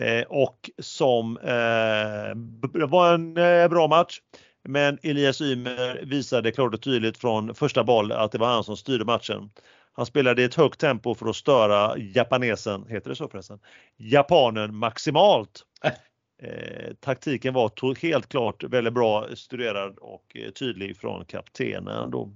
Eh, 0.00 0.22
och 0.28 0.70
som 0.78 1.38
eh, 1.38 2.86
var 2.88 3.14
en 3.14 3.36
eh, 3.36 3.68
bra 3.68 3.88
match. 3.88 4.20
Men 4.68 4.98
Elias 5.02 5.40
Ymer 5.40 6.04
visade 6.04 6.52
klart 6.52 6.74
och 6.74 6.82
tydligt 6.82 7.18
från 7.18 7.54
första 7.54 7.84
boll 7.84 8.12
att 8.12 8.32
det 8.32 8.38
var 8.38 8.48
han 8.48 8.64
som 8.64 8.76
styrde 8.76 9.04
matchen. 9.04 9.50
Han 9.92 10.06
spelade 10.06 10.42
i 10.42 10.44
ett 10.44 10.54
högt 10.54 10.80
tempo 10.80 11.14
för 11.14 11.30
att 11.30 11.36
störa 11.36 11.98
japanesen, 11.98 12.86
heter 12.88 13.10
det 13.10 13.16
så 13.16 13.28
förresten? 13.28 13.58
Japanen 13.96 14.76
maximalt. 14.76 15.62
Eh, 16.44 16.94
taktiken 17.00 17.54
var 17.54 18.00
helt 18.02 18.28
klart 18.28 18.64
väldigt 18.64 18.92
bra 18.92 19.26
studerad 19.34 19.98
och 19.98 20.36
eh, 20.36 20.50
tydlig 20.50 20.96
från 20.96 21.24
kaptenen. 21.24 22.10
Då. 22.10 22.32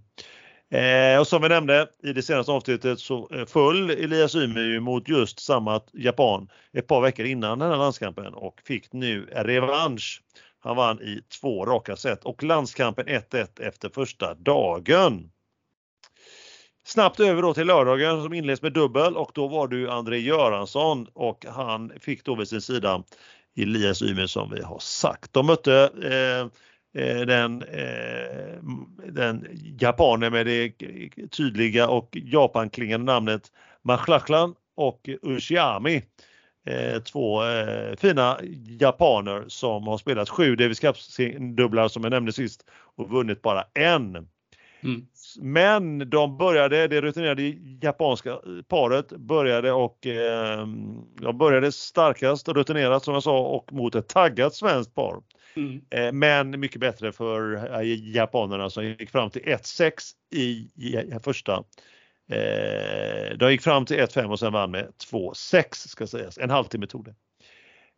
Eh, 0.71 1.21
och 1.21 1.27
som 1.27 1.43
vi 1.43 1.49
nämnde 1.49 1.89
i 2.03 2.13
det 2.13 2.23
senaste 2.23 2.53
avsnittet 2.53 3.01
så 3.01 3.29
eh, 3.33 3.47
föll 3.47 3.91
Elias 3.91 4.35
Ymer 4.35 4.81
mot 4.81 5.09
just 5.09 5.41
samma 5.41 5.81
japan 5.93 6.49
ett 6.73 6.87
par 6.87 7.01
veckor 7.01 7.27
innan 7.27 7.59
den 7.59 7.71
här 7.71 7.79
landskampen 7.79 8.35
och 8.35 8.61
fick 8.65 8.93
nu 8.93 9.27
revansch. 9.33 10.23
Han 10.67 10.77
vann 10.77 11.01
i 11.03 11.21
två 11.41 11.67
raka 11.67 11.97
set 11.97 12.25
och 12.25 12.43
landskampen 12.43 13.07
1-1 13.07 13.63
efter 13.63 13.89
första 13.89 14.35
dagen. 14.35 15.31
Snabbt 16.87 17.21
över 17.21 17.43
då 17.43 17.55
till 17.55 17.67
lördagen 17.67 18.23
som 18.23 18.33
inleds 18.33 18.63
med 18.63 18.73
dubbel 18.73 19.17
och 19.17 19.31
då 19.35 19.49
var 19.49 19.69
du 19.69 19.91
André 19.91 20.19
Göransson 20.19 21.07
och 21.13 21.45
han 21.49 21.93
fick 22.01 22.25
då 22.25 22.35
vid 22.35 22.49
sin 22.49 22.61
sida 22.61 23.03
Elias 23.57 24.03
Ymer 24.03 24.27
som 24.27 24.51
vi 24.51 24.63
har 24.63 24.79
sagt. 24.79 25.33
De 25.33 25.47
mötte 25.47 25.91
eh, 26.03 27.03
eh 27.03 27.21
den, 27.21 27.63
eh, 27.63 28.63
den 29.13 29.47
japanen 29.81 30.33
med 30.33 30.47
det 30.47 30.73
tydliga 31.31 31.89
och 31.89 32.09
japanklingande 32.13 33.13
namnet 33.13 33.53
Machlachlan 33.83 34.55
och 34.77 35.09
Ushiami. 35.23 36.03
Eh, 36.67 37.03
två 37.03 37.41
fina 37.97 38.39
japaner 38.81 39.45
som 39.49 39.87
har 39.87 39.99
spelat 39.99 40.29
sju 40.29 40.57
Davis 40.57 40.81
Cup-dubblar 40.81 41.89
som 41.89 42.03
jag 42.03 42.11
nämnde 42.11 42.33
sist 42.33 42.65
och 42.97 43.11
vunnit 43.11 43.43
bara 43.43 43.65
en. 43.75 44.29
Mm. 44.87 45.07
Men 45.41 46.11
de 46.11 46.37
började, 46.37 46.89
det 46.89 47.01
rutinerade 47.01 47.43
japanska 47.83 48.39
paret 48.69 49.09
började 49.09 49.73
och 49.73 50.07
eh, 50.07 50.67
de 51.21 51.39
började 51.39 51.73
starkast 51.73 52.49
och 52.49 52.57
rutinerat 52.57 53.05
som 53.05 53.15
jag 53.15 53.23
sa 53.23 53.39
och 53.39 53.73
mot 53.73 53.95
ett 53.95 54.09
taggat 54.09 54.55
svenskt 54.55 54.95
par. 54.95 55.23
Mm. 55.57 55.81
Eh, 55.91 56.13
men 56.13 56.61
mycket 56.61 56.81
bättre 56.81 57.13
för 57.13 57.55
eh, 57.81 58.15
japanerna 58.15 58.71
som 58.71 58.85
gick 58.85 59.11
fram 59.11 59.31
till 59.31 59.43
1-6 59.43 59.93
i, 60.35 60.43
i 60.77 61.19
första. 61.23 61.65
Eh, 62.29 63.37
de 63.37 63.51
gick 63.51 63.63
fram 63.63 63.87
till 63.87 63.97
1-5 63.97 64.25
och 64.31 64.39
sen 64.39 64.53
vann 64.53 64.71
med 64.71 64.93
2-6 65.11 65.89
ska 65.89 66.07
sägas. 66.07 66.39
En 66.39 66.51
halvtimme 66.51 66.87
tog 66.87 67.05
det. 67.05 67.15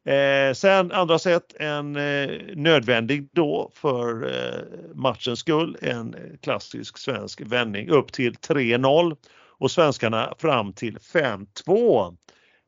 Eh, 0.09 0.53
sen 0.55 0.93
andra 0.93 1.19
set 1.19 1.61
en 1.61 1.97
eh, 1.97 2.31
nödvändig 2.55 3.29
då 3.33 3.71
för 3.75 4.25
eh, 4.25 4.95
matchens 4.95 5.39
skull. 5.39 5.77
En 5.83 6.17
klassisk 6.43 6.99
svensk 6.99 7.41
vändning 7.41 7.89
upp 7.89 8.13
till 8.13 8.35
3-0 8.35 9.17
och 9.59 9.71
svenskarna 9.71 10.35
fram 10.39 10.73
till 10.73 10.99
5-2. 10.99 12.17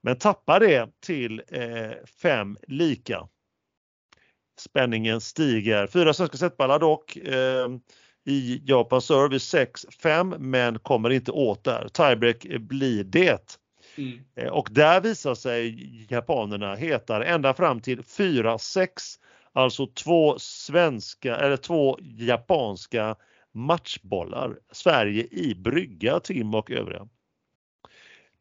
Men 0.03 0.17
tappar 0.19 0.61
det 0.61 0.89
till 1.01 1.43
eh, 1.49 2.07
5 2.23 2.57
lika 2.67 3.29
spänningen 4.61 5.21
stiger. 5.21 5.87
Fyra 5.87 6.13
svenska 6.13 6.37
setballar 6.37 6.79
dock 6.79 7.17
eh, 7.17 7.69
i 8.31 8.63
Japan 8.65 9.03
service 9.03 9.55
6-5 9.55 10.39
men 10.39 10.79
kommer 10.79 11.11
inte 11.11 11.33
åt 11.33 11.65
där. 11.65 11.89
Tiebreak 11.89 12.47
blir 12.61 13.05
det. 13.05 13.59
Mm. 13.97 14.19
Eh, 14.37 14.49
och 14.49 14.69
där 14.71 15.01
visar 15.01 15.35
sig 15.35 15.91
japanerna 16.09 16.75
hetare 16.75 17.25
ända 17.25 17.55
fram 17.55 17.81
till 17.81 18.01
4-6. 18.01 18.89
Alltså 19.53 19.87
två 19.87 20.39
svenska 20.39 21.37
eller 21.37 21.57
två 21.57 21.99
japanska 22.01 23.17
matchbollar. 23.55 24.59
Sverige 24.73 25.27
i 25.31 25.55
brygga, 25.55 26.21
Tim 26.21 26.55
och 26.55 26.71
övriga. 26.71 27.09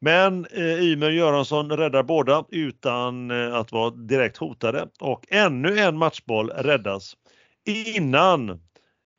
Men 0.02 0.46
eh, 0.46 0.84
Ymer 0.84 1.10
Göransson 1.10 1.72
räddar 1.72 2.04
båda 2.04 2.46
utan 2.50 3.32
eh, 3.32 3.56
att 3.56 3.72
vara 3.72 3.90
direkt 3.90 4.38
hotade 4.38 4.88
och 5.00 5.26
ännu 5.30 5.80
en 5.80 5.98
matchboll 5.98 6.50
räddas 6.50 7.16
innan 7.66 8.69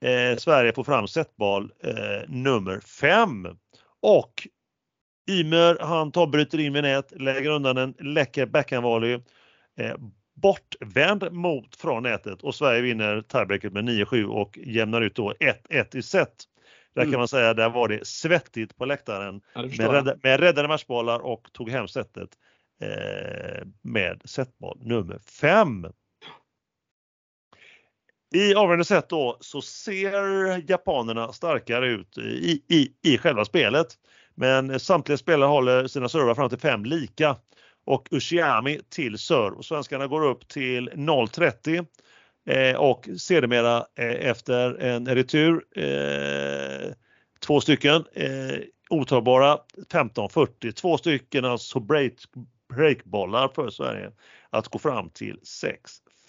eh, 0.01 0.37
Sverige 0.37 0.73
får 0.73 0.85
fram 0.85 1.09
setboll 1.09 1.73
eh, 1.85 2.29
nummer 2.29 2.81
5. 2.81 3.49
Och 4.03 4.49
Ymer 5.31 5.79
han 5.81 6.13
tar, 6.13 6.27
bryter 6.27 6.61
in 6.61 6.73
vid 6.73 6.83
nät, 6.83 7.13
lägger 7.21 7.51
undan 7.51 7.77
en 7.77 7.95
läcker 7.99 8.47
backhandvolley. 8.47 9.21
Eh, 9.79 9.97
bortvänd 10.35 11.33
mot 11.33 11.77
från 11.77 12.03
nätet 12.03 12.43
och 12.43 12.55
Sverige 12.55 12.81
vinner 12.81 13.23
tiebreaket 13.23 13.73
med 13.73 13.85
9-7 13.85 14.25
och 14.25 14.59
jämnar 14.59 15.01
ut 15.01 15.15
då 15.15 15.33
1-1 15.33 15.97
i 15.97 16.03
set. 16.03 16.45
Där 16.95 17.03
mm. 17.03 17.13
kan 17.13 17.19
man 17.19 17.29
säga, 17.29 17.55
där 17.55 17.71
var 17.71 17.89
det 17.89 18.07
svettigt 18.07 18.77
på 18.77 18.85
läktaren 18.85 19.41
ja, 19.55 19.63
med, 19.63 19.91
rädda, 19.91 20.17
med 20.23 20.41
räddade 20.41 20.69
matchbollar 20.69 21.19
och 21.19 21.53
tog 21.53 21.71
hem 21.71 21.89
setet 21.89 22.31
eh, 22.83 23.67
med 23.83 24.23
setboll 24.25 24.79
nummer 24.83 25.19
5. 25.19 25.87
I 28.35 28.55
avgörande 28.55 28.85
set 28.85 29.09
då 29.09 29.37
så 29.41 29.63
ser 29.63 30.71
japanerna 30.71 31.33
starkare 31.33 31.89
ut 31.89 32.19
i, 32.19 32.63
i, 32.69 32.93
i 33.03 33.19
själva 33.19 33.45
spelet. 33.45 33.87
Men 34.35 34.81
samtliga 34.81 35.19
spelare 35.19 35.49
håller 35.49 35.87
sina 35.87 36.09
servar 36.09 36.35
fram 36.35 36.49
till 36.49 36.59
5 36.59 36.85
lika 36.85 37.37
och 37.87 38.09
Ushiami 38.11 38.81
till 38.89 39.19
serve. 39.19 39.63
Svenskarna 39.63 40.07
går 40.07 40.25
upp 40.25 40.49
till 40.49 40.91
0,30 40.91 41.87
Eh, 42.47 42.77
och 42.77 43.09
sedermera 43.19 43.77
eh, 43.99 44.29
efter 44.29 44.75
en 44.83 45.07
retur, 45.07 45.65
eh, 45.77 46.93
två 47.41 47.61
stycken 47.61 48.05
eh, 48.13 48.59
otagbara 48.91 49.59
15-40, 49.93 50.73
två 50.73 50.99
stycken 50.99 51.45
alltså 51.45 51.81
break, 51.81 52.13
breakbollar 52.75 53.49
för 53.49 53.71
Sverige 53.71 54.13
att 54.51 54.69
gå 54.69 54.79
fram 54.79 55.11
till 55.11 55.41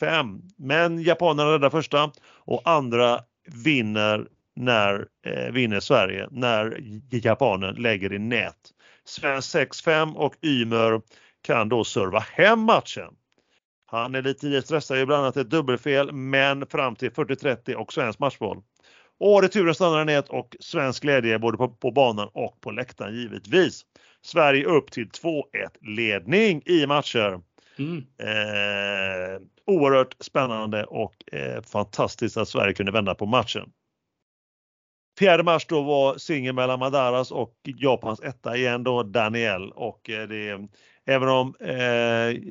5. 0.01 0.41
Men 0.57 1.01
japanerna 1.01 1.51
räddar 1.51 1.69
första 1.69 2.11
och 2.37 2.61
andra 2.65 3.19
vinner 3.47 4.27
när 4.55 5.07
eh, 5.25 5.51
vinner 5.51 5.79
Sverige 5.79 6.27
när 6.31 6.77
japanen 7.11 7.75
lägger 7.75 8.13
i 8.13 8.19
nät. 8.19 8.57
Svensk 9.05 9.55
6-5 9.55 10.13
och 10.13 10.35
Ymer 10.41 11.01
kan 11.41 11.69
då 11.69 11.83
serva 11.83 12.19
hem 12.19 12.59
matchen. 12.59 13.13
Han 13.85 14.15
är 14.15 14.21
lite 14.21 14.61
stressad, 14.61 14.97
ibland 14.97 15.23
annat 15.23 15.37
ett 15.37 15.49
dubbelfel, 15.49 16.11
men 16.11 16.67
fram 16.67 16.95
till 16.95 17.11
40-30 17.11 17.73
och 17.73 17.93
svensk 17.93 18.19
matchboll. 18.19 18.61
Och 19.19 19.41
returen 19.41 19.75
stannar 19.75 20.01
i 20.01 20.05
nät 20.05 20.29
och 20.29 20.55
svensk 20.59 21.03
glädje 21.03 21.39
både 21.39 21.57
på, 21.57 21.69
på 21.69 21.91
banan 21.91 22.29
och 22.33 22.61
på 22.61 22.71
läktaren 22.71 23.15
givetvis. 23.15 23.81
Sverige 24.21 24.65
upp 24.65 24.91
till 24.91 25.07
2-1 25.07 25.43
ledning 25.81 26.61
i 26.65 26.87
matcher. 26.87 27.41
Mm. 27.81 28.05
Eh, 28.17 29.41
oerhört 29.65 30.15
spännande 30.19 30.83
och 30.83 31.33
eh, 31.33 31.61
fantastiskt 31.61 32.37
att 32.37 32.49
Sverige 32.49 32.73
kunde 32.73 32.91
vända 32.91 33.15
på 33.15 33.25
matchen. 33.25 33.71
4 35.19 35.43
mars 35.43 35.65
då 35.67 35.81
var 35.81 36.17
singel 36.17 36.55
mellan 36.55 36.79
Madaras 36.79 37.31
och 37.31 37.55
Japans 37.63 38.19
etta 38.19 38.57
igen 38.57 38.83
då 38.83 39.03
Daniel 39.03 39.71
och 39.71 40.09
eh, 40.09 40.27
det, 40.27 40.67
även 41.05 41.29
om 41.29 41.55
eh, 41.59 42.41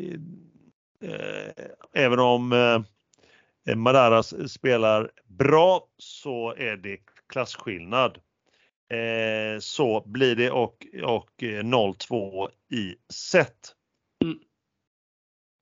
Eh, 1.05 1.65
även 1.93 2.19
om 2.19 2.53
eh, 3.67 3.77
Madaras 3.77 4.53
spelar 4.53 5.11
bra 5.25 5.87
så 5.99 6.55
är 6.55 6.77
det 6.77 6.99
klasskillnad. 7.29 8.19
Eh, 8.91 9.59
så 9.61 10.03
blir 10.07 10.37
det 10.37 10.51
och, 10.51 10.87
och 11.03 11.43
eh, 11.43 11.63
0-2 11.63 12.49
i 12.73 12.95
set. 13.13 13.75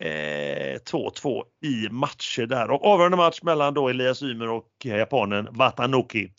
Mm. 0.01 0.79
2-2 0.79 1.43
i 1.63 1.89
matcher 1.91 2.47
där 2.47 2.71
och 2.71 2.85
avgörande 2.85 3.17
match 3.17 3.43
mellan 3.43 3.75
då 3.75 3.89
Elias 3.89 4.23
Ymer 4.23 4.49
och 4.49 4.69
japanen 4.85 5.49
Watanoki. 5.51 6.33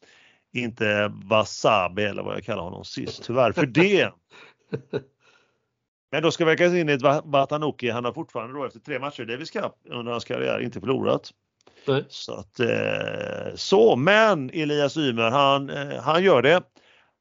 Inte 0.54 1.12
Wasabi 1.24 2.04
eller 2.04 2.24
vad 2.24 2.36
jag 2.36 2.44
kallar 2.44 2.64
honom 2.64 2.86
sist, 2.86 3.24
tyvärr 3.24 3.52
för 3.52 3.66
det. 3.66 4.14
Men 6.12 6.24
då 6.24 6.32
ska 6.32 6.46
vägas 6.46 6.74
in 6.74 6.90
i 6.90 6.92
ett 6.92 7.02
Watanoki. 7.24 7.90
Han 7.90 8.06
har 8.06 8.14
fortfarande 8.14 8.54
då 8.54 8.66
efter 8.66 8.80
tre 8.80 9.00
matcher 9.00 9.26
Davis 9.26 9.52
Cup 9.52 9.74
under 9.90 10.12
hans 10.12 10.26
karriär 10.26 10.60
inte 10.60 10.80
förlorat. 10.80 11.32
Nej. 11.88 12.06
Så 12.10 12.34
att, 12.34 12.60
eh, 12.60 13.56
så, 13.56 13.96
men 13.96 14.50
Elias 14.50 14.98
Ymer 14.98 15.32
han, 15.32 15.70
eh, 15.70 16.02
han 16.02 16.24
gör 16.24 16.42
det. 16.42 16.64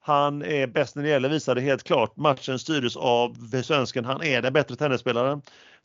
Han 0.00 0.42
är 0.42 0.66
bäst 0.66 0.96
när 0.96 1.02
det 1.02 1.08
gäller, 1.08 1.28
visade 1.28 1.60
helt 1.60 1.84
klart. 1.84 2.16
Matchen 2.16 2.58
styrdes 2.58 2.96
av 2.96 3.36
svensken. 3.62 4.04
Han 4.04 4.22
är 4.22 4.42
den 4.42 4.52
bättre 4.52 4.76
tennisspelaren. 4.76 5.42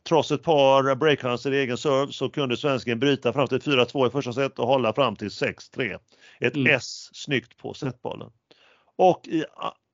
Trots 0.08 0.30
ett 0.30 0.42
par 0.42 0.94
breakhands 0.94 1.46
i 1.46 1.56
egen 1.56 1.78
serve 1.78 2.12
så 2.12 2.28
kunde 2.28 2.56
svensken 2.56 2.98
bryta 2.98 3.32
fram 3.32 3.46
till 3.46 3.58
4-2 3.58 4.06
i 4.06 4.10
första 4.10 4.32
set 4.32 4.58
och 4.58 4.66
hålla 4.66 4.92
fram 4.92 5.16
till 5.16 5.28
6-3. 5.28 5.98
Ett 6.40 6.56
mm. 6.56 6.76
S 6.76 7.10
snyggt 7.12 7.56
på 7.56 7.74
setbollen. 7.74 8.30
Och 8.96 9.28
i, 9.28 9.44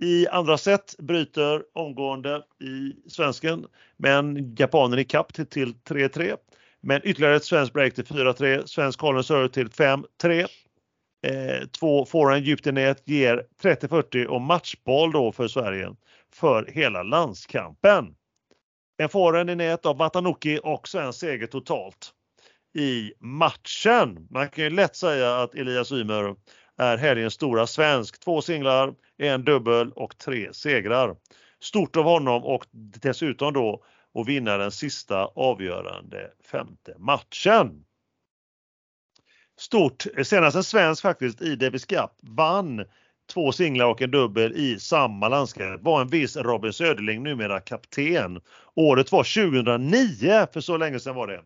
i 0.02 0.28
andra 0.28 0.58
set 0.58 0.94
bryter 0.98 1.62
omgående 1.74 2.42
i 2.62 3.10
svensken, 3.10 3.66
men 3.96 4.54
japanen 4.58 4.98
i 4.98 5.04
kapp 5.04 5.32
till, 5.34 5.46
till 5.46 5.74
3-3. 5.74 6.36
Men 6.80 7.00
ytterligare 7.04 7.36
ett 7.36 7.44
svenskt 7.44 7.72
break 7.72 7.94
till 7.94 8.04
4-3, 8.04 8.66
svensk 8.66 9.00
Holland 9.00 9.26
serve 9.26 9.48
till 9.48 9.68
5-3. 9.68 10.46
Eh, 11.26 11.66
två 11.66 12.04
forehand 12.04 12.44
djupt 12.44 12.66
i 12.66 12.72
nät 12.72 13.02
ger 13.08 13.46
30-40 13.62 14.24
och 14.24 14.40
matchboll 14.40 15.12
då 15.12 15.32
för 15.32 15.48
Sverige 15.48 15.94
för 16.32 16.66
hela 16.72 17.02
landskampen. 17.02 18.14
En 19.00 19.08
forehand 19.08 19.50
i 19.50 19.54
nät 19.54 19.86
av 19.86 19.96
Watanuki 19.96 20.60
och 20.62 20.88
svensk 20.88 21.20
seger 21.20 21.46
totalt 21.46 22.12
i 22.74 23.12
matchen. 23.20 24.26
Man 24.30 24.48
kan 24.48 24.64
ju 24.64 24.70
lätt 24.70 24.96
säga 24.96 25.36
att 25.36 25.54
Elias 25.54 25.92
Ymer 25.92 26.36
är 26.78 26.96
helgens 26.96 27.34
stora 27.34 27.66
svensk. 27.66 28.20
Två 28.20 28.42
singlar, 28.42 28.94
en 29.18 29.44
dubbel 29.44 29.92
och 29.92 30.18
tre 30.18 30.54
segrar. 30.54 31.16
Stort 31.62 31.96
av 31.96 32.04
honom 32.04 32.44
och 32.44 32.66
dessutom 33.02 33.52
då 33.52 33.84
att 34.14 34.26
vinna 34.26 34.56
den 34.56 34.70
sista 34.70 35.24
avgörande 35.24 36.30
femte 36.50 36.94
matchen. 36.98 37.84
Stort! 39.58 40.06
Senast 40.24 40.56
en 40.56 40.64
svensk 40.64 41.02
faktiskt 41.02 41.42
i 41.42 41.56
Davis 41.56 41.86
Cup 41.86 42.10
vann 42.22 42.84
två 43.30 43.52
singlar 43.52 43.86
och 43.86 44.02
en 44.02 44.10
dubbel 44.10 44.52
i 44.52 44.78
samma 44.78 45.28
landskap 45.28 45.80
var 45.80 46.00
en 46.00 46.08
viss 46.08 46.36
Robin 46.36 46.72
Söderling, 46.72 47.22
numera 47.22 47.60
kapten. 47.60 48.40
Året 48.74 49.12
var 49.12 49.52
2009, 49.52 50.46
för 50.52 50.60
så 50.60 50.76
länge 50.76 51.00
sedan 51.00 51.14
var 51.14 51.26
det. 51.26 51.40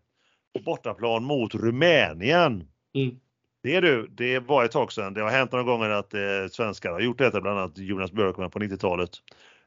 På 0.55 0.63
bortaplan 0.65 1.25
mot 1.25 1.55
Rumänien. 1.55 2.69
Mm. 2.95 3.17
Det 3.63 3.81
du, 3.81 4.07
det 4.07 4.39
var 4.39 4.65
ett 4.65 4.73
tag 4.73 4.93
sedan. 4.93 5.15
Det 5.15 5.21
har 5.21 5.31
hänt 5.31 5.53
några 5.53 5.65
gånger 5.65 5.91
att 5.91 6.15
eh, 6.15 6.21
svenskar 6.51 6.93
har 6.93 7.01
gjort 7.01 7.19
detta, 7.19 7.41
bland 7.41 7.59
annat 7.59 7.79
Jonas 7.79 8.13
Björkman 8.13 8.51
på 8.51 8.59
90-talet. 8.59 9.11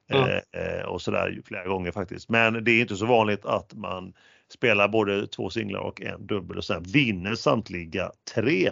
Mm. 0.09 0.30
Eh, 0.30 0.61
eh, 0.61 0.86
och 0.86 1.01
sådär 1.01 1.41
flera 1.45 1.68
gånger 1.68 1.91
faktiskt. 1.91 2.30
Men 2.30 2.63
det 2.63 2.72
är 2.72 2.82
inte 2.82 2.95
så 2.95 3.05
vanligt 3.05 3.45
att 3.45 3.74
man 3.74 4.13
spelar 4.53 4.88
både 4.88 5.28
två 5.28 5.49
singlar 5.49 5.80
och 5.80 6.01
en 6.01 6.28
dubbel 6.28 6.57
och 6.57 6.65
sen 6.65 6.84
vinner 6.84 7.36
samtliga 7.36 8.11
tre. 8.36 8.72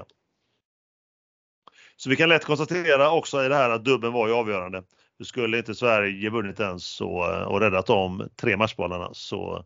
Så 1.98 2.10
vi 2.10 2.16
kan 2.16 2.30
lätt 2.30 2.46
konstatera 2.46 3.12
också 3.12 3.46
i 3.46 3.48
det 3.48 3.56
här 3.56 3.70
att 3.70 3.86
dubbeln 3.86 4.14
var 4.14 4.28
ju 4.28 4.34
avgörande. 4.34 4.84
Skulle 5.24 5.58
inte 5.58 5.76
Sverige 5.76 6.30
vunnit 6.30 6.58
den 6.58 6.80
så, 6.80 7.32
eh, 7.32 7.42
och 7.42 7.60
räddat 7.60 7.86
de 7.86 8.30
tre 8.36 8.58
matchbollarna 8.58 9.10
så 9.14 9.66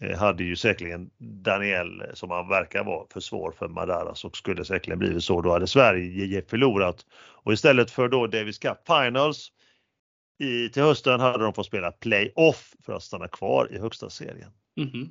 eh, 0.00 0.18
hade 0.18 0.44
ju 0.44 0.56
säkerligen 0.56 1.10
Daniel, 1.18 2.02
som 2.14 2.30
han 2.30 2.48
verkar 2.48 2.84
vara, 2.84 3.06
för 3.12 3.20
svår 3.20 3.52
för 3.58 3.68
Madaras 3.68 4.24
och 4.24 4.36
skulle 4.36 4.64
säkerligen 4.64 4.98
blivit 4.98 5.24
så. 5.24 5.40
Då 5.40 5.52
hade 5.52 5.66
Sverige 5.66 6.42
förlorat. 6.48 7.06
Och 7.44 7.52
istället 7.52 7.90
för 7.90 8.08
då 8.08 8.26
Davis 8.26 8.58
Cup 8.58 8.78
Finals 8.86 9.52
i, 10.38 10.68
till 10.68 10.82
hösten 10.82 11.20
hade 11.20 11.44
de 11.44 11.54
fått 11.54 11.66
spela 11.66 11.92
Playoff 11.92 12.72
för 12.86 12.92
att 12.92 13.02
stanna 13.02 13.28
kvar 13.28 13.68
i 13.72 13.78
högsta 13.78 14.10
serien. 14.10 14.50
Mm. 14.76 15.10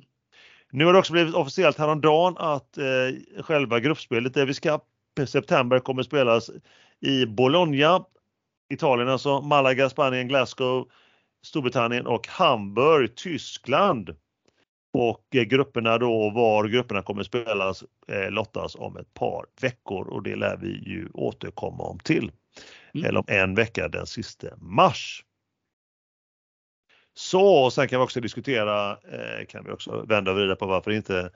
Nu 0.70 0.84
har 0.84 0.92
det 0.92 0.98
också 0.98 1.12
blivit 1.12 1.34
officiellt 1.34 1.78
häromdagen 1.78 2.36
att 2.38 2.78
eh, 2.78 3.42
själva 3.42 3.80
gruppspelet 3.80 4.34
Davis 4.34 4.60
Cup 4.60 4.82
september 5.26 5.78
kommer 5.78 6.02
spelas 6.02 6.50
i 7.00 7.26
Bologna, 7.26 8.04
Italien 8.72 9.08
alltså, 9.08 9.40
Malaga, 9.40 9.90
Spanien, 9.90 10.28
Glasgow, 10.28 10.88
Storbritannien 11.46 12.06
och 12.06 12.28
Hamburg, 12.28 13.16
Tyskland. 13.16 14.16
Och 14.94 15.34
eh, 15.34 15.42
grupperna 15.42 15.98
då, 15.98 16.30
var 16.30 16.68
grupperna 16.68 17.02
kommer 17.02 17.22
spelas, 17.22 17.84
eh, 18.08 18.30
lottas 18.30 18.74
om 18.74 18.96
ett 18.96 19.14
par 19.14 19.46
veckor 19.60 20.08
och 20.08 20.22
det 20.22 20.36
lär 20.36 20.56
vi 20.56 20.68
ju 20.68 21.08
återkomma 21.14 21.84
om 21.84 21.98
till. 21.98 22.32
Mm. 22.94 23.06
Eller 23.06 23.18
om 23.18 23.24
en 23.28 23.54
vecka 23.54 23.88
den 23.88 24.06
sista 24.06 24.56
mars. 24.56 25.24
Så, 27.14 27.64
och 27.64 27.72
sen 27.72 27.88
kan 27.88 28.00
vi 28.00 28.04
också 28.04 28.20
diskutera, 28.20 28.90
eh, 28.90 29.46
kan 29.48 29.64
vi 29.64 29.70
också 29.70 30.04
vända 30.08 30.30
och 30.30 30.36
vrida 30.36 30.56
på 30.56 30.66
varför 30.66 30.90
inte 30.90 31.30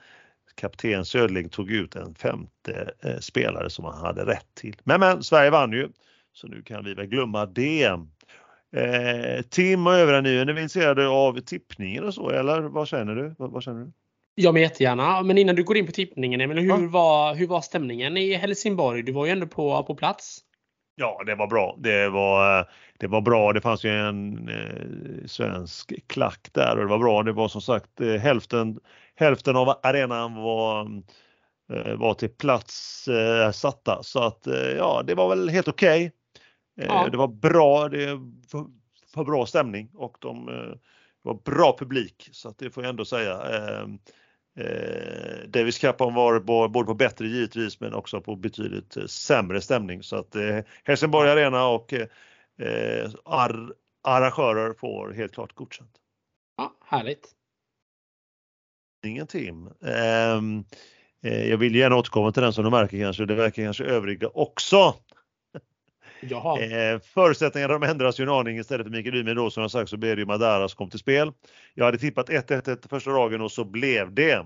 kapten 0.57 1.05
Södling 1.05 1.49
tog 1.49 1.71
ut 1.71 1.95
en 1.95 2.15
femte 2.15 2.91
eh, 3.03 3.17
spelare 3.19 3.69
som 3.69 3.85
han 3.85 3.97
hade 3.97 4.25
rätt 4.25 4.55
till. 4.55 4.75
Men, 4.83 4.99
men 4.99 5.23
Sverige 5.23 5.49
vann 5.49 5.71
ju, 5.71 5.89
så 6.33 6.47
nu 6.47 6.61
kan 6.61 6.85
vi 6.85 6.93
väl 6.93 7.05
glömma 7.05 7.45
det. 7.45 7.83
Eh, 8.75 9.41
Tim 9.49 9.87
och 9.87 9.93
övriga 9.93 10.21
nu, 10.21 10.39
är 10.39 10.45
ni 10.45 10.51
intresserade 10.51 11.07
av 11.07 11.39
tippningen 11.39 12.03
och 12.03 12.13
så 12.13 12.29
eller 12.29 12.61
vad 12.61 12.87
känner 12.87 13.15
du? 13.15 13.35
Vad, 13.37 13.51
vad 13.51 13.63
känner 13.63 13.85
du? 13.85 13.91
Ja 14.35 14.51
men 14.51 14.61
jättegärna. 14.61 15.23
Men 15.23 15.37
innan 15.37 15.55
du 15.55 15.63
går 15.63 15.77
in 15.77 15.85
på 15.85 15.91
tippningen, 15.91 16.41
Emil, 16.41 16.57
hur, 16.57 16.67
ja. 16.67 16.77
var, 16.77 17.35
hur 17.35 17.47
var 17.47 17.61
stämningen 17.61 18.17
i 18.17 18.33
Helsingborg? 18.33 19.03
Du 19.03 19.11
var 19.11 19.25
ju 19.25 19.31
ändå 19.31 19.47
på, 19.47 19.83
på 19.83 19.95
plats. 19.95 20.39
Ja, 20.99 21.23
det 21.25 21.35
var 21.35 21.47
bra. 21.47 21.75
Det 21.79 22.09
var, 22.09 22.69
det 22.97 23.07
var 23.07 23.21
bra. 23.21 23.53
Det 23.53 23.61
fanns 23.61 23.83
ju 23.83 23.89
en 23.89 24.49
eh, 24.49 25.27
svensk 25.27 25.93
klack 26.07 26.49
där 26.51 26.75
och 26.75 26.81
det 26.81 26.89
var 26.89 26.97
bra. 26.97 27.23
Det 27.23 27.31
var 27.31 27.47
som 27.47 27.61
sagt 27.61 28.01
eh, 28.01 28.13
hälften, 28.13 28.79
hälften 29.15 29.55
av 29.55 29.79
arenan 29.83 30.35
var, 30.35 30.81
eh, 31.73 31.95
var 31.95 32.13
till 32.13 32.29
plats 32.29 33.07
eh, 33.07 33.51
satta 33.51 34.03
så 34.03 34.19
att 34.19 34.47
eh, 34.47 34.71
ja, 34.77 35.03
det 35.07 35.15
var 35.15 35.29
väl 35.29 35.49
helt 35.49 35.67
okej. 35.67 36.11
Okay. 36.77 36.87
Ja. 36.87 37.07
Det 37.11 37.17
var 37.17 37.27
bra. 37.27 37.89
Det 37.89 38.13
var, 38.53 38.67
var 39.15 39.25
bra 39.25 39.45
stämning 39.45 39.89
och 39.93 40.17
de 40.19 40.45
var 41.21 41.33
bra 41.33 41.75
publik 41.79 42.29
så 42.31 42.49
att 42.49 42.57
det 42.57 42.69
får 42.69 42.83
jag 42.83 42.89
ändå 42.89 43.05
säga. 43.05 43.41
Eh, 44.57 45.47
Davis 45.47 45.79
Cup 45.79 45.99
har 45.99 46.11
varit 46.11 46.43
både 46.43 46.85
på 46.85 46.93
bättre 46.93 47.27
givetvis 47.27 47.79
men 47.79 47.93
också 47.93 48.21
på 48.21 48.35
betydligt 48.35 48.97
sämre 49.09 49.61
stämning 49.61 50.03
så 50.03 50.15
att 50.15 50.35
eh, 50.35 50.59
Helsingborg 50.83 51.29
Arena 51.29 51.67
och 51.67 51.93
eh, 51.93 53.09
ar 53.23 53.73
arrangörer 54.03 54.73
får 54.73 55.11
helt 55.11 55.33
klart 55.33 55.53
godkänt. 55.53 55.91
Ja, 56.57 56.73
härligt. 56.85 57.27
Ingen 59.05 59.27
Tim. 59.27 59.69
Ehm, 59.85 60.63
eh, 61.23 61.49
jag 61.49 61.57
vill 61.57 61.75
gärna 61.75 61.95
återkomma 61.95 62.31
till 62.31 62.43
den 62.43 62.53
som 62.53 62.63
du 62.63 62.69
märker 62.69 62.99
kanske. 62.99 63.25
Det 63.25 63.35
verkar 63.35 63.63
kanske 63.63 63.83
övriga 63.83 64.27
också. 64.27 64.95
Jaha. 66.21 66.59
Eh, 66.59 66.99
förutsättningarna 66.99 67.73
de 67.73 67.83
ändras 67.83 68.19
ju 68.19 68.23
en 68.23 68.29
aning 68.29 68.57
istället 68.57 68.87
för 68.87 68.91
Mikael 68.91 69.15
Ymer 69.15 69.35
då 69.35 69.49
som 69.49 69.61
jag 69.61 69.71
sagt 69.71 69.89
så 69.89 69.97
blev 69.97 70.15
det 70.15 70.19
ju 70.19 70.25
Madara 70.25 70.69
som 70.69 70.77
kom 70.77 70.89
till 70.89 70.99
spel. 70.99 71.31
Jag 71.73 71.85
hade 71.85 71.97
tippat 71.97 72.29
1-1 72.29 72.89
första 72.89 73.11
dagen 73.11 73.41
och 73.41 73.51
så 73.51 73.65
blev 73.65 74.13
det. 74.13 74.45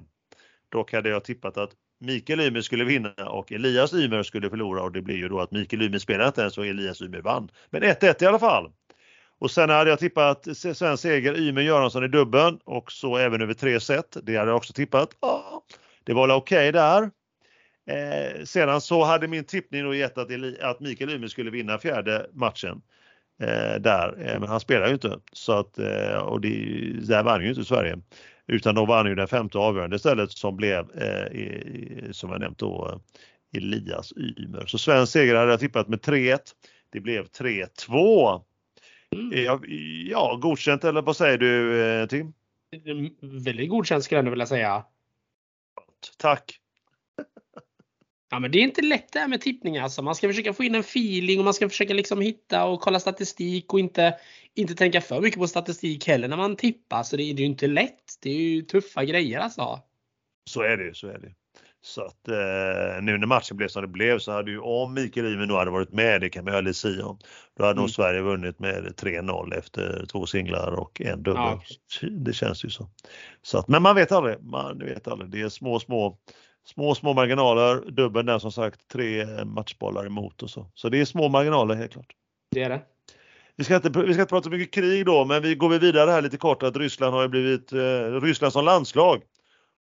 Dock 0.71 0.93
hade 0.93 1.09
jag 1.09 1.23
tippat 1.23 1.57
att 1.57 1.71
Mikael 1.99 2.41
Ymer 2.41 2.61
skulle 2.61 2.83
vinna 2.83 3.13
och 3.29 3.51
Elias 3.51 3.93
Ymer 3.93 4.23
skulle 4.23 4.49
förlora 4.49 4.83
och 4.83 4.91
det 4.91 5.01
blev 5.01 5.17
ju 5.17 5.29
då 5.29 5.39
att 5.39 5.51
Mikael 5.51 5.81
Ymer 5.81 5.99
spelade 5.99 6.27
inte 6.27 6.41
ens 6.41 6.57
och 6.57 6.65
Elias 6.65 7.01
Ymer 7.01 7.21
vann. 7.21 7.51
Men 7.69 7.83
1-1 7.83 8.23
i 8.23 8.25
alla 8.25 8.39
fall. 8.39 8.71
Och 9.39 9.51
sen 9.51 9.69
hade 9.69 9.89
jag 9.89 9.99
tippat 9.99 10.47
svensk 10.57 11.01
seger 11.03 11.39
Ymer 11.39 11.61
Göransson 11.61 12.03
i 12.03 12.07
dubbeln 12.07 12.59
och 12.63 12.91
så 12.91 13.17
även 13.17 13.41
över 13.41 13.53
tre 13.53 13.79
set. 13.79 14.17
Det 14.23 14.37
hade 14.37 14.51
jag 14.51 14.57
också 14.57 14.73
tippat. 14.73 15.09
Ja, 15.21 15.63
det 16.03 16.13
var 16.13 16.29
okej 16.29 16.69
okay 16.69 16.71
där. 16.71 17.11
Eh, 17.87 18.43
sedan 18.43 18.81
så 18.81 19.03
hade 19.03 19.27
min 19.27 19.43
tippning 19.43 19.83
då 19.83 19.95
gett 19.95 20.17
att, 20.17 20.29
att 20.61 20.79
Mikael 20.79 21.09
Ymer 21.09 21.27
skulle 21.27 21.51
vinna 21.51 21.77
fjärde 21.77 22.29
matchen. 22.33 22.81
Eh, 23.41 23.79
där, 23.79 24.27
eh, 24.27 24.39
men 24.39 24.49
han 24.49 24.59
spelar 24.59 24.87
ju 24.87 24.93
inte. 24.93 25.19
Så 25.33 25.51
att, 25.51 25.79
eh, 25.79 26.17
och 26.17 26.41
det, 26.41 26.49
där 27.07 27.23
vann 27.23 27.43
ju 27.43 27.49
inte 27.49 27.65
Sverige. 27.65 27.99
Utan 28.47 28.75
då 28.75 28.85
vann 28.85 29.07
ju 29.07 29.15
den 29.15 29.27
femte 29.27 29.57
avgörande 29.57 29.95
istället 29.95 30.31
som 30.31 30.57
blev, 30.57 31.01
eh, 31.01 31.25
i, 31.25 32.09
som 32.11 32.31
jag 32.31 32.39
nämnt 32.39 32.57
då, 32.57 33.01
Elias 33.57 34.13
Ymer. 34.17 34.65
Så 34.65 34.77
svensk 34.77 35.13
seger 35.13 35.35
hade 35.35 35.51
jag 35.51 35.59
tippat 35.59 35.87
med 35.87 35.99
3-1. 35.99 36.39
Det 36.89 36.99
blev 36.99 37.25
3-2. 37.25 38.41
Mm. 39.15 39.43
Ja, 39.43 39.59
ja, 40.09 40.39
godkänt 40.41 40.83
eller 40.83 41.01
vad 41.01 41.15
säger 41.17 41.37
du 41.37 41.81
eh, 41.81 42.07
Tim? 42.07 42.33
Väldigt 43.21 43.69
godkänt 43.69 44.03
skulle 44.03 44.17
jag 44.17 44.19
ändå 44.19 44.31
vilja 44.31 44.45
säga. 44.45 44.83
Tack! 46.17 46.60
Ja, 48.31 48.39
men 48.39 48.51
det 48.51 48.57
är 48.57 48.63
inte 48.63 48.81
lätt 48.81 49.11
det 49.11 49.19
här 49.19 49.27
med 49.27 49.41
tippning 49.41 49.77
alltså. 49.77 50.01
Man 50.01 50.15
ska 50.15 50.27
försöka 50.27 50.53
få 50.53 50.63
in 50.63 50.75
en 50.75 50.81
feeling 50.81 51.39
och 51.39 51.45
man 51.45 51.53
ska 51.53 51.69
försöka 51.69 51.93
liksom 51.93 52.21
hitta 52.21 52.65
och 52.65 52.81
kolla 52.81 52.99
statistik 52.99 53.73
och 53.73 53.79
inte, 53.79 54.15
inte 54.55 54.75
tänka 54.75 55.01
för 55.01 55.21
mycket 55.21 55.39
på 55.39 55.47
statistik 55.47 56.07
heller 56.07 56.27
när 56.27 56.37
man 56.37 56.55
tippar. 56.55 57.03
Så 57.03 57.17
det, 57.17 57.23
är 57.23 57.33
ju 57.33 57.45
inte 57.45 57.67
lätt. 57.67 58.17
Det 58.21 58.29
är 58.29 58.41
ju 58.41 58.61
tuffa 58.61 59.05
grejer 59.05 59.39
alltså. 59.39 59.79
Så 60.49 60.61
är 60.61 60.77
det 60.77 60.95
så 60.95 61.07
är 61.07 61.19
det. 61.19 61.33
Så 61.83 62.01
att 62.01 62.27
eh, 62.27 63.01
nu 63.01 63.17
när 63.17 63.27
matchen 63.27 63.57
blev 63.57 63.67
som 63.67 63.81
det 63.81 63.87
blev 63.87 64.19
så 64.19 64.31
hade 64.31 64.51
ju 64.51 64.59
om 64.59 64.93
Mikael 64.93 65.25
Ymer 65.25 65.45
nog 65.45 65.57
hade 65.57 65.71
varit 65.71 65.91
med, 65.91 66.21
det 66.21 66.29
kan 66.29 66.45
man 66.45 66.65
ju 66.65 66.73
si 66.73 67.01
om. 67.01 67.19
Då 67.57 67.63
hade 67.63 67.71
mm. 67.71 67.81
nog 67.81 67.89
Sverige 67.89 68.21
vunnit 68.21 68.59
med 68.59 68.93
3-0 68.97 69.57
efter 69.57 70.05
två 70.05 70.25
singlar 70.25 70.71
och 70.71 71.01
en 71.01 71.23
dubbel. 71.23 71.43
Ja. 71.43 71.61
Det 72.11 72.33
känns 72.33 72.65
ju 72.65 72.69
så. 72.69 72.89
så 73.41 73.57
att, 73.57 73.67
men 73.67 73.81
man 73.81 73.95
vet 73.95 74.11
aldrig. 74.11 74.43
Man 74.43 74.79
vet 74.79 75.07
aldrig. 75.07 75.31
Det 75.31 75.41
är 75.41 75.49
små, 75.49 75.79
små 75.79 76.17
små, 76.65 76.95
små 76.95 77.13
marginaler. 77.13 77.91
Dubbeln 77.91 78.25
där 78.25 78.39
som 78.39 78.51
sagt 78.51 78.87
tre 78.87 79.25
matchbollar 79.45 80.05
emot 80.05 80.43
och 80.43 80.49
så. 80.49 80.67
Så 80.73 80.89
det 80.89 81.01
är 81.01 81.05
små 81.05 81.29
marginaler 81.29 81.75
helt 81.75 81.91
klart. 81.91 82.13
Det 82.51 82.63
är 82.63 82.69
det. 82.69 82.81
Vi 83.55 83.63
ska, 83.63 83.75
inte, 83.75 83.89
vi 83.89 84.13
ska 84.13 84.21
inte 84.21 84.25
prata 84.25 84.49
mycket 84.49 84.73
krig 84.73 85.05
då, 85.05 85.25
men 85.25 85.41
vi 85.41 85.55
går 85.55 85.69
vidare 85.69 86.11
här 86.11 86.21
lite 86.21 86.37
kort 86.37 86.63
att 86.63 86.77
Ryssland 86.77 87.13
har 87.13 87.27
blivit, 87.27 87.73
eh, 87.73 88.21
Ryssland 88.21 88.53
som 88.53 88.65
landslag 88.65 89.21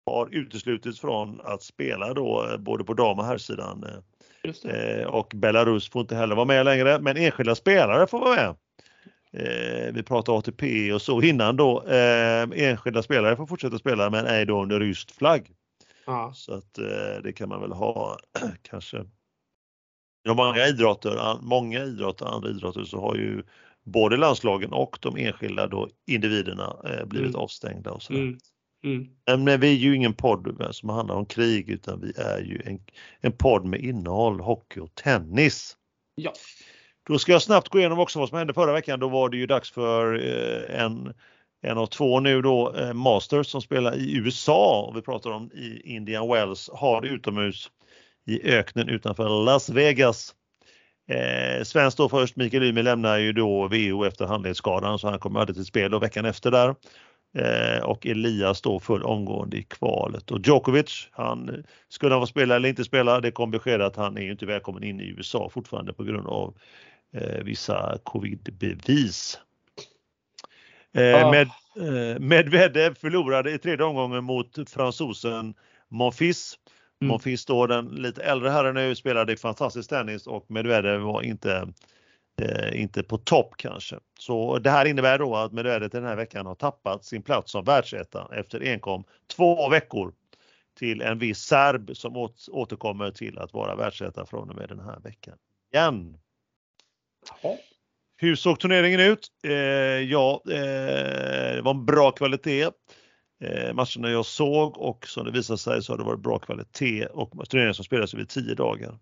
har 0.05 0.27
uteslutits 0.31 0.99
från 0.99 1.41
att 1.43 1.63
spela 1.63 2.13
då 2.13 2.47
eh, 2.51 2.57
både 2.57 2.83
på 2.83 2.93
dam 2.93 3.19
och 3.19 3.25
herrsidan. 3.25 3.85
Eh, 4.63 5.07
och 5.07 5.31
Belarus 5.35 5.89
får 5.89 6.01
inte 6.01 6.15
heller 6.15 6.35
vara 6.35 6.45
med 6.45 6.65
längre, 6.65 6.99
men 6.99 7.17
enskilda 7.17 7.55
spelare 7.55 8.07
får 8.07 8.19
vara 8.19 8.35
med. 8.35 8.55
Eh, 9.33 9.93
vi 9.93 10.03
pratade 10.03 10.37
ATP 10.37 10.93
och 10.93 11.01
så 11.01 11.21
innan 11.21 11.55
då. 11.55 11.83
Eh, 11.87 12.49
enskilda 12.53 13.03
spelare 13.03 13.35
får 13.35 13.45
fortsätta 13.45 13.77
spela 13.77 14.09
men 14.09 14.25
ej 14.25 14.45
då 14.45 14.61
under 14.63 14.79
rysk 14.79 15.15
flagg. 15.15 15.51
Ja. 16.05 16.33
Så 16.35 16.53
att 16.53 16.77
eh, 16.77 17.23
det 17.23 17.33
kan 17.33 17.49
man 17.49 17.61
väl 17.61 17.71
ha 17.71 18.17
kanske. 18.61 19.05
Ja, 20.23 20.33
många 20.33 20.67
idrotter, 20.67 21.41
många 21.41 21.83
idrotter, 21.83 22.25
andra 22.25 22.49
idrotter 22.49 22.83
så 22.83 23.01
har 23.01 23.15
ju 23.15 23.43
både 23.83 24.17
landslagen 24.17 24.73
och 24.73 24.97
de 25.01 25.17
enskilda 25.17 25.67
då 25.67 25.89
individerna 26.07 26.75
eh, 26.85 27.05
blivit 27.05 27.29
mm. 27.29 27.41
avstängda 27.41 27.91
och 27.91 28.01
sådär. 28.01 28.19
Mm. 28.19 28.37
Mm. 28.83 29.43
Men 29.43 29.59
vi 29.59 29.67
är 29.67 29.77
ju 29.77 29.95
ingen 29.95 30.13
podd 30.13 30.67
som 30.71 30.89
handlar 30.89 31.15
om 31.15 31.25
krig 31.25 31.69
utan 31.69 32.01
vi 32.01 32.13
är 32.17 32.39
ju 32.39 32.61
en, 32.65 32.79
en 33.19 33.31
podd 33.31 33.65
med 33.65 33.79
innehåll, 33.79 34.39
hockey 34.39 34.79
och 34.79 34.95
tennis. 34.95 35.77
Ja. 36.15 36.33
Då 37.07 37.19
ska 37.19 37.31
jag 37.31 37.41
snabbt 37.41 37.69
gå 37.69 37.79
igenom 37.79 37.99
också 37.99 38.19
vad 38.19 38.29
som 38.29 38.37
hände 38.37 38.53
förra 38.53 38.73
veckan. 38.73 38.99
Då 38.99 39.09
var 39.09 39.29
det 39.29 39.37
ju 39.37 39.47
dags 39.47 39.71
för 39.71 40.13
eh, 40.15 40.81
en, 40.81 41.13
en 41.61 41.77
av 41.77 41.85
två 41.85 42.19
nu 42.19 42.41
då 42.41 42.75
eh, 42.75 42.93
Masters 42.93 43.47
som 43.47 43.61
spelar 43.61 43.95
i 43.95 44.17
USA 44.17 44.81
och 44.81 44.97
vi 44.97 45.01
pratar 45.01 45.29
om 45.29 45.51
i 45.51 45.81
Indian 45.95 46.27
Wells 46.27 46.69
har 46.73 47.05
utomhus 47.05 47.71
i 48.25 48.51
öknen 48.51 48.89
utanför 48.89 49.45
Las 49.45 49.69
Vegas. 49.69 50.35
Eh, 51.09 51.63
Svenskt 51.63 51.97
då 51.97 52.09
först, 52.09 52.35
Mikael 52.35 52.63
Ymer 52.63 52.83
lämnar 52.83 53.17
ju 53.17 53.33
då 53.33 53.67
VO 53.67 54.03
efter 54.03 54.25
handledsskadan 54.25 54.99
så 54.99 55.09
han 55.09 55.19
kommer 55.19 55.39
aldrig 55.39 55.55
till 55.55 55.65
spel 55.65 55.91
då 55.91 55.99
veckan 55.99 56.25
efter 56.25 56.51
där. 56.51 56.75
Eh, 57.37 57.83
och 57.83 58.05
Elias 58.05 58.61
då 58.61 58.79
full 58.79 59.03
omgående 59.03 59.57
i 59.57 59.63
kvalet. 59.63 60.31
Och 60.31 60.39
Djokovic, 60.47 61.09
han 61.11 61.63
skulle 61.89 62.13
han 62.13 62.21
få 62.21 62.27
spela 62.27 62.55
eller 62.55 62.69
inte 62.69 62.83
spela, 62.83 63.19
det 63.19 63.31
kom 63.31 63.51
besked 63.51 63.81
att 63.81 63.95
han 63.95 64.17
är 64.17 64.21
ju 64.21 64.31
inte 64.31 64.45
välkommen 64.45 64.83
in 64.83 65.01
i 65.01 65.07
USA 65.07 65.49
fortfarande 65.49 65.93
på 65.93 66.03
grund 66.03 66.27
av 66.27 66.55
eh, 67.13 67.43
vissa 67.43 67.97
covidbevis. 68.03 69.39
Eh, 70.93 71.25
oh. 71.25 71.31
med, 71.31 71.47
eh, 71.77 72.19
Medvedev 72.19 72.95
förlorade 72.95 73.51
i 73.51 73.57
tredje 73.57 73.85
omgången 73.85 74.23
mot 74.23 74.69
fransosen 74.69 75.53
Monfils. 75.89 76.59
Mm. 77.01 77.09
Monfils 77.09 77.45
då 77.45 77.67
den 77.67 77.85
lite 77.85 78.23
äldre 78.23 78.49
herren 78.49 78.75
nu 78.75 78.95
spelade 78.95 79.37
fantastisk 79.37 79.89
tennis 79.89 80.27
och 80.27 80.45
Medvedev 80.51 81.01
var 81.01 81.21
inte 81.21 81.73
eh, 82.41 82.81
inte 82.81 83.03
på 83.03 83.17
topp 83.17 83.53
kanske. 83.57 83.99
Så 84.19 84.59
det 84.59 84.69
här 84.69 84.85
innebär 84.85 85.19
då 85.19 85.35
att 85.35 85.51
Medvedev 85.51 85.89
den 85.89 86.03
här 86.03 86.15
veckan 86.15 86.45
har 86.45 86.55
tappat 86.55 87.05
sin 87.05 87.23
plats 87.23 87.51
som 87.51 87.63
världsetta 87.63 88.29
efter 88.31 88.63
enkom 88.63 89.03
två 89.35 89.69
veckor 89.69 90.13
till 90.79 91.01
en 91.01 91.19
viss 91.19 91.39
serb 91.39 91.97
som 91.97 92.29
återkommer 92.51 93.11
till 93.11 93.39
att 93.39 93.53
vara 93.53 93.75
världsetta 93.75 94.25
från 94.25 94.49
och 94.49 94.55
med 94.55 94.69
den 94.69 94.79
här 94.79 94.99
veckan 94.99 95.37
igen. 95.73 96.17
Jaha. 97.43 97.57
Hur 98.21 98.35
såg 98.35 98.59
turneringen 98.59 98.99
ut? 98.99 99.27
Eh, 99.43 99.53
ja, 100.11 100.41
eh, 100.49 101.55
det 101.55 101.61
var 101.63 101.71
en 101.71 101.85
bra 101.85 102.11
kvalitet. 102.11 102.69
Eh, 103.43 103.73
matcherna 103.73 104.11
jag 104.11 104.25
såg 104.25 104.77
och 104.77 105.07
som 105.07 105.25
det 105.25 105.31
visade 105.31 105.57
sig 105.59 105.83
så 105.83 105.93
har 105.93 105.97
det 105.97 106.03
varit 106.03 106.19
bra 106.19 106.39
kvalitet 106.39 107.05
och 107.05 107.49
turneringen 107.49 107.73
som 107.73 107.85
spelades 107.85 108.13
över 108.13 108.23
tio 108.23 108.55
dagar. 108.55 108.97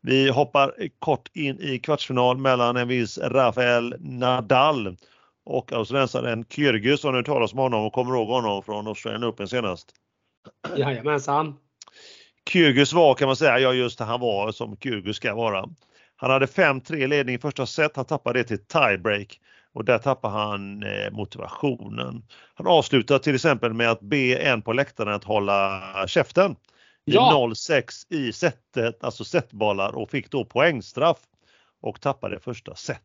Vi 0.00 0.30
hoppar 0.30 0.74
kort 0.98 1.30
in 1.34 1.60
i 1.60 1.78
kvartsfinal 1.78 2.38
mellan 2.38 2.76
en 2.76 2.88
viss 2.88 3.18
Rafael 3.18 3.94
Nadal 4.00 4.96
och 5.44 5.72
australiensaren 5.72 6.44
Kyrgios 6.48 7.04
har 7.04 7.12
nu 7.12 7.22
talas 7.22 7.52
om 7.52 7.58
honom 7.58 7.84
och 7.84 7.92
kommer 7.92 8.14
ihåg 8.14 8.28
honom 8.28 8.62
från 8.62 8.86
Australian 8.86 9.24
Open 9.24 9.48
senast. 9.48 9.88
Jajamensan. 10.76 11.54
Kyrgios 12.48 12.92
var 12.92 13.14
kan 13.14 13.26
man 13.26 13.36
säga, 13.36 13.58
ja 13.58 13.72
just 13.72 13.98
det, 13.98 14.04
han 14.04 14.20
var 14.20 14.52
som 14.52 14.76
Kyrgios 14.76 15.16
ska 15.16 15.34
vara. 15.34 15.68
Han 16.16 16.30
hade 16.30 16.46
5-3 16.46 17.06
ledning 17.06 17.34
i 17.34 17.38
första 17.38 17.66
set, 17.66 17.96
han 17.96 18.04
tappade 18.04 18.38
det 18.38 18.44
till 18.44 18.66
tiebreak 18.66 19.40
och 19.72 19.84
där 19.84 19.98
tappar 19.98 20.30
han 20.30 20.82
eh, 20.82 21.10
motivationen. 21.12 22.22
Han 22.54 22.66
avslutar 22.66 23.18
till 23.18 23.34
exempel 23.34 23.72
med 23.72 23.90
att 23.90 24.00
be 24.00 24.36
en 24.36 24.62
på 24.62 24.72
läktaren 24.72 25.14
att 25.14 25.24
hålla 25.24 25.82
käften. 26.06 26.56
Ja. 27.04 27.48
0-6 27.54 28.12
i 28.14 28.32
setet, 28.32 29.04
alltså 29.04 29.24
setbollar 29.24 29.96
och 29.96 30.10
fick 30.10 30.30
då 30.30 30.44
poängstraff 30.44 31.18
och 31.82 32.00
tappade 32.00 32.40
första 32.40 32.74
set. 32.74 33.02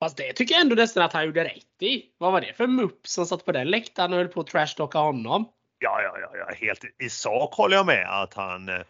Fast 0.00 0.16
det 0.16 0.32
tycker 0.32 0.54
jag 0.54 0.60
ändå 0.60 0.74
nästan 0.74 1.02
att 1.02 1.12
han 1.12 1.26
gjorde 1.26 1.44
rätt 1.44 1.82
i. 1.82 2.02
Vad 2.18 2.32
var 2.32 2.40
det 2.40 2.52
för 2.52 2.66
mupp 2.66 3.06
som 3.06 3.26
satt 3.26 3.44
på 3.44 3.52
den 3.52 3.70
läktaren 3.70 4.12
och 4.12 4.18
höll 4.18 4.28
på 4.28 4.40
att 4.40 4.46
trashtalka 4.46 4.98
honom? 4.98 5.48
Ja, 5.82 6.02
ja, 6.02 6.18
ja, 6.20 6.30
ja, 6.36 6.54
helt 6.54 6.84
i 6.98 7.10
sak 7.10 7.54
håller 7.54 7.76
jag 7.76 7.86
med 7.86 8.22
att 8.22 8.34
han, 8.34 8.68
eh, 8.68 8.80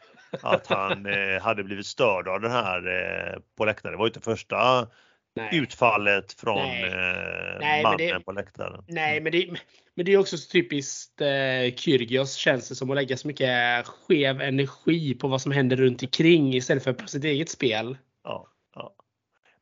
att 0.43 0.67
han 0.67 1.07
eh, 1.15 1.43
hade 1.43 1.65
blivit 1.65 1.87
störd 1.87 2.29
av 2.29 2.41
den 2.41 2.51
här 2.51 2.87
eh, 2.87 3.41
på 3.57 3.65
läktaren. 3.65 3.93
Det 3.93 3.99
var 3.99 4.07
ju 4.07 4.09
inte 4.09 4.21
första 4.21 4.89
nej. 5.37 5.59
utfallet 5.59 6.33
från 6.33 6.57
nej. 6.57 6.85
Eh, 6.85 7.59
nej, 7.61 7.83
mannen 7.83 7.99
det, 7.99 8.21
på 8.25 8.33
läktaren. 8.33 8.85
Nej, 8.89 9.21
men 9.21 9.33
det, 9.33 9.51
men 9.95 10.05
det 10.07 10.13
är 10.13 10.19
också 10.19 10.37
så 10.37 10.51
typiskt 10.51 11.21
eh, 11.21 11.75
Kyrgios 11.77 12.35
känns 12.35 12.69
det 12.69 12.75
som 12.75 12.91
att 12.91 12.97
lägga 12.97 13.17
så 13.17 13.27
mycket 13.27 13.87
skev 13.87 14.41
energi 14.41 15.15
på 15.15 15.29
vad 15.29 15.43
som 15.43 15.53
händer 15.53 15.77
runt 15.77 16.03
omkring 16.03 16.55
istället 16.55 16.85
för 16.85 16.93
på 16.93 17.09
sitt 17.09 17.25
eget 17.25 17.51
spel. 17.51 17.97
Ja, 18.25 18.47
ja. 18.75 18.95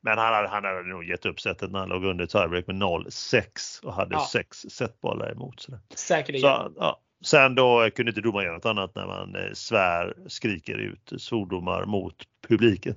Men 0.01 0.17
han 0.17 0.33
hade, 0.33 0.47
han 0.47 0.63
hade 0.63 0.83
nog 0.83 1.03
gett 1.03 1.25
upp 1.25 1.41
setet 1.41 1.71
när 1.71 1.79
han 1.79 1.89
låg 1.89 2.05
under 2.05 2.25
tiebreak 2.25 2.67
med 2.67 2.75
0-6 2.75 3.43
och 3.83 3.93
hade 3.93 4.15
ja. 4.15 4.27
sex 4.31 4.57
setbollar 4.57 5.31
emot 5.31 5.59
sig. 5.59 5.75
Säkerligen. 5.95 6.41
Så, 6.41 6.73
ja. 6.77 6.99
Sen 7.25 7.55
då 7.55 7.89
kunde 7.95 8.09
inte 8.09 8.21
domaren 8.21 8.45
göra 8.45 8.55
något 8.55 8.65
annat 8.65 8.95
när 8.95 9.07
man 9.07 9.35
eh, 9.35 9.53
svär, 9.53 10.13
skriker 10.27 10.77
ut 10.77 11.11
svordomar 11.17 11.85
mot 11.85 12.15
publiken. 12.47 12.95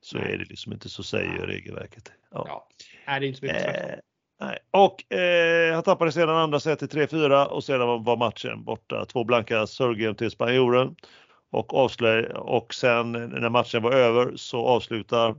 Så 0.00 0.18
är 0.18 0.38
det 0.38 0.44
liksom 0.44 0.72
inte 0.72 0.88
så 0.88 1.02
säger 1.02 1.46
regelverket. 1.46 2.12
Ja. 2.30 2.44
ja. 2.48 2.68
Nej, 3.06 3.20
det 3.20 3.26
är 3.26 3.28
inte 3.28 3.38
så 3.38 3.46
mycket 3.46 3.90
eh, 3.90 3.96
Nej. 4.40 4.58
Och 4.70 5.12
eh, 5.12 5.74
han 5.74 5.82
tappade 5.82 6.12
sedan 6.12 6.36
andra 6.36 6.60
set 6.60 6.78
till 6.78 6.88
3-4 6.88 7.44
och 7.44 7.64
sedan 7.64 8.04
var 8.04 8.16
matchen 8.16 8.64
borta. 8.64 9.04
Två 9.04 9.24
blanka 9.24 9.66
servegame 9.66 10.14
till 10.14 10.30
spanjoren. 10.30 10.96
Och, 11.50 11.74
avslöj, 11.74 12.26
och 12.26 12.74
sen 12.74 13.12
när 13.12 13.48
matchen 13.48 13.82
var 13.82 13.92
över 13.92 14.36
så 14.36 14.66
avslutar 14.66 15.34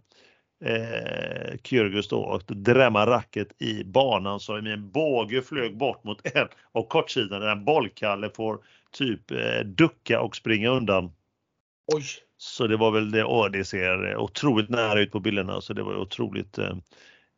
eh, 0.66 1.58
Kyrgios 1.64 2.08
då 2.08 2.20
och 2.20 2.42
drämmer 2.46 3.06
racket 3.08 3.62
i 3.62 3.84
banan 3.84 4.40
så 4.40 4.56
en 4.56 4.92
båge 4.92 5.42
flög 5.42 5.78
bort 5.78 6.04
mot 6.04 6.36
en 6.36 6.48
av 6.72 6.88
kortsidan 6.88 7.42
där 7.42 7.56
bollkalle 7.56 8.30
får 8.30 8.60
typ 8.92 9.32
eh, 9.32 9.60
ducka 9.66 10.22
och 10.22 10.36
springa 10.36 10.70
undan. 10.70 11.12
Oj. 11.94 12.04
Så 12.38 12.68
det 12.68 12.78
var 12.78 12.92
väl 12.92 13.12
det, 13.12 13.24
åh, 13.24 13.50
det 13.52 13.66
ser 13.66 14.18
otroligt 14.18 14.70
nära 14.70 15.00
ut 15.00 15.12
på 15.12 15.20
bilderna 15.20 15.62
så 15.62 15.74
det 15.74 15.84
var 15.84 15.96
otroligt 15.96 16.58
eh, 16.58 16.76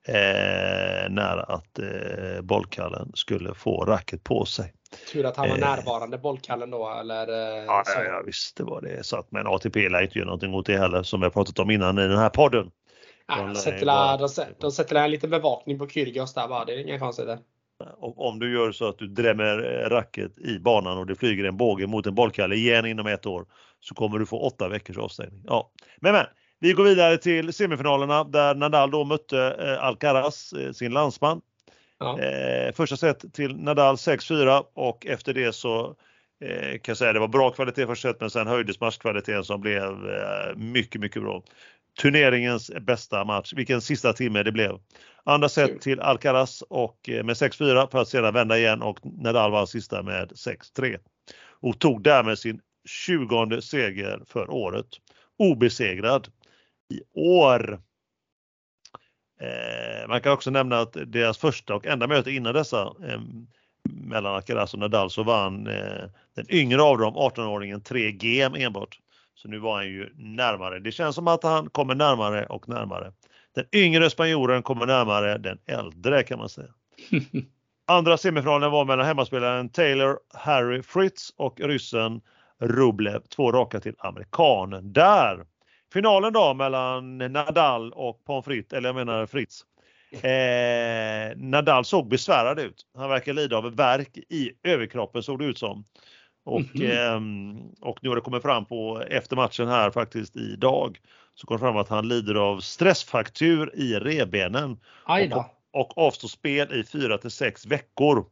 eh, 0.07 1.09
nära 1.09 1.43
att 1.43 1.79
eh, 1.79 2.41
bollkallen 2.41 3.11
skulle 3.13 3.53
få 3.53 3.85
racket 3.85 4.23
på 4.23 4.45
sig. 4.45 4.73
Tur 5.11 5.25
att 5.25 5.37
han 5.37 5.49
var 5.49 5.57
eh. 5.57 5.61
närvarande 5.61 6.17
bollkallen 6.17 6.71
då 6.71 6.89
eller? 6.99 7.27
Eh, 7.27 7.65
ja, 7.65 7.83
ja, 7.95 8.23
visst 8.25 8.57
det 8.57 8.63
var 8.63 8.81
det. 8.81 9.05
Så 9.05 9.17
att, 9.17 9.31
men 9.31 9.47
ATP 9.47 9.89
lär 9.89 10.01
inte 10.01 10.17
göra 10.17 10.25
någonting 10.25 10.53
åt 10.53 10.65
det 10.65 10.77
heller 10.77 11.03
som 11.03 11.21
har 11.21 11.29
pratat 11.29 11.59
om 11.59 11.71
innan 11.71 11.99
i 11.99 12.07
den 12.07 12.17
här 12.17 12.29
podden. 12.29 12.71
Ja, 13.27 13.43
de, 13.43 13.55
sätter 13.55 13.85
la, 13.85 14.17
de, 14.17 14.27
de 14.59 14.71
sätter 14.71 14.95
en 14.95 15.11
liten 15.11 15.29
bevakning 15.29 15.79
på 15.79 15.87
Kyrgios 15.87 16.33
där 16.33 16.47
bara. 16.47 16.65
Det 16.65 16.73
är 16.73 16.77
inga 16.77 16.99
konstigheter. 16.99 17.39
Om 17.99 18.39
du 18.39 18.53
gör 18.53 18.71
så 18.71 18.87
att 18.89 18.97
du 18.97 19.07
drämmer 19.07 19.83
eh, 19.83 19.89
racket 19.89 20.37
i 20.37 20.59
banan 20.59 20.97
och 20.97 21.05
det 21.05 21.15
flyger 21.15 21.43
en 21.43 21.57
båge 21.57 21.87
mot 21.87 22.05
en 22.05 22.15
bollkalle 22.15 22.55
igen 22.55 22.85
inom 22.85 23.07
ett 23.07 23.25
år 23.25 23.45
så 23.79 23.95
kommer 23.95 24.19
du 24.19 24.25
få 24.25 24.39
åtta 24.39 24.69
veckors 24.69 24.97
avstängning. 24.97 25.43
Ja. 25.47 25.71
Men, 26.01 26.13
men 26.13 26.25
vi 26.59 26.71
går 26.73 26.83
vidare 26.83 27.17
till 27.17 27.53
semifinalerna 27.53 28.23
där 28.23 28.55
Nadal 28.55 28.91
då 28.91 29.03
mötte 29.03 29.55
eh, 29.59 29.83
Alcaraz, 29.83 30.53
eh, 30.53 30.71
sin 30.71 30.91
landsman. 30.91 31.41
Ja. 31.99 32.19
Eh, 32.19 32.73
första 32.73 32.97
set 32.97 33.33
till 33.33 33.55
Nadal 33.55 33.95
6-4 33.95 34.63
och 34.73 35.05
efter 35.05 35.33
det 35.33 35.53
så 35.53 35.95
eh, 36.43 36.71
kan 36.71 36.81
jag 36.91 36.97
säga 36.97 37.13
det 37.13 37.19
var 37.19 37.27
bra 37.27 37.51
kvalitet 37.51 37.85
första 37.85 38.09
set 38.09 38.21
men 38.21 38.29
sen 38.29 38.47
höjdes 38.47 38.79
matchkvaliteten 38.79 39.43
som 39.43 39.61
blev 39.61 39.83
eh, 39.83 40.55
mycket, 40.55 41.01
mycket 41.01 41.21
bra. 41.21 41.43
Turneringens 42.01 42.71
bästa 42.81 43.25
match, 43.25 43.53
vilken 43.55 43.81
sista 43.81 44.13
timme 44.13 44.43
det 44.43 44.51
blev. 44.51 44.79
Andra 45.23 45.49
set 45.49 45.81
till 45.81 45.99
Alcaraz 45.99 46.61
och 46.61 47.09
eh, 47.09 47.23
med 47.23 47.35
6-4 47.35 47.91
för 47.91 48.01
att 48.01 48.07
sedan 48.07 48.33
vända 48.33 48.57
igen 48.57 48.81
och 48.81 48.99
Nadal 49.03 49.51
var 49.51 49.65
sista 49.65 50.03
med 50.03 50.31
6-3 50.31 50.99
och 51.59 51.79
tog 51.79 52.03
därmed 52.03 52.39
sin 52.39 52.61
20 52.87 53.61
seger 53.61 54.23
för 54.27 54.49
året. 54.49 54.87
Obesegrad 55.37 56.27
i 56.93 57.01
år. 57.19 57.81
Eh, 59.41 60.07
man 60.07 60.21
kan 60.21 60.33
också 60.33 60.51
nämna 60.51 60.79
att 60.79 60.97
deras 61.05 61.37
första 61.37 61.75
och 61.75 61.85
enda 61.85 62.07
möte 62.07 62.31
innan 62.31 62.53
dessa 62.53 62.81
eh, 62.81 63.21
mellan 63.83 64.35
Alcaraz 64.35 64.73
och 64.73 64.79
Nadal 64.79 65.09
så 65.09 65.23
vann 65.23 65.67
eh, 65.67 66.03
den 66.35 66.45
yngre 66.49 66.81
av 66.81 66.97
dem, 66.97 67.13
18-åringen, 67.13 67.83
3 67.83 68.11
GM 68.11 68.55
enbart. 68.55 68.99
Så 69.37 69.47
nu 69.47 69.59
var 69.59 69.75
han 69.75 69.85
ju 69.85 70.09
närmare. 70.15 70.79
Det 70.79 70.91
känns 70.91 71.15
som 71.15 71.27
att 71.27 71.43
han 71.43 71.69
kommer 71.69 71.95
närmare 71.95 72.45
och 72.45 72.69
närmare. 72.69 73.11
Den 73.55 73.65
yngre 73.75 74.09
spanjoren 74.09 74.63
kommer 74.63 74.85
närmare 74.85 75.37
den 75.37 75.59
äldre 75.65 76.23
kan 76.23 76.39
man 76.39 76.49
säga. 76.49 76.73
Andra 77.87 78.17
semifinalen 78.17 78.71
var 78.71 78.85
mellan 78.85 79.05
hemmaspelaren 79.05 79.69
Taylor 79.69 80.19
Harry 80.33 80.83
Fritz 80.83 81.33
och 81.37 81.59
ryssen 81.59 82.21
Rublev, 82.59 83.21
två 83.21 83.51
raka 83.51 83.79
till 83.79 83.95
amerikanen. 83.97 84.93
Där 84.93 85.45
Finalen 85.93 86.33
då 86.33 86.53
mellan 86.53 87.17
Nadal 87.17 87.93
och 87.93 88.25
Pommes 88.25 88.45
frites, 88.45 88.73
eller 88.73 88.89
jag 88.89 88.95
menar 88.95 89.25
Fritz. 89.25 89.61
Eh, 90.11 91.37
Nadal 91.37 91.85
såg 91.85 92.09
besvärad 92.09 92.59
ut. 92.59 92.85
Han 92.97 93.09
verkar 93.09 93.33
lida 93.33 93.57
av 93.57 93.75
värk 93.75 94.17
i 94.17 94.51
överkroppen 94.63 95.23
såg 95.23 95.39
det 95.39 95.45
ut 95.45 95.57
som. 95.57 95.85
Och, 96.47 96.61
mm-hmm. 96.61 97.61
eh, 97.61 97.89
och 97.89 97.99
nu 98.01 98.09
har 98.09 98.15
det 98.15 98.21
kommit 98.21 98.41
fram 98.41 98.65
på 98.65 99.03
efter 99.09 99.35
matchen 99.35 99.67
här 99.67 99.91
faktiskt 99.91 100.35
idag 100.35 100.99
så 101.35 101.47
kom 101.47 101.57
det 101.57 101.61
fram 101.61 101.77
att 101.77 101.89
han 101.89 102.07
lider 102.07 102.35
av 102.35 102.59
stressfraktur 102.59 103.71
i 103.75 103.93
revbenen. 103.93 104.77
Och, 105.73 105.81
och 105.81 105.97
avstår 105.97 106.27
spel 106.27 106.73
i 106.73 106.83
4 106.83 107.17
till 107.17 107.31
6 107.31 107.65
veckor. 107.65 108.25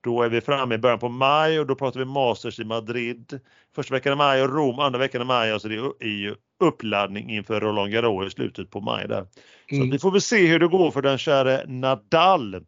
Då 0.00 0.22
är 0.22 0.28
vi 0.28 0.40
framme 0.40 0.74
i 0.74 0.78
början 0.78 0.98
på 0.98 1.08
maj 1.08 1.60
och 1.60 1.66
då 1.66 1.74
pratar 1.74 2.00
vi 2.00 2.06
Masters 2.06 2.60
i 2.60 2.64
Madrid. 2.64 3.40
Första 3.74 3.94
veckan 3.94 4.12
i 4.12 4.16
maj 4.16 4.42
och 4.42 4.54
Rom 4.54 4.78
andra 4.78 4.98
veckan 4.98 5.22
i 5.22 5.24
maj. 5.24 5.52
Alltså 5.52 5.68
det 5.68 5.76
är 5.76 6.34
uppladdning 6.60 7.30
inför 7.30 7.60
Roland 7.60 7.92
Garros 7.92 8.26
i 8.26 8.30
slutet 8.30 8.70
på 8.70 8.80
maj 8.80 9.08
där. 9.08 9.26
Mm. 9.70 9.86
Så 9.86 9.92
vi 9.92 9.98
får 9.98 10.10
väl 10.10 10.20
se 10.20 10.46
hur 10.46 10.58
det 10.58 10.68
går 10.68 10.90
för 10.90 11.02
den 11.02 11.18
käre 11.18 11.64
Nadal. 11.66 12.64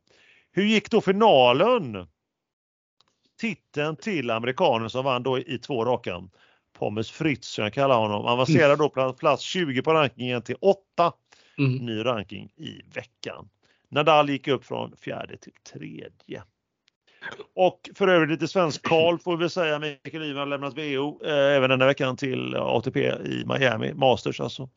Hur 0.53 0.65
gick 0.65 0.91
då 0.91 1.01
finalen? 1.01 2.07
Titeln 3.43 3.97
till 3.97 4.31
amerikanen 4.31 4.91
som 4.91 5.05
vann 5.05 5.23
då 5.23 5.39
i 5.39 5.59
två 5.59 5.85
raka. 5.85 6.23
Pommes 6.79 7.11
Fritz 7.11 7.49
som 7.49 7.65
jag 7.65 7.73
kallar 7.73 7.99
honom. 7.99 8.25
Avancerar 8.27 8.77
då 8.77 8.89
på 8.89 9.13
plats 9.13 9.43
20 9.43 9.83
på 9.83 9.95
rankingen 9.95 10.43
till 10.43 10.57
8. 10.61 11.13
Mm. 11.59 11.77
Ny 11.77 12.05
ranking 12.05 12.51
i 12.57 12.81
veckan. 12.95 13.49
Nadal 13.89 14.31
gick 14.31 14.49
upp 14.49 14.65
från 14.65 14.97
fjärde 14.97 15.37
till 15.37 15.53
tredje. 15.73 16.43
Och 17.55 17.91
för 17.95 18.09
övrigt 18.09 18.31
lite 18.31 18.49
svensk 18.49 18.83
Karl 18.83 19.19
får 19.19 19.37
vi 19.37 19.49
säga. 19.49 19.79
Mikael 19.79 20.23
Ymer 20.23 20.39
har 20.39 20.47
lämnat 20.47 20.79
VO 20.79 21.21
eh, 21.25 21.57
även 21.57 21.71
denna 21.71 21.87
veckan 21.87 22.17
till 22.17 22.57
ATP 22.57 23.01
i 23.09 23.45
Miami, 23.47 23.95
Masters 23.95 24.41
alltså. 24.41 24.69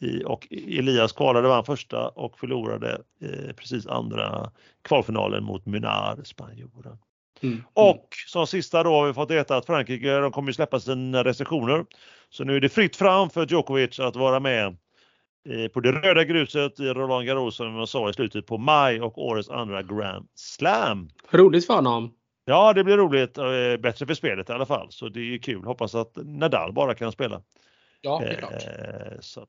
I, 0.00 0.24
och 0.24 0.48
Elias 0.50 1.12
kvalade 1.12 1.48
vann 1.48 1.64
första 1.64 2.08
och 2.08 2.38
förlorade 2.38 3.02
eh, 3.22 3.54
precis 3.56 3.86
andra 3.86 4.50
kvalfinalen 4.82 5.44
mot 5.44 5.66
Munar, 5.66 6.20
spanjoren. 6.24 6.98
Mm. 7.40 7.62
Och 7.72 8.08
som 8.26 8.46
sista 8.46 8.82
då 8.82 8.90
har 8.90 9.06
vi 9.06 9.12
fått 9.12 9.30
veta 9.30 9.56
att 9.56 9.66
Frankrike 9.66 10.18
de 10.18 10.32
kommer 10.32 10.52
släppa 10.52 10.80
sina 10.80 11.24
restriktioner. 11.24 11.84
Så 12.30 12.44
nu 12.44 12.56
är 12.56 12.60
det 12.60 12.68
fritt 12.68 12.96
fram 12.96 13.30
för 13.30 13.46
Djokovic 13.46 14.00
att 14.00 14.16
vara 14.16 14.40
med 14.40 14.76
Eh, 15.48 15.68
på 15.68 15.80
det 15.80 15.92
röda 15.92 16.24
gruset 16.24 16.80
i 16.80 16.82
Roland 16.82 17.26
Garros 17.26 17.56
som 17.56 17.76
jag 17.76 17.88
sa 17.88 18.10
i 18.10 18.12
slutet 18.12 18.46
på 18.46 18.58
maj 18.58 19.00
och 19.00 19.18
årets 19.18 19.50
andra 19.50 19.82
Grand 19.82 20.28
Slam. 20.34 21.10
Roligt 21.30 21.66
för 21.66 21.74
honom. 21.74 22.14
Ja, 22.44 22.72
det 22.72 22.84
blir 22.84 22.96
roligt. 22.96 23.38
Eh, 23.38 23.44
bättre 23.82 24.06
för 24.06 24.14
spelet 24.14 24.50
i 24.50 24.52
alla 24.52 24.66
fall. 24.66 24.86
Så 24.90 25.08
det 25.08 25.34
är 25.34 25.38
kul. 25.38 25.64
Hoppas 25.64 25.94
att 25.94 26.16
Nadal 26.16 26.72
bara 26.72 26.94
kan 26.94 27.12
spela. 27.12 27.42
Ja, 28.00 28.20
det 28.22 28.26
är 28.26 28.34
klart. 28.34 28.52
Eh, 28.52 29.20
så, 29.20 29.46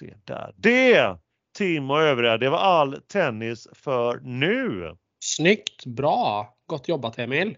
se 0.00 0.14
där. 0.24 0.54
Det, 0.56 1.18
Tim 1.58 1.90
och 1.90 2.00
övriga, 2.00 2.38
det 2.38 2.50
var 2.50 2.58
all 2.58 2.96
tennis 3.12 3.68
för 3.72 4.20
nu. 4.22 4.96
Snyggt! 5.24 5.86
Bra! 5.86 6.57
Gott 6.68 6.88
jobbat 6.88 7.18
Emil! 7.18 7.56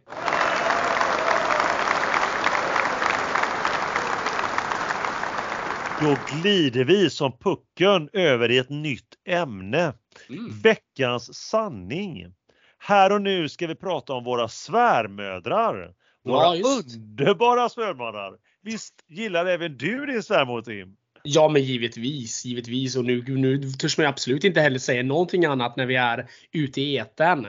Då 6.01 6.17
glider 6.33 6.85
vi 6.85 7.11
som 7.11 7.39
pucken 7.39 8.09
över 8.13 8.51
i 8.51 8.59
ett 8.59 8.71
nytt 8.71 9.15
ämne. 9.29 9.93
Mm. 10.29 10.61
Veckans 10.63 11.35
sanning. 11.35 12.35
Här 12.79 13.13
och 13.13 13.23
nu 13.23 13.49
ska 13.49 13.67
vi 13.67 13.75
prata 13.75 14.13
om 14.13 14.25
våra 14.25 14.49
svärmödrar. 14.49 15.95
Våra 16.25 16.57
ja, 16.57 16.69
underbara 16.69 17.69
svärmödrar. 17.69 18.35
Visst 18.63 18.95
gillar 19.09 19.47
även 19.47 19.77
du 19.77 20.07
din 20.07 20.23
svärmor 20.23 20.63
Tim? 20.63 20.97
Ja 21.23 21.49
men 21.49 21.63
givetvis, 21.63 22.45
givetvis. 22.45 22.97
Och 22.97 23.05
nu, 23.05 23.23
nu 23.23 23.63
törs 23.63 23.99
man 23.99 24.07
absolut 24.07 24.45
inte 24.45 24.61
heller 24.61 24.79
säga 24.79 25.03
någonting 25.03 25.45
annat 25.45 25.77
när 25.77 25.87
vi 25.87 25.97
är 25.97 26.27
ute 26.53 26.81
i 26.81 26.97
eten. 26.97 27.47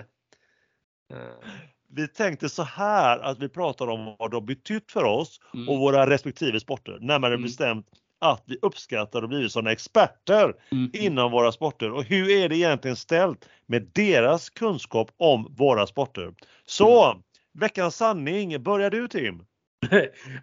Vi 1.93 2.07
tänkte 2.07 2.49
så 2.49 2.63
här 2.63 3.19
att 3.19 3.39
vi 3.39 3.49
pratar 3.49 3.87
om 3.87 4.15
vad 4.19 4.31
de 4.31 4.45
betytt 4.45 4.91
för 4.91 5.03
oss 5.03 5.39
mm. 5.53 5.69
och 5.69 5.79
våra 5.79 6.09
respektive 6.09 6.59
sporter. 6.59 6.97
Närmare 7.01 7.33
mm. 7.33 7.43
bestämt 7.43 7.85
att 8.21 8.43
vi 8.45 8.57
uppskattar 8.61 9.21
och 9.21 9.29
blivit 9.29 9.51
sådana 9.51 9.71
experter 9.71 10.53
mm. 10.71 10.91
inom 10.93 11.31
våra 11.31 11.51
sporter. 11.51 11.91
Och 11.91 12.03
hur 12.03 12.29
är 12.29 12.49
det 12.49 12.55
egentligen 12.55 12.95
ställt 12.95 13.49
med 13.65 13.89
deras 13.93 14.49
kunskap 14.49 15.11
om 15.17 15.55
våra 15.57 15.87
sporter? 15.87 16.33
Så 16.65 17.11
mm. 17.11 17.23
veckans 17.53 17.95
sanning, 17.95 18.63
börjar 18.63 18.89
du 18.89 19.07
Tim? 19.07 19.43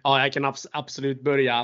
ja, 0.03 0.21
jag 0.21 0.33
kan 0.33 0.45
abs 0.45 0.67
absolut 0.71 1.23
börja. 1.23 1.61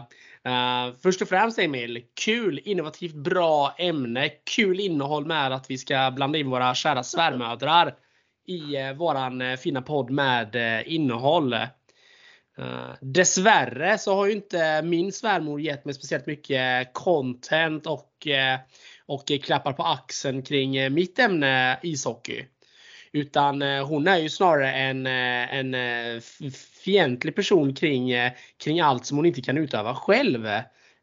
Uh, 0.47 0.95
först 1.03 1.21
och 1.21 1.29
främst 1.29 1.59
Emil, 1.59 2.03
kul, 2.25 2.59
innovativt, 2.63 3.15
bra 3.15 3.75
ämne. 3.77 4.29
Kul 4.55 4.79
innehåll 4.79 5.25
med 5.25 5.51
att 5.51 5.69
vi 5.69 5.77
ska 5.77 6.11
blanda 6.15 6.37
in 6.37 6.49
våra 6.49 6.75
kära 6.75 7.03
svärmödrar 7.03 7.95
i 8.45 8.75
eh, 8.75 8.93
våran 8.93 9.41
eh, 9.41 9.57
fina 9.57 9.81
podd 9.81 10.09
med 10.09 10.55
eh, 10.55 10.93
innehåll. 10.93 11.55
Dessvärre 13.01 13.97
så 13.97 14.15
har 14.15 14.25
ju 14.25 14.31
inte 14.31 14.81
min 14.81 15.11
svärmor 15.11 15.61
gett 15.61 15.85
mig 15.85 15.93
speciellt 15.93 16.25
mycket 16.25 16.93
content 16.93 17.87
och, 17.87 18.27
och 19.05 19.31
klappar 19.43 19.73
på 19.73 19.83
axeln 19.83 20.41
kring 20.41 20.93
mitt 20.93 21.19
ämne 21.19 21.79
ishockey. 21.83 22.45
Utan 23.11 23.61
hon 23.61 24.07
är 24.07 24.17
ju 24.17 24.29
snarare 24.29 24.73
en, 24.73 25.05
en 25.05 26.21
fientlig 26.85 27.35
person 27.35 27.75
kring, 27.75 28.11
kring 28.63 28.79
allt 28.79 29.05
som 29.05 29.17
hon 29.17 29.25
inte 29.25 29.41
kan 29.41 29.57
utöva 29.57 29.95
själv 29.95 30.47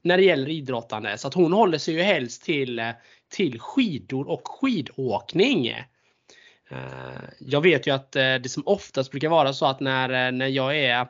när 0.03 0.17
det 0.17 0.25
gäller 0.25 0.49
idrottande. 0.49 1.19
Så 1.19 1.29
att 1.29 1.35
hon 1.35 1.53
håller 1.53 1.79
sig 1.79 1.95
ju 1.95 2.03
helst 2.03 2.43
till, 2.45 2.93
till 3.29 3.61
skidor 3.61 4.29
och 4.29 4.49
skidåkning. 4.49 5.75
Eh, 6.73 7.25
jag 7.39 7.61
vet 7.61 7.87
ju 7.87 7.95
att 7.95 8.17
eh, 8.17 8.35
det 8.35 8.51
som 8.51 8.63
oftast 8.67 9.11
brukar 9.11 9.29
vara 9.29 9.53
så 9.53 9.67
att 9.67 9.81
när, 9.81 10.27
eh, 10.27 10.33
när 10.33 10.47
jag 10.47 10.79
är 10.79 11.07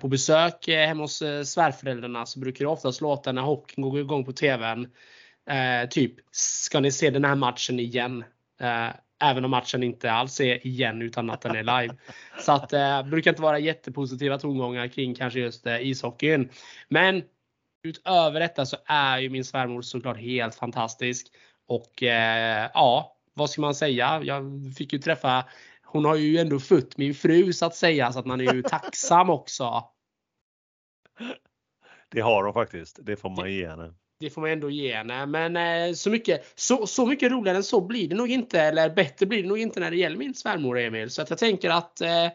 på 0.00 0.08
besök 0.08 0.68
hemma 0.68 1.02
hos 1.02 1.22
svärföräldrarna 1.44 2.26
så 2.26 2.38
brukar 2.40 2.64
det 2.64 2.70
oftast 2.70 3.00
låta 3.00 3.32
när 3.32 3.42
hockeyn 3.42 3.90
går 3.90 4.00
igång 4.00 4.24
på 4.24 4.32
TVn. 4.32 4.88
typ, 5.90 6.14
ska 6.30 6.80
ni 6.80 6.92
se 6.92 7.10
den 7.10 7.24
här 7.24 7.34
matchen 7.34 7.80
igen? 7.80 8.24
även 9.22 9.44
om 9.44 9.50
matchen 9.50 9.82
inte 9.82 10.12
alls 10.12 10.40
är 10.40 10.66
igen 10.66 11.02
utan 11.02 11.30
att 11.30 11.40
den 11.40 11.56
är 11.56 11.80
live. 11.80 11.94
Så 12.40 12.52
att 12.52 12.68
det 12.68 13.06
brukar 13.10 13.30
inte 13.30 13.42
vara 13.42 13.58
jättepositiva 13.58 14.38
tongångar 14.38 14.88
kring 14.88 15.14
kanske 15.14 15.40
just 15.40 15.66
ishockeyn. 15.66 16.48
Men 16.88 17.22
utöver 17.82 18.40
detta 18.40 18.66
så 18.66 18.76
är 18.86 19.18
ju 19.18 19.30
min 19.30 19.44
svärmor 19.44 19.82
såklart 19.82 20.18
helt 20.18 20.54
fantastisk. 20.54 21.26
Och 21.66 22.02
ja, 22.74 23.11
vad 23.34 23.50
ska 23.50 23.60
man 23.60 23.74
säga? 23.74 24.20
Jag 24.22 24.72
fick 24.76 24.92
ju 24.92 24.98
träffa 24.98 25.44
hon 25.92 26.04
har 26.04 26.16
ju 26.16 26.38
ändå 26.38 26.58
fött 26.58 26.96
min 26.96 27.14
fru 27.14 27.52
så 27.52 27.66
att 27.66 27.74
säga 27.74 28.12
så 28.12 28.18
att 28.18 28.26
man 28.26 28.40
är 28.40 28.54
ju 28.54 28.62
tacksam 28.62 29.30
också. 29.30 29.84
Det 32.08 32.20
har 32.20 32.44
hon 32.44 32.52
faktiskt. 32.52 32.98
Det 33.02 33.16
får 33.16 33.30
man 33.30 33.52
ge 33.52 33.68
henne. 33.68 33.94
Det 34.20 34.30
får 34.30 34.40
man 34.40 34.50
ändå 34.50 34.70
ge 34.70 34.94
henne. 34.94 35.26
Men 35.26 35.56
eh, 35.56 35.94
så, 35.94 36.10
mycket, 36.10 36.52
så, 36.54 36.86
så 36.86 37.06
mycket 37.06 37.32
roligare 37.32 37.56
än 37.56 37.62
så 37.62 37.80
blir 37.80 38.08
det 38.08 38.14
nog 38.14 38.30
inte. 38.30 38.60
Eller 38.60 38.90
bättre 38.90 39.26
blir 39.26 39.42
det 39.42 39.48
nog 39.48 39.58
inte 39.58 39.80
när 39.80 39.90
det 39.90 39.96
gäller 39.96 40.16
min 40.16 40.34
svärmor 40.34 40.78
Emil. 40.78 41.10
Så 41.10 41.22
att 41.22 41.30
jag 41.30 41.38
tänker 41.38 41.70
att 41.70 42.00
eh, 42.00 42.28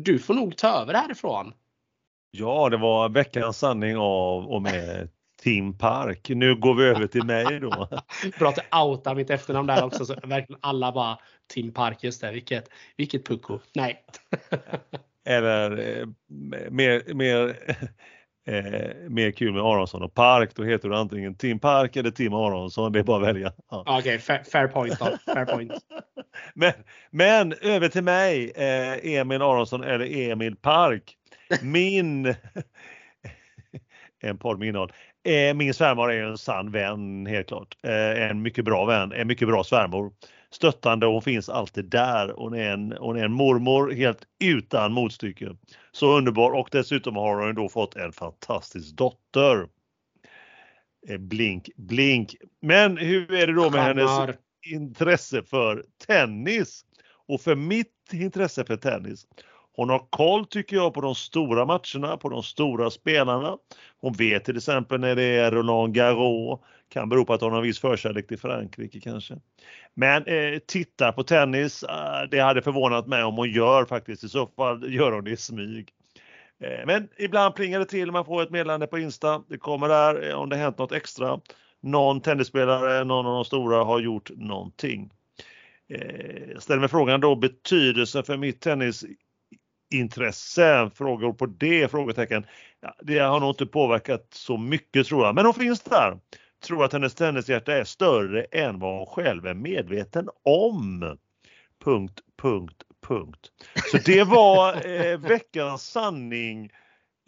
du 0.00 0.18
får 0.18 0.34
nog 0.34 0.56
ta 0.56 0.68
över 0.68 0.94
härifrån. 0.94 1.52
Ja, 2.30 2.68
det 2.68 2.76
var 2.76 3.08
veckans 3.08 3.58
sanning 3.58 3.96
av 3.96 4.46
och 4.46 4.62
med 4.62 5.08
Tim 5.42 5.78
Park. 5.78 6.28
Nu 6.28 6.54
går 6.54 6.74
vi 6.74 6.84
över 6.84 7.06
till 7.06 7.24
mig 7.24 7.60
då. 7.60 7.88
Bra 8.38 8.48
att 8.48 8.54
du 8.54 8.78
outar 8.78 9.14
mitt 9.14 9.30
efternamn 9.30 9.66
där 9.66 9.84
också. 9.84 10.06
Så 10.06 10.14
verkligen 10.14 10.60
alla 10.62 10.92
bara 10.92 11.18
Tim 11.52 11.72
Park, 11.72 12.04
just 12.04 12.20
det. 12.20 12.32
Vilket, 12.32 12.68
vilket 12.96 13.26
pucko. 13.26 13.58
Nej. 13.74 14.04
Eller 15.26 15.70
eh, 15.70 16.06
mer, 16.70 17.14
mer, 17.14 17.48
eh, 18.46 19.10
mer 19.10 19.30
kul 19.30 19.52
med 19.52 19.62
Aronsson 19.62 20.02
och 20.02 20.14
Park. 20.14 20.50
Då 20.54 20.64
heter 20.64 20.88
du 20.88 20.96
antingen 20.96 21.34
Tim 21.34 21.58
Park 21.58 21.96
eller 21.96 22.10
Tim 22.10 22.34
Aronsson. 22.34 22.92
Det 22.92 22.98
är 22.98 23.02
bara 23.02 23.16
att 23.16 23.34
välja. 23.34 23.52
Ja. 23.70 23.80
Okej, 23.80 23.98
okay, 23.98 24.18
fair, 24.18 24.42
fair, 24.42 24.68
point 24.68 24.98
då. 24.98 25.32
Fair 25.34 25.44
point. 25.44 25.72
men, 26.54 26.72
men 27.10 27.54
över 27.62 27.88
till 27.88 28.04
mig, 28.04 28.52
eh, 28.56 29.14
Emil 29.14 29.42
Aronsson 29.42 29.84
eller 29.84 30.30
Emil 30.30 30.56
Park. 30.56 31.16
Min 31.62 32.34
en 34.20 34.38
podd 34.38 34.58
med 34.58 34.68
innehåll. 34.68 34.92
Eh, 35.24 35.54
min 35.54 35.74
svärmor 35.74 36.12
är 36.12 36.22
en 36.22 36.38
sann 36.38 36.70
vän 36.70 37.26
helt 37.26 37.48
klart. 37.48 37.76
Eh, 37.82 38.30
en 38.30 38.42
mycket 38.42 38.64
bra 38.64 38.84
vän, 38.84 39.12
en 39.12 39.26
mycket 39.26 39.48
bra 39.48 39.64
svärmor. 39.64 40.12
Stöttande, 40.50 41.06
hon 41.06 41.22
finns 41.22 41.48
alltid 41.48 41.84
där. 41.84 42.32
Hon 42.36 42.54
är 42.54 42.72
en, 42.72 42.92
hon 42.98 43.16
är 43.16 43.24
en 43.24 43.32
mormor 43.32 43.90
helt 43.90 44.26
utan 44.44 44.92
motstycke. 44.92 45.56
Så 45.92 46.16
underbar 46.16 46.50
och 46.50 46.68
dessutom 46.72 47.16
har 47.16 47.46
hon 47.46 47.54
då 47.54 47.68
fått 47.68 47.96
en 47.96 48.12
fantastisk 48.12 48.96
dotter. 48.96 49.66
Eh, 51.08 51.18
blink, 51.18 51.70
blink. 51.76 52.36
Men 52.62 52.96
hur 52.96 53.34
är 53.34 53.46
det 53.46 53.52
då 53.52 53.70
med 53.70 53.82
hennes 53.82 54.36
intresse 54.66 55.42
för 55.42 55.84
tennis? 56.06 56.84
Och 57.28 57.40
för 57.40 57.54
mitt 57.54 58.12
intresse 58.12 58.64
för 58.64 58.76
tennis 58.76 59.26
hon 59.80 59.90
har 59.90 60.06
koll 60.10 60.46
tycker 60.46 60.76
jag 60.76 60.94
på 60.94 61.00
de 61.00 61.14
stora 61.14 61.64
matcherna, 61.64 62.16
på 62.16 62.28
de 62.28 62.42
stora 62.42 62.90
spelarna. 62.90 63.56
Hon 64.00 64.12
vet 64.12 64.44
till 64.44 64.56
exempel 64.56 65.00
när 65.00 65.16
det 65.16 65.22
är 65.22 65.50
Roland 65.50 65.94
Garros. 65.94 66.60
Kan 66.88 67.08
bero 67.08 67.24
på 67.24 67.32
att 67.32 67.40
hon 67.40 67.50
har 67.50 67.58
en 67.58 67.64
viss 67.64 67.80
förkärlek 67.80 68.28
till 68.28 68.38
Frankrike 68.38 69.00
kanske. 69.00 69.34
Men 69.94 70.24
eh, 70.26 70.58
titta 70.66 71.12
på 71.12 71.22
tennis, 71.22 71.82
eh, 71.82 72.28
det 72.30 72.38
hade 72.38 72.62
förvånat 72.62 73.06
mig 73.06 73.24
om 73.24 73.36
hon 73.36 73.50
gör 73.50 73.84
faktiskt. 73.84 74.24
I 74.24 74.28
så 74.28 74.46
fall 74.46 74.94
gör 74.94 75.12
hon 75.12 75.24
det 75.24 75.30
i 75.30 75.36
smyg. 75.36 75.88
Eh, 76.64 76.86
men 76.86 77.08
ibland 77.18 77.54
plingar 77.54 77.78
det 77.78 77.86
till, 77.86 78.12
man 78.12 78.24
får 78.24 78.42
ett 78.42 78.50
meddelande 78.50 78.86
på 78.86 78.98
Insta. 78.98 79.42
Det 79.48 79.58
kommer 79.58 79.88
där 79.88 80.30
eh, 80.30 80.34
om 80.34 80.48
det 80.48 80.56
hänt 80.56 80.78
något 80.78 80.92
extra. 80.92 81.40
Någon 81.80 82.20
tennisspelare, 82.20 83.04
någon 83.04 83.26
av 83.26 83.34
de 83.34 83.44
stora 83.44 83.84
har 83.84 84.00
gjort 84.00 84.30
någonting. 84.36 85.10
Jag 86.52 86.62
ställer 86.62 86.80
mig 86.80 86.88
frågan 86.88 87.20
då 87.20 87.36
betydelsen 87.36 88.24
för 88.24 88.36
mitt 88.36 88.60
tennis 88.60 89.04
tennisintresse? 89.90 90.90
Frågor 90.94 91.32
på 91.32 91.46
det? 91.46 91.90
Frågetecken. 91.90 92.46
Ja, 92.80 92.94
det 93.02 93.18
har 93.18 93.40
nog 93.40 93.50
inte 93.50 93.66
påverkat 93.66 94.26
så 94.30 94.56
mycket 94.56 95.06
tror 95.06 95.26
jag, 95.26 95.34
men 95.34 95.44
hon 95.44 95.54
finns 95.54 95.80
där. 95.80 96.18
Tror 96.66 96.84
att 96.84 96.92
hennes 96.92 97.14
tennishjärta 97.14 97.72
är 97.72 97.84
större 97.84 98.42
än 98.42 98.78
vad 98.78 98.98
hon 98.98 99.06
själv 99.06 99.46
är 99.46 99.54
medveten 99.54 100.28
om. 100.44 101.18
Punkt, 101.84 102.20
punkt, 102.42 102.82
punkt. 103.06 103.50
Så 103.90 103.98
det 103.98 104.24
var 104.24 104.86
eh, 104.86 105.18
veckans 105.28 105.82
sanning 105.82 106.70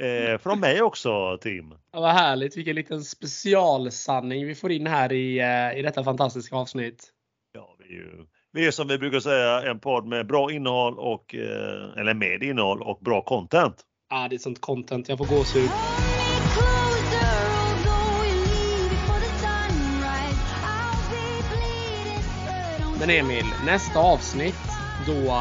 eh, 0.03 0.39
från 0.39 0.61
mig 0.61 0.83
också 0.83 1.39
Tim. 1.41 1.75
Ja, 1.93 2.01
vad 2.01 2.13
härligt, 2.13 2.57
vilken 2.57 2.77
liten 2.77 3.05
specialsanning 3.05 4.47
vi 4.47 4.55
får 4.55 4.73
in 4.73 4.87
här 4.87 5.13
i, 5.13 5.39
eh, 5.39 5.79
i 5.79 5.83
detta 5.83 6.05
fantastiska 6.05 6.57
avsnitt. 6.57 7.11
Ja, 7.53 7.77
vi 7.79 7.85
är, 7.85 7.91
ju, 7.91 8.27
vi 8.53 8.67
är 8.67 8.71
som 8.71 8.89
vi 8.89 8.99
brukar 8.99 9.21
säga 9.21 9.71
en 9.71 9.79
podd 9.79 10.07
med 10.07 10.27
bra 10.27 10.53
innehåll 10.53 10.99
och 10.99 11.35
eh, 11.35 11.99
eller 12.01 12.15
med 12.15 12.43
innehåll 12.43 12.83
och 12.83 12.99
bra 13.01 13.23
content. 13.23 13.75
Ja, 14.11 14.27
det 14.31 14.37
är 14.37 14.39
sånt 14.39 14.61
content 14.61 15.09
jag 15.09 15.19
får 15.19 15.27
gåshud. 15.27 15.71
Men 22.99 23.11
Emil, 23.11 23.55
nästa 23.65 23.99
avsnitt 23.99 24.79
då, 25.07 25.35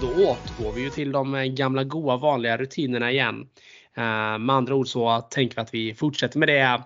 då 0.00 0.14
återgår 0.14 0.72
vi 0.72 0.80
ju 0.80 0.90
till 0.90 1.12
de 1.12 1.54
gamla 1.56 1.84
goa 1.84 2.16
vanliga 2.16 2.56
rutinerna 2.56 3.10
igen. 3.10 3.48
Eh, 3.96 4.38
med 4.38 4.50
andra 4.50 4.74
ord 4.74 4.88
så 4.88 5.20
tänker 5.20 5.56
vi 5.56 5.62
att 5.62 5.74
vi 5.74 5.94
fortsätter 5.94 6.38
med 6.38 6.48
det 6.48 6.82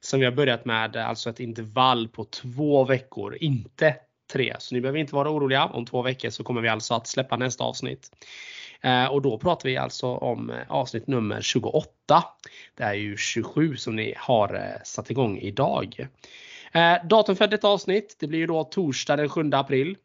som 0.00 0.20
vi 0.20 0.26
har 0.26 0.32
börjat 0.32 0.64
med, 0.64 0.96
alltså 0.96 1.30
ett 1.30 1.40
intervall 1.40 2.08
på 2.08 2.24
två 2.24 2.84
veckor, 2.84 3.36
inte 3.40 3.96
3. 4.32 4.56
Så 4.58 4.74
ni 4.74 4.80
behöver 4.80 4.98
inte 4.98 5.14
vara 5.14 5.30
oroliga. 5.30 5.64
Om 5.64 5.86
två 5.86 6.02
veckor 6.02 6.30
så 6.30 6.44
kommer 6.44 6.60
vi 6.60 6.68
alltså 6.68 6.94
att 6.94 7.06
släppa 7.06 7.36
nästa 7.36 7.64
avsnitt. 7.64 8.10
Eh, 8.80 9.06
och 9.06 9.22
då 9.22 9.38
pratar 9.38 9.68
vi 9.68 9.76
alltså 9.76 10.06
om 10.06 10.50
eh, 10.50 10.56
avsnitt 10.68 11.06
nummer 11.06 11.40
28. 11.40 12.24
Det 12.74 12.82
är 12.82 12.94
ju 12.94 13.16
27 13.16 13.76
som 13.76 13.96
ni 13.96 14.14
har 14.16 14.54
eh, 14.54 14.82
satt 14.84 15.10
igång 15.10 15.38
idag. 15.38 16.08
Datum 17.04 17.36
för 17.36 17.46
detta 17.46 17.68
avsnitt, 17.68 18.16
det 18.20 18.26
blir 18.26 18.38
ju 18.38 18.46
då 18.46 18.64
torsdag 18.64 19.16
den 19.16 19.28
7 19.28 19.50
april. 19.52 19.96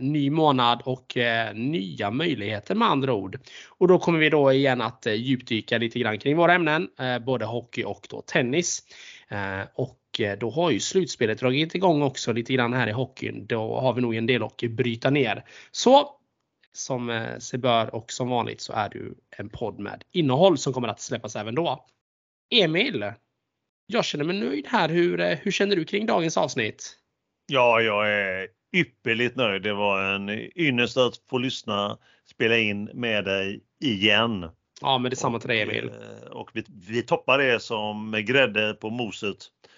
Ny 0.00 0.30
månad 0.30 0.82
och 0.84 1.16
nya 1.54 2.10
möjligheter 2.10 2.74
med 2.74 2.88
andra 2.88 3.12
ord. 3.12 3.38
Och 3.68 3.88
då 3.88 3.98
kommer 3.98 4.18
vi 4.18 4.30
då 4.30 4.52
igen 4.52 4.80
att 4.80 5.06
djupdyka 5.06 5.78
lite 5.78 5.98
grann 5.98 6.18
kring 6.18 6.36
våra 6.36 6.54
ämnen, 6.54 6.88
både 7.26 7.44
hockey 7.44 7.84
och 7.84 8.06
då 8.10 8.22
tennis. 8.22 8.82
Och 9.74 9.99
då 10.38 10.50
har 10.50 10.70
ju 10.70 10.80
slutspelet 10.80 11.40
dragit 11.40 11.74
igång 11.74 12.02
också 12.02 12.32
lite 12.32 12.52
grann 12.52 12.72
här 12.72 12.86
i 12.86 12.92
hockeyn. 12.92 13.46
Då 13.46 13.80
har 13.80 13.92
vi 13.92 14.00
nog 14.00 14.14
en 14.14 14.26
del 14.26 14.42
att 14.42 14.56
bryta 14.56 15.10
ner. 15.10 15.44
Så 15.70 16.16
som 16.72 17.26
sig 17.38 17.58
bör 17.58 17.94
och 17.94 18.12
som 18.12 18.28
vanligt 18.28 18.60
så 18.60 18.72
är 18.72 18.94
ju 18.94 19.14
en 19.36 19.48
podd 19.48 19.78
med 19.78 20.04
innehåll 20.12 20.58
som 20.58 20.72
kommer 20.72 20.88
att 20.88 21.00
släppas 21.00 21.36
även 21.36 21.54
då. 21.54 21.86
Emil, 22.50 23.12
jag 23.86 24.04
känner 24.04 24.24
mig 24.24 24.40
nöjd 24.40 24.66
här. 24.66 24.88
Hur, 24.88 25.36
hur 25.42 25.50
känner 25.50 25.76
du 25.76 25.84
kring 25.84 26.06
dagens 26.06 26.36
avsnitt? 26.36 26.96
Ja, 27.46 27.80
jag 27.80 28.12
är 28.12 28.48
ypperligt 28.72 29.36
nöjd. 29.36 29.62
Det 29.62 29.74
var 29.74 30.14
en 30.14 30.28
ynnest 30.56 30.96
att 30.96 31.16
få 31.30 31.38
lyssna, 31.38 31.98
spela 32.30 32.58
in 32.58 32.84
med 32.94 33.24
dig 33.24 33.60
igen. 33.84 34.50
Ja, 34.80 34.98
men 34.98 35.10
detsamma 35.10 35.38
till 35.38 35.48
dig 35.48 35.62
Emil. 35.62 35.88
Eh, 35.88 36.30
och 36.30 36.50
vi, 36.54 36.64
vi 36.88 37.02
toppar 37.02 37.38
det 37.38 37.62
som 37.62 38.22
grädde 38.26 38.74
på 38.74 38.90
moset 38.90 39.36
eh, 39.36 39.69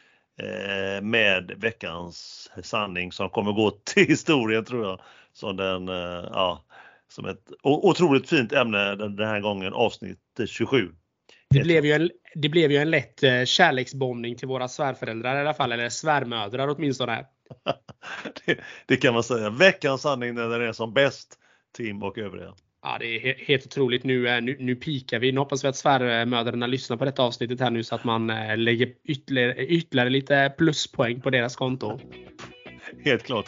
med 1.03 1.53
veckans 1.57 2.51
sanning 2.63 3.13
som 3.13 3.31
kommer 3.31 3.53
gå 3.53 3.71
till 3.85 4.07
historien 4.07 4.65
tror 4.65 4.87
jag. 4.87 5.01
Som, 5.33 5.57
den, 5.57 5.89
eh, 5.89 6.29
ja, 6.33 6.65
som 7.09 7.25
ett 7.25 7.53
otroligt 7.63 8.29
fint 8.29 8.53
ämne 8.53 8.97
den 8.97 9.19
här 9.19 9.41
gången, 9.41 9.73
avsnitt 9.73 10.19
27. 10.47 10.89
Det 11.51 11.61
blev, 11.61 11.85
ju 11.85 11.93
en, 11.93 12.11
det 12.35 12.49
blev 12.49 12.73
ju 12.73 12.77
en 12.77 12.91
lätt 12.91 13.21
kärleksbombning 13.49 14.37
till 14.37 14.49
våra 14.49 14.69
svärföräldrar 14.69 15.37
i 15.37 15.41
alla 15.41 15.55
fall, 15.55 15.73
eller 15.73 15.89
svärmödrar 15.89 16.69
åtminstone. 16.69 17.27
det, 18.47 18.61
det, 18.87 18.97
kan 18.97 19.15
man 19.15 19.23
säga. 19.23 19.51
Veckans 19.51 20.03
sanning 20.03 20.35
när 20.35 20.49
den 20.49 20.63
är 20.63 20.73
som 20.73 20.93
bäst, 20.93 21.39
Tim 21.77 22.03
och 22.03 22.19
övriga. 22.19 22.55
Ja, 22.83 22.97
det 23.01 23.07
är 23.07 23.35
helt 23.47 23.67
otroligt. 23.67 24.05
Nu, 24.05 24.41
nu, 24.41 24.57
nu 24.61 24.75
pikar 24.75 25.19
vi. 25.19 25.33
Nu 25.33 25.41
hoppas 25.41 25.65
vi 25.65 25.69
att 25.69 25.77
svärmödrarna 25.77 26.67
lyssnar 26.67 26.97
på 26.97 27.05
detta 27.05 27.23
avsnittet 27.23 27.61
här 27.61 27.71
nu 27.71 27.85
så 27.85 27.95
att 27.95 28.05
man 28.05 28.31
eh, 28.31 28.57
lägger 28.57 28.89
ytterligare, 29.05 29.67
ytterligare 29.67 30.11
lite 30.11 30.55
pluspoäng 30.59 31.21
på 31.21 31.31
deras 31.31 31.57
konto. 31.57 32.01
Helt 33.05 33.23
klart. 33.23 33.47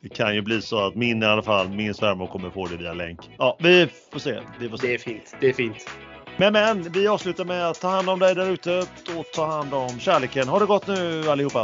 Det 0.00 0.08
kan 0.08 0.34
ju 0.34 0.42
bli 0.42 0.62
så 0.62 0.86
att 0.86 0.94
min 0.94 1.22
i 1.22 1.26
alla 1.26 1.42
fall, 1.42 1.68
min 1.68 1.94
svärmor 1.94 2.26
kommer 2.26 2.50
få 2.50 2.66
det 2.66 2.76
via 2.76 2.94
länk. 2.94 3.20
Ja, 3.38 3.58
vi 3.60 3.88
får 4.12 4.20
se. 4.20 4.40
Vi 4.60 4.68
får 4.68 4.76
se. 4.76 4.86
Det 4.86 4.94
är 4.94 4.98
fint. 4.98 5.36
Det 5.40 5.48
är 5.48 5.52
fint. 5.52 5.90
Men 6.36 6.52
men, 6.52 6.82
vi 6.82 7.06
avslutar 7.06 7.44
med 7.44 7.68
att 7.68 7.80
ta 7.80 7.88
hand 7.88 8.08
om 8.08 8.18
dig 8.18 8.34
där 8.34 8.50
ute 8.50 8.78
och 9.16 9.26
ta 9.34 9.46
hand 9.46 9.74
om 9.74 10.00
kärleken. 10.00 10.48
Ha 10.48 10.58
det 10.58 10.66
gott 10.66 10.86
nu 10.86 11.28
allihopa! 11.28 11.60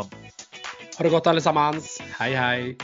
Ha 0.98 1.02
det 1.04 1.08
gott 1.08 1.26
allesammans. 1.26 2.02
Hej 2.18 2.34
hej! 2.34 2.76